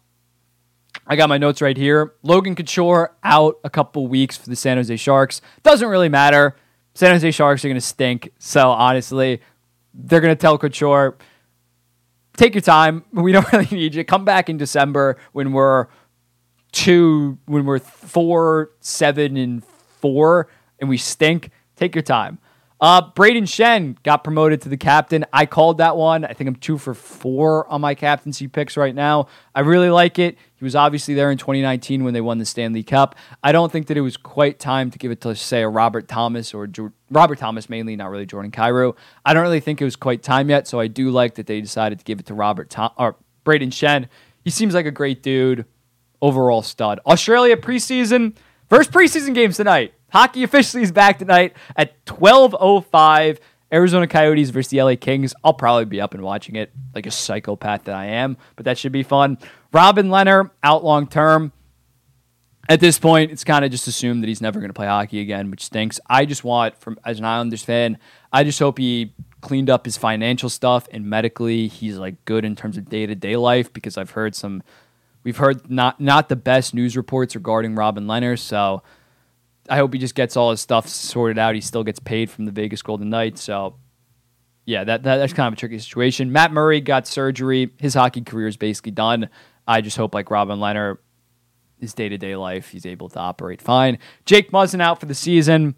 I 1.06 1.14
got 1.14 1.28
my 1.28 1.38
notes 1.38 1.62
right 1.62 1.76
here. 1.76 2.14
Logan 2.24 2.56
Couture 2.56 3.14
out 3.22 3.60
a 3.62 3.70
couple 3.70 4.08
weeks 4.08 4.36
for 4.36 4.50
the 4.50 4.56
San 4.56 4.78
Jose 4.78 4.96
Sharks. 4.96 5.40
Doesn't 5.62 5.88
really 5.88 6.08
matter. 6.08 6.56
San 6.94 7.12
Jose 7.12 7.30
Sharks 7.30 7.64
are 7.64 7.68
going 7.68 7.76
to 7.76 7.80
stink. 7.80 8.32
So 8.38 8.70
honestly, 8.70 9.40
they're 9.94 10.20
going 10.20 10.34
to 10.34 10.40
tell 10.40 10.58
Couture, 10.58 11.16
take 12.36 12.54
your 12.54 12.62
time. 12.62 13.04
We 13.12 13.32
don't 13.32 13.50
really 13.52 13.68
need 13.70 13.94
you. 13.94 14.04
Come 14.04 14.24
back 14.24 14.48
in 14.48 14.56
December 14.56 15.18
when 15.32 15.52
we're 15.52 15.86
two 16.72 17.38
when 17.46 17.64
we're 17.64 17.78
four, 17.78 18.70
seven, 18.80 19.36
and 19.36 19.64
four, 20.00 20.48
and 20.80 20.88
we 20.88 20.96
stink. 20.96 21.50
Take 21.76 21.94
your 21.94 22.02
time. 22.02 22.38
Uh, 22.80 23.12
Brayden 23.12 23.42
Schenn 23.42 23.96
got 24.02 24.24
promoted 24.24 24.60
to 24.62 24.68
the 24.68 24.76
captain. 24.76 25.24
I 25.32 25.46
called 25.46 25.78
that 25.78 25.96
one. 25.96 26.24
I 26.24 26.32
think 26.32 26.48
I'm 26.48 26.56
two 26.56 26.78
for 26.78 26.94
four 26.94 27.68
on 27.68 27.80
my 27.80 27.94
captaincy 27.94 28.48
picks 28.48 28.76
right 28.76 28.94
now. 28.94 29.28
I 29.54 29.60
really 29.60 29.88
like 29.88 30.18
it. 30.18 30.36
He 30.62 30.64
was 30.64 30.76
obviously 30.76 31.14
there 31.14 31.32
in 31.32 31.38
2019 31.38 32.04
when 32.04 32.14
they 32.14 32.20
won 32.20 32.38
the 32.38 32.44
Stanley 32.44 32.84
Cup. 32.84 33.16
I 33.42 33.50
don't 33.50 33.72
think 33.72 33.88
that 33.88 33.96
it 33.96 34.00
was 34.00 34.16
quite 34.16 34.60
time 34.60 34.92
to 34.92 34.98
give 35.00 35.10
it 35.10 35.20
to, 35.22 35.34
say, 35.34 35.62
a 35.62 35.68
Robert 35.68 36.06
Thomas 36.06 36.54
or 36.54 36.68
jo- 36.68 36.92
Robert 37.10 37.40
Thomas, 37.40 37.68
mainly, 37.68 37.96
not 37.96 38.10
really 38.10 38.26
Jordan 38.26 38.52
Kyrou. 38.52 38.94
I 39.24 39.34
don't 39.34 39.42
really 39.42 39.58
think 39.58 39.80
it 39.80 39.84
was 39.84 39.96
quite 39.96 40.22
time 40.22 40.48
yet, 40.48 40.68
so 40.68 40.78
I 40.78 40.86
do 40.86 41.10
like 41.10 41.34
that 41.34 41.48
they 41.48 41.60
decided 41.60 41.98
to 41.98 42.04
give 42.04 42.20
it 42.20 42.26
to 42.26 42.34
Robert 42.34 42.70
Tom- 42.70 42.92
or 42.96 43.16
Brayden 43.44 43.72
Schenn. 43.72 44.06
He 44.44 44.50
seems 44.50 44.72
like 44.72 44.86
a 44.86 44.92
great 44.92 45.20
dude 45.20 45.64
overall 46.20 46.62
stud. 46.62 47.00
Australia 47.08 47.56
preseason, 47.56 48.36
first 48.68 48.92
preseason 48.92 49.34
games 49.34 49.56
tonight. 49.56 49.94
Hockey 50.12 50.44
officially 50.44 50.84
is 50.84 50.92
back 50.92 51.18
tonight 51.18 51.56
at 51.74 52.06
12:05. 52.06 53.40
Arizona 53.72 54.06
Coyotes 54.06 54.50
versus 54.50 54.70
the 54.70 54.82
LA 54.82 54.96
Kings. 55.00 55.34
I'll 55.42 55.54
probably 55.54 55.84
be 55.84 56.00
up 56.00 56.14
and 56.14 56.22
watching 56.22 56.56
it 56.56 56.72
like 56.94 57.06
a 57.06 57.10
psychopath 57.10 57.84
that 57.84 57.94
I 57.94 58.06
am, 58.06 58.36
but 58.56 58.64
that 58.66 58.78
should 58.78 58.92
be 58.92 59.02
fun. 59.02 59.38
Robin 59.72 60.08
Lehner 60.08 60.50
out 60.62 60.84
long 60.84 61.06
term. 61.06 61.52
At 62.68 62.78
this 62.78 62.98
point, 62.98 63.32
it's 63.32 63.42
kind 63.42 63.64
of 63.64 63.72
just 63.72 63.88
assumed 63.88 64.22
that 64.22 64.28
he's 64.28 64.40
never 64.40 64.60
going 64.60 64.70
to 64.70 64.74
play 64.74 64.86
hockey 64.86 65.20
again, 65.20 65.50
which 65.50 65.64
stinks. 65.64 65.98
I 66.08 66.24
just 66.24 66.44
want, 66.44 66.78
from 66.78 66.96
as 67.04 67.18
an 67.18 67.24
Islanders 67.24 67.64
fan, 67.64 67.98
I 68.32 68.44
just 68.44 68.60
hope 68.60 68.78
he 68.78 69.14
cleaned 69.40 69.68
up 69.68 69.84
his 69.84 69.96
financial 69.96 70.48
stuff 70.48 70.86
and 70.92 71.04
medically 71.04 71.66
he's 71.66 71.98
like 71.98 72.24
good 72.24 72.44
in 72.44 72.54
terms 72.54 72.76
of 72.76 72.88
day 72.88 73.06
to 73.06 73.14
day 73.16 73.34
life 73.36 73.72
because 73.72 73.98
I've 73.98 74.10
heard 74.10 74.36
some 74.36 74.62
We've 75.24 75.36
heard 75.36 75.70
not 75.70 76.00
not 76.00 76.28
the 76.28 76.36
best 76.36 76.74
news 76.74 76.96
reports 76.96 77.34
regarding 77.34 77.74
Robin 77.74 78.06
Lehner, 78.06 78.38
so 78.38 78.82
I 79.68 79.76
hope 79.76 79.92
he 79.92 79.98
just 79.98 80.14
gets 80.14 80.36
all 80.36 80.50
his 80.50 80.60
stuff 80.60 80.88
sorted 80.88 81.38
out. 81.38 81.54
He 81.54 81.60
still 81.60 81.84
gets 81.84 82.00
paid 82.00 82.30
from 82.30 82.46
the 82.46 82.50
Vegas 82.50 82.82
Golden 82.82 83.10
Knights, 83.10 83.42
so 83.42 83.76
yeah, 84.64 84.84
that, 84.84 85.02
that 85.02 85.16
that's 85.16 85.32
kind 85.32 85.48
of 85.48 85.54
a 85.54 85.56
tricky 85.56 85.78
situation. 85.78 86.32
Matt 86.32 86.52
Murray 86.52 86.80
got 86.80 87.06
surgery; 87.06 87.72
his 87.78 87.94
hockey 87.94 88.22
career 88.22 88.46
is 88.46 88.56
basically 88.56 88.92
done. 88.92 89.28
I 89.66 89.80
just 89.80 89.96
hope, 89.96 90.14
like 90.14 90.30
Robin 90.30 90.58
Lehner, 90.58 90.98
his 91.80 91.94
day 91.94 92.08
to 92.08 92.18
day 92.18 92.36
life, 92.36 92.70
he's 92.70 92.86
able 92.86 93.08
to 93.10 93.18
operate 93.18 93.60
fine. 93.60 93.98
Jake 94.24 94.50
Muzzin 94.52 94.80
out 94.80 95.00
for 95.00 95.06
the 95.06 95.14
season. 95.14 95.74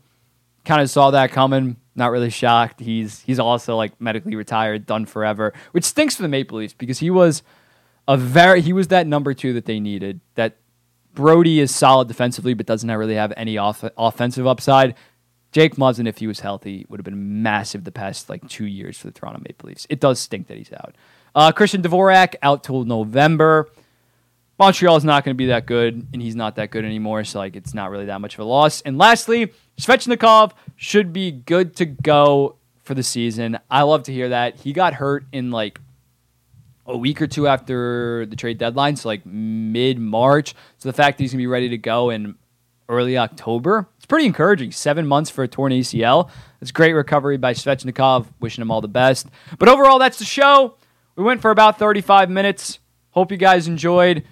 Kind 0.64 0.80
of 0.80 0.88
saw 0.90 1.10
that 1.10 1.30
coming. 1.30 1.76
Not 1.94 2.10
really 2.10 2.30
shocked. 2.30 2.80
He's 2.80 3.20
he's 3.20 3.38
also 3.38 3.76
like 3.76 4.00
medically 4.00 4.34
retired, 4.34 4.86
done 4.86 5.06
forever, 5.06 5.52
which 5.72 5.84
stinks 5.84 6.16
for 6.16 6.22
the 6.22 6.28
Maple 6.28 6.58
Leafs 6.58 6.74
because 6.74 6.98
he 6.98 7.10
was 7.10 7.42
a 8.08 8.16
very 8.16 8.60
he 8.60 8.72
was 8.72 8.88
that 8.88 9.06
number 9.06 9.32
two 9.34 9.52
that 9.54 9.64
they 9.64 9.80
needed. 9.80 10.20
That 10.34 10.56
Brodie 11.14 11.60
is 11.60 11.74
solid 11.74 12.08
defensively, 12.08 12.54
but 12.54 12.66
doesn't 12.66 12.90
really 12.90 13.14
have 13.14 13.32
any 13.36 13.56
off- 13.56 13.84
offensive 13.96 14.46
upside. 14.46 14.94
Jake 15.52 15.76
Muzzin, 15.76 16.08
if 16.08 16.18
he 16.18 16.26
was 16.26 16.40
healthy, 16.40 16.84
would 16.88 16.98
have 16.98 17.04
been 17.04 17.42
massive 17.42 17.84
the 17.84 17.92
past 17.92 18.28
like 18.28 18.46
two 18.48 18.66
years 18.66 18.98
for 18.98 19.06
the 19.06 19.12
Toronto 19.12 19.40
Maple 19.40 19.68
Leafs. 19.68 19.86
It 19.88 20.00
does 20.00 20.18
stink 20.18 20.48
that 20.48 20.58
he's 20.58 20.72
out. 20.72 20.96
Uh, 21.34 21.52
Christian 21.52 21.80
Dvorak 21.82 22.34
out 22.42 22.64
till 22.64 22.84
November. 22.84 23.68
Montreal 24.58 24.96
is 24.96 25.04
not 25.04 25.24
going 25.24 25.34
to 25.34 25.38
be 25.38 25.46
that 25.46 25.66
good, 25.66 26.06
and 26.12 26.22
he's 26.22 26.36
not 26.36 26.56
that 26.56 26.70
good 26.70 26.84
anymore. 26.84 27.24
So 27.24 27.38
like, 27.38 27.56
it's 27.56 27.74
not 27.74 27.90
really 27.90 28.06
that 28.06 28.20
much 28.20 28.34
of 28.34 28.40
a 28.40 28.44
loss. 28.44 28.80
And 28.82 28.98
lastly, 28.98 29.52
Svechnikov 29.78 30.52
should 30.76 31.12
be 31.12 31.30
good 31.30 31.76
to 31.76 31.86
go 31.86 32.56
for 32.82 32.94
the 32.94 33.02
season. 33.02 33.58
I 33.70 33.82
love 33.82 34.04
to 34.04 34.12
hear 34.12 34.28
that. 34.30 34.56
He 34.56 34.72
got 34.72 34.94
hurt 34.94 35.24
in 35.32 35.50
like 35.50 35.80
a 36.86 36.96
week 36.96 37.22
or 37.22 37.26
two 37.26 37.48
after 37.48 38.26
the 38.26 38.36
trade 38.36 38.58
deadline, 38.58 38.96
so 38.96 39.08
like 39.08 39.24
mid 39.24 39.98
March. 39.98 40.54
So 40.78 40.88
the 40.88 40.92
fact 40.92 41.18
that 41.18 41.24
he's 41.24 41.32
gonna 41.32 41.42
be 41.42 41.46
ready 41.46 41.68
to 41.70 41.78
go 41.78 42.10
in 42.10 42.34
early 42.88 43.16
October, 43.16 43.88
it's 43.96 44.06
pretty 44.06 44.26
encouraging. 44.26 44.70
Seven 44.72 45.06
months 45.06 45.30
for 45.30 45.42
a 45.42 45.48
torn 45.48 45.72
ACL. 45.72 46.30
It's 46.60 46.70
great 46.70 46.92
recovery 46.92 47.36
by 47.38 47.54
Svechnikov. 47.54 48.26
Wishing 48.40 48.62
him 48.62 48.70
all 48.70 48.80
the 48.80 48.88
best. 48.88 49.28
But 49.58 49.68
overall, 49.68 49.98
that's 49.98 50.18
the 50.18 50.24
show. 50.24 50.76
We 51.16 51.24
went 51.24 51.40
for 51.40 51.50
about 51.50 51.78
35 51.78 52.28
minutes. 52.30 52.80
Hope 53.10 53.30
you 53.30 53.36
guys 53.36 53.68
enjoyed. 53.68 54.24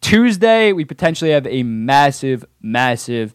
Tuesday, 0.00 0.72
we 0.72 0.84
potentially 0.84 1.32
have 1.32 1.46
a 1.46 1.64
massive, 1.64 2.44
massive, 2.62 3.34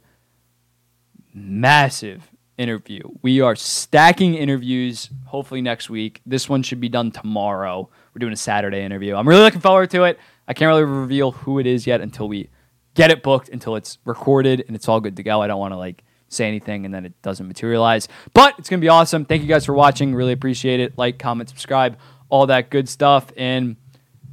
massive 1.33 2.31
interview. 2.57 3.01
We 3.21 3.41
are 3.41 3.55
stacking 3.55 4.35
interviews 4.35 5.09
hopefully 5.25 5.61
next 5.61 5.89
week. 5.89 6.21
This 6.25 6.47
one 6.47 6.63
should 6.63 6.79
be 6.79 6.89
done 6.89 7.11
tomorrow. 7.11 7.89
We're 8.13 8.19
doing 8.19 8.33
a 8.33 8.37
Saturday 8.37 8.81
interview. 8.81 9.15
I'm 9.15 9.27
really 9.27 9.41
looking 9.41 9.61
forward 9.61 9.89
to 9.91 10.03
it. 10.03 10.19
I 10.47 10.53
can't 10.53 10.67
really 10.67 10.83
reveal 10.83 11.31
who 11.31 11.59
it 11.59 11.67
is 11.67 11.87
yet 11.87 12.01
until 12.01 12.27
we 12.27 12.49
get 12.93 13.09
it 13.11 13.23
booked, 13.23 13.49
until 13.49 13.75
it's 13.75 13.99
recorded 14.05 14.63
and 14.67 14.75
it's 14.75 14.89
all 14.89 14.99
good 14.99 15.15
to 15.17 15.23
go. 15.23 15.41
I 15.41 15.47
don't 15.47 15.59
want 15.59 15.73
to 15.73 15.77
like 15.77 16.03
say 16.27 16.47
anything 16.47 16.85
and 16.85 16.93
then 16.93 17.05
it 17.05 17.21
doesn't 17.21 17.47
materialize. 17.47 18.07
But 18.33 18.55
it's 18.57 18.69
going 18.69 18.79
to 18.79 18.85
be 18.85 18.89
awesome. 18.89 19.25
Thank 19.25 19.41
you 19.41 19.47
guys 19.47 19.65
for 19.65 19.73
watching. 19.73 20.13
Really 20.15 20.33
appreciate 20.33 20.79
it. 20.79 20.97
Like, 20.97 21.19
comment, 21.19 21.49
subscribe, 21.49 21.97
all 22.29 22.47
that 22.47 22.69
good 22.69 22.89
stuff. 22.89 23.27
And 23.37 23.75